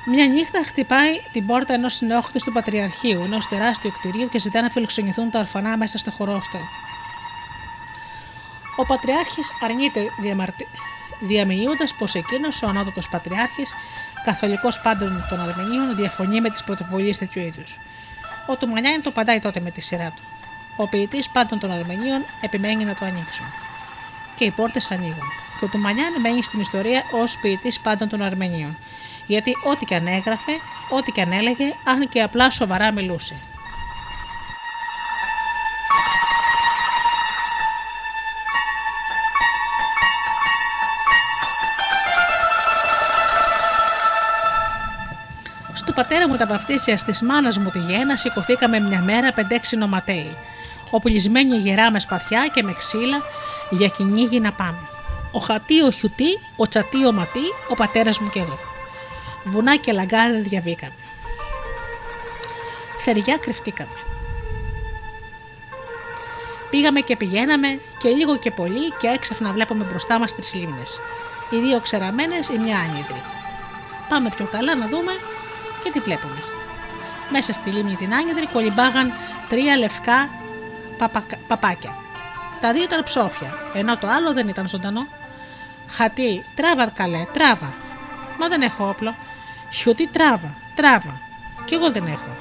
Μια 0.09 0.25
νύχτα 0.25 0.63
χτυπάει 0.67 1.21
την 1.31 1.45
πόρτα 1.45 1.73
ενός 1.73 2.01
νεόχτου 2.01 2.39
του 2.39 2.51
Πατριαρχείου, 2.51 3.21
ενός 3.23 3.47
τεράστιου 3.47 3.91
κτηρίου 3.91 4.29
και 4.29 4.39
ζητά 4.39 4.61
να 4.61 4.69
φιλοξενηθούν 4.69 5.29
τα 5.31 5.39
ορφανά 5.39 5.77
μέσα 5.77 5.97
στο 5.97 6.11
χώρο 6.11 6.35
αυτό. 6.35 6.59
Ο 8.75 8.85
Πατριάρχης 8.85 9.49
αρνείται 9.63 10.01
διαμαρτι... 10.21 10.67
διαμηνύοντα 11.19 11.87
πως 11.97 12.15
εκείνος, 12.15 12.61
ο 12.61 12.67
ανώτατος 12.67 13.09
Πατριάρχης, 13.09 13.73
καθολικός 14.25 14.79
πάντων 14.79 15.25
των 15.29 15.39
Αρμενίων, 15.39 15.95
διαφωνεί 15.95 16.41
με 16.41 16.49
τις 16.49 16.63
πρωτοβουλίες 16.63 17.17
τέτοιου 17.17 17.41
είδους. 17.41 17.77
Ο 18.47 18.55
Τουμανιάν 18.55 19.01
το 19.01 19.11
παντάει 19.11 19.39
τότε 19.39 19.59
με 19.59 19.71
τη 19.71 19.81
σειρά 19.81 20.13
του. 20.15 20.21
Ο 20.77 20.87
ποιητής 20.87 21.29
πάντων 21.29 21.59
των 21.59 21.71
Αρμενίων 21.71 22.25
επιμένει 22.41 22.83
να 22.85 22.95
το 22.95 23.05
ανοίξουν. 23.05 23.45
Και 24.35 24.43
οι 24.43 24.51
πόρτες 24.51 24.91
ανοίγουν. 24.91 25.27
Και 25.59 25.65
ο 25.65 25.67
Τουμανιάν 25.67 26.21
μένει 26.21 26.43
στην 26.43 26.59
ιστορία 26.59 27.03
ως 27.11 27.37
ποιητής 27.37 27.79
πάντων 27.79 28.09
των 28.09 28.21
Αρμενίων. 28.21 28.77
Γιατί 29.27 29.51
ό,τι 29.63 29.85
και 29.85 29.95
αν 29.95 30.07
έγραφε, 30.07 30.51
ό,τι 30.89 31.11
και 31.11 31.21
αν 31.21 31.31
έλεγε, 31.31 31.73
αν 31.83 32.09
και 32.09 32.21
απλά 32.21 32.49
σοβαρά 32.49 32.91
μιλούσε. 32.91 33.35
Στου 45.73 45.93
πατέρα 45.93 46.27
μου 46.27 46.35
τα 46.35 46.45
βαφτίσια 46.45 46.95
τη 46.95 47.25
μάνας 47.25 47.57
μου 47.57 47.69
τη 47.69 47.79
γέννα 47.79 48.15
σηκωθήκαμε 48.15 48.79
μια 48.79 49.01
μέρα 49.01 49.31
πεντέξι 49.33 49.75
νοματέοι. 49.75 50.35
Οπλισμένοι 50.89 51.57
γερά 51.57 51.91
με 51.91 51.99
σπαθιά 51.99 52.47
και 52.53 52.63
με 52.63 52.73
ξύλα 52.73 53.17
για 53.69 53.87
κυνήγι 53.87 54.39
να 54.39 54.51
πάμε. 54.51 54.77
Ο 55.31 55.39
χατί 55.39 55.81
ο 55.81 55.91
χιουτί, 55.91 56.39
ο 56.55 56.67
τσατί 56.67 57.05
ο 57.05 57.11
ματί, 57.11 57.45
ο 57.69 57.75
πατέρας 57.75 58.19
μου 58.19 58.29
και 58.29 58.39
εγώ. 58.39 58.76
Βουνά 59.47 59.75
και 59.75 59.91
λαγκάδε 59.91 60.39
διαβήκαμε. 60.39 60.93
Θεριά 62.99 63.37
κρυφτήκαμε. 63.37 63.89
Πήγαμε 66.69 66.99
και 66.99 67.15
πηγαίναμε 67.15 67.79
και 67.99 68.09
λίγο 68.09 68.37
και 68.37 68.51
πολύ 68.51 68.91
και 68.99 69.07
έξαφνα 69.07 69.51
βλέπουμε 69.51 69.83
μπροστά 69.83 70.19
μας 70.19 70.35
τρεις 70.35 70.53
λίμνες. 70.53 70.99
Οι 71.49 71.57
δύο 71.57 71.79
ξεραμένες, 71.79 72.47
η 72.47 72.57
μια 72.57 72.77
άνυδρη. 72.79 73.21
Πάμε 74.09 74.29
πιο 74.29 74.45
καλά 74.45 74.75
να 74.75 74.87
δούμε 74.87 75.11
και 75.83 75.91
τι 75.91 75.99
βλέπουμε. 75.99 76.43
Μέσα 77.31 77.53
στη 77.53 77.69
λίμνη 77.69 77.95
την 77.95 78.13
άνυδρη 78.13 78.47
κολυμπάγαν 78.47 79.11
τρία 79.49 79.77
λευκά 79.77 80.29
παπακα- 80.97 81.39
παπάκια. 81.47 81.95
Τα 82.61 82.73
δύο 82.73 82.83
ήταν 82.83 83.03
ψόφια, 83.03 83.53
ενώ 83.73 83.97
το 83.97 84.07
άλλο 84.07 84.33
δεν 84.33 84.47
ήταν 84.47 84.67
ζωντανό. 84.67 85.07
Χατί, 85.89 86.45
τράβα 86.55 86.85
καλέ, 86.85 87.25
τράβα. 87.33 87.73
Μα 88.39 88.47
δεν 88.47 88.61
έχω 88.61 88.87
όπλο. 88.89 89.15
Χιουτί, 89.71 90.07
τράβα, 90.07 90.55
τράβα. 90.75 91.19
Κι 91.65 91.73
εγώ 91.73 91.91
δεν 91.91 92.05
έχω. 92.05 92.31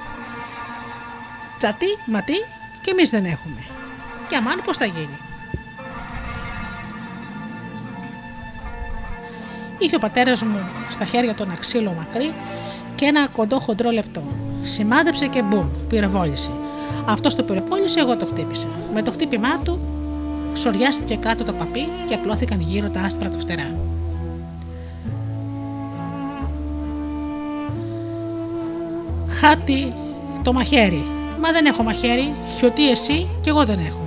Τσατί, 1.59 1.87
ματί 2.07 2.45
και 2.81 2.91
εμείς 2.91 3.11
δεν 3.11 3.25
έχουμε. 3.25 3.61
Και 4.29 4.37
αμάν 4.37 4.63
πώς 4.65 4.77
θα 4.77 4.85
γίνει. 4.85 5.19
Είχε 9.79 9.97
ο 9.97 9.99
πατέρας 9.99 10.43
μου 10.43 10.61
στα 10.91 11.05
χέρια 11.05 11.35
του 11.35 11.43
ένα 11.43 11.55
ξύλο 11.55 11.93
μακρύ 11.93 12.33
και 12.95 13.05
ένα 13.05 13.29
κοντό 13.29 13.59
χοντρό 13.59 13.91
λεπτό. 13.91 14.23
Σημάδεψε 14.63 15.27
και 15.27 15.43
μπούμ, 15.43 15.67
πυροβόλησε. 15.89 16.51
Αυτός 17.07 17.35
το 17.35 17.43
πυροβόλησε, 17.43 18.01
εγώ 18.01 18.17
το 18.17 18.27
χτύπησα. 18.27 18.69
Με 18.95 19.03
το 19.03 19.11
χτύπημά 19.11 19.59
του, 19.59 19.81
σοριάστηκε 20.55 21.17
κάτω 21.17 21.45
το 21.45 21.53
παπί 21.53 21.89
και 22.09 22.15
απλώθηκαν 22.15 22.61
γύρω 22.61 22.89
τα 22.89 23.01
άσπρα 23.01 23.31
του 23.31 23.39
φτερά. 23.39 23.75
Χάτι 29.41 29.93
το 30.43 30.53
μαχαίρι. 30.53 31.05
Μα 31.43 31.53
δεν 31.53 31.67
έχω 31.67 31.83
μαχαίρι. 31.83 32.33
Χιωτή 32.57 32.91
εσύ 32.91 33.29
και 33.41 33.51
εγώ 33.51 33.65
δεν 33.65 33.79
έχω. 33.79 34.07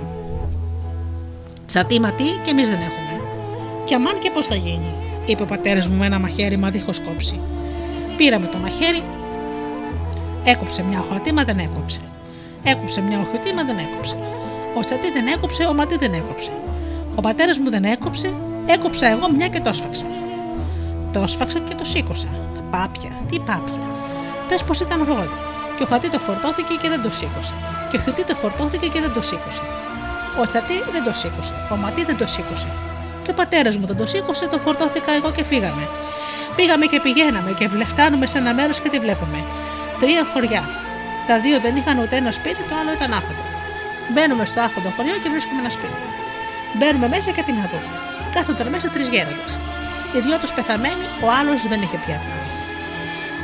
Τσατί 1.66 2.00
ματί 2.00 2.24
και 2.44 2.50
εμείς 2.50 2.68
δεν 2.68 2.78
έχουμε. 2.78 3.20
Και 3.84 3.94
αμάν 3.94 4.18
και 4.18 4.30
πώς 4.30 4.46
θα 4.46 4.54
γίνει, 4.54 4.92
είπε 5.26 5.42
ο 5.42 5.46
πατέρας 5.46 5.88
μου 5.88 5.96
με 5.96 6.06
ένα 6.06 6.18
μαχαίρι 6.18 6.56
μα 6.56 6.70
δίχως 6.70 7.00
κόψει. 7.00 7.40
Πήραμε 8.16 8.46
το 8.46 8.58
μαχαίρι, 8.58 9.02
έκοψε 10.44 10.82
μια 10.82 11.00
οχωτή 11.00 11.32
μα 11.32 11.44
δεν 11.44 11.58
έκοψε. 11.58 12.00
Έκοψε 12.62 13.00
μια 13.00 13.18
οχωτή 13.18 13.54
μα 13.54 13.64
δεν 13.64 13.76
έκοψε. 13.78 14.16
Ο 14.78 14.80
τσατί 14.80 15.10
δεν 15.12 15.26
έκοψε, 15.26 15.62
ο 15.64 15.74
ματί 15.74 15.96
δεν 15.96 16.12
έκοψε. 16.12 16.50
Ο 17.14 17.20
πατέρας 17.20 17.58
μου 17.58 17.70
δεν 17.70 17.84
έκοψε, 17.84 18.32
έκοψα 18.66 19.06
εγώ 19.06 19.30
μια 19.36 19.48
και 19.48 19.60
το 19.60 19.68
έσφαξα. 19.68 20.06
Το 21.12 21.22
έσφαξα 21.22 21.58
και 21.58 21.74
το 21.74 21.84
σήκωσα. 21.84 22.28
Πάπια, 22.70 23.10
τι 23.28 23.38
πάπια. 23.38 23.89
Πες 24.50 24.62
πως 24.68 24.78
ήταν 24.80 24.98
βόλιο. 25.08 25.38
Και 25.76 25.82
ο 25.86 25.86
χατί 25.90 26.08
το 26.14 26.18
φορτώθηκε 26.26 26.74
και 26.82 26.88
δεν 26.92 27.00
το 27.04 27.10
σήκωσε. 27.18 27.54
Και 27.90 27.96
ο 27.98 28.00
χιτί 28.04 28.22
το 28.30 28.34
φορτώθηκε 28.42 28.86
και 28.92 29.00
δεν 29.04 29.12
το 29.16 29.22
σήκωσε. 29.28 29.62
Ο 30.40 30.42
τσατί 30.50 30.76
δεν 30.94 31.02
το 31.06 31.12
σήκωσε. 31.20 31.54
Ο 31.72 31.76
ματί 31.82 32.02
δεν 32.04 32.16
το 32.20 32.26
σήκωσε. 32.34 32.70
Και 33.24 33.30
ο 33.30 33.34
πατέρας 33.40 33.74
μου 33.78 33.86
δεν 33.90 33.96
το 34.00 34.06
σήκωσε, 34.12 34.44
το 34.52 34.58
φορτώθηκα 34.64 35.10
εγώ 35.18 35.30
και 35.36 35.44
φύγαμε. 35.50 35.84
Πήγαμε 36.56 36.86
και 36.92 37.00
πηγαίναμε 37.04 37.50
και 37.58 37.66
φτάνουμε 37.92 38.26
σε 38.26 38.38
ένα 38.38 38.52
μέρος 38.58 38.80
και 38.80 38.88
τι 38.92 38.98
βλέπουμε. 39.04 39.38
Τρία 40.00 40.22
χωριά. 40.32 40.62
Τα 41.28 41.34
δύο 41.44 41.56
δεν 41.64 41.76
είχαν 41.76 41.96
ούτε 42.02 42.16
ένα 42.16 42.32
σπίτι, 42.38 42.62
το 42.68 42.74
άλλο 42.80 42.92
ήταν 42.98 43.10
άφωτο. 43.18 43.44
Μπαίνουμε 44.12 44.44
στο 44.50 44.60
άφωτο 44.66 44.88
χωριό 44.96 45.16
και 45.22 45.28
βρίσκουμε 45.34 45.60
ένα 45.64 45.70
σπίτι. 45.76 46.06
Μπαίνουμε 46.76 47.08
μέσα 47.14 47.30
και 47.36 47.42
τι 47.46 47.52
να 47.60 47.64
δούμε. 47.70 47.90
Κάθονταν 48.34 48.66
μέσα 48.74 48.88
τρεις 48.94 49.08
γέροντες. 49.12 49.52
Οι 50.14 50.18
δυο 50.24 50.36
τους 50.42 50.52
πεθαμένοι, 50.56 51.04
ο 51.24 51.26
άλλος 51.38 51.60
δεν 51.70 51.80
είχε 51.84 51.98
πια 52.04 52.18
πνοή. 52.24 52.59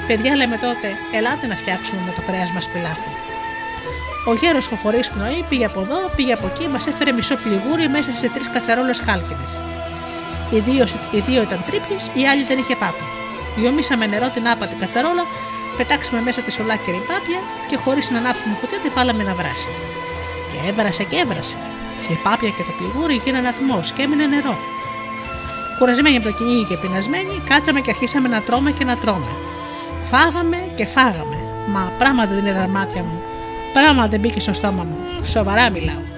Παιδιά 0.06 0.36
λέμε 0.36 0.56
τότε, 0.56 0.88
ελάτε 1.16 1.46
να 1.46 1.56
φτιάξουμε 1.60 2.00
με 2.06 2.12
το 2.16 2.22
κρέας 2.26 2.50
μας 2.50 2.66
πιλάφι. 2.72 3.10
Ο 4.30 4.32
γέρος 4.40 4.66
χωρί 4.82 5.00
πνοή 5.14 5.44
πήγε 5.48 5.66
από 5.70 5.80
εδώ, 5.80 6.00
πήγε 6.16 6.32
από 6.32 6.46
εκεί, 6.46 6.66
μας 6.74 6.86
έφερε 6.86 7.12
μισό 7.12 7.36
πληγούρι 7.42 7.88
μέσα 7.88 8.10
σε 8.20 8.28
τρεις 8.34 8.48
κατσαρόλες 8.54 8.98
χάλκινες. 9.06 9.52
Οι 10.52 10.58
δύο, 10.68 10.84
οι 11.14 11.20
δύο 11.28 11.40
ήταν 11.42 11.60
τρύπιε, 11.68 11.98
η 12.20 12.22
άλλη 12.30 12.44
δεν 12.50 12.58
είχε 12.58 12.76
πάπη. 12.82 13.04
Διομήσαμε 13.56 14.06
νερό 14.06 14.28
την 14.34 14.48
άπατη 14.52 14.74
κατσαρόλα, 14.82 15.24
πετάξαμε 15.76 16.20
μέσα 16.26 16.40
τη 16.46 16.52
ολάκερη 16.62 17.00
πάπια 17.10 17.40
και 17.68 17.76
χωρίς 17.76 18.10
να 18.10 18.18
ανάψουμε 18.18 18.54
φωτιά 18.60 18.78
τη 18.82 18.88
βάλαμε 18.96 19.22
να 19.22 19.34
βράσει. 19.40 19.70
Και 20.50 20.58
έβρασε 20.68 21.02
και 21.10 21.16
έβρασε. 21.22 21.56
Και 22.02 22.12
η 22.12 22.18
πάπια 22.24 22.50
και 22.56 22.64
το 22.68 22.72
πληγούρι 22.78 23.16
γίνανε 23.24 23.48
ατμός 23.52 23.86
και 23.94 24.02
έμεινε 24.02 24.26
νερό. 24.26 24.54
Κουρασμένοι 25.78 26.16
από 26.16 26.26
το 26.28 26.34
κυνήγι 26.38 26.64
και 26.68 26.76
πεινασμένοι, 26.76 27.34
κάτσαμε 27.50 27.80
και 27.80 27.90
αρχίσαμε 27.94 28.28
να 28.28 28.40
τρώμε 28.46 28.70
και 28.70 28.84
να 28.84 28.96
τρώμε. 28.96 29.32
Φάγαμε 30.10 30.56
και 30.74 30.86
φάγαμε. 30.86 31.36
Μα 31.68 31.92
πράγματι 31.98 32.34
δεν 32.34 32.46
είδα 32.46 32.68
μάτια 32.68 33.02
μου. 33.02 33.20
Πράγμα 33.72 34.06
δεν 34.06 34.20
μπήκε 34.20 34.40
στο 34.40 34.52
στόμα 34.52 34.82
μου. 34.84 34.96
Σοβαρά 35.24 35.70
μιλάω. 35.70 36.15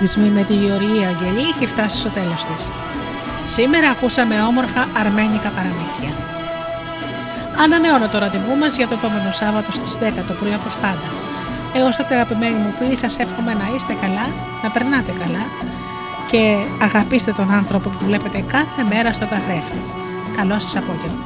Πολιτισμοί 0.00 0.30
με 0.38 0.44
τη 0.50 0.54
Γεωργία 0.64 1.08
Αγγελή 1.12 1.44
έχει 1.52 1.66
φτάσει 1.72 1.96
στο 2.02 2.10
τέλος 2.18 2.40
της. 2.48 2.62
Σήμερα 3.54 3.88
ακούσαμε 3.94 4.36
όμορφα 4.50 4.82
αρμένικα 5.02 5.48
παραμύθια. 5.56 6.12
Ανανεώνω 7.62 8.06
το 8.12 8.18
ραντεβού 8.22 8.54
μας 8.62 8.72
για 8.78 8.88
το 8.88 8.94
επόμενο 8.98 9.30
Σάββατο 9.40 9.70
στις 9.78 9.92
10 9.98 10.24
το 10.28 10.34
πρωί 10.38 10.54
όπως 10.60 10.74
πάντα. 10.82 11.08
Έω 11.78 11.88
τότε, 11.98 12.12
αγαπημένοι 12.14 12.58
μου 12.62 12.72
φίλοι, 12.78 12.96
σας 13.04 13.14
εύχομαι 13.24 13.52
να 13.60 13.66
είστε 13.74 13.94
καλά, 14.02 14.26
να 14.62 14.68
περνάτε 14.74 15.12
καλά 15.22 15.44
και 16.30 16.42
αγαπήστε 16.88 17.32
τον 17.38 17.48
άνθρωπο 17.60 17.88
που 17.94 18.04
βλέπετε 18.08 18.38
κάθε 18.54 18.82
μέρα 18.92 19.10
στο 19.16 19.26
καθρέφτη. 19.32 19.80
Καλό 20.36 20.56
σας 20.64 20.74
απόγευμα. 20.80 21.24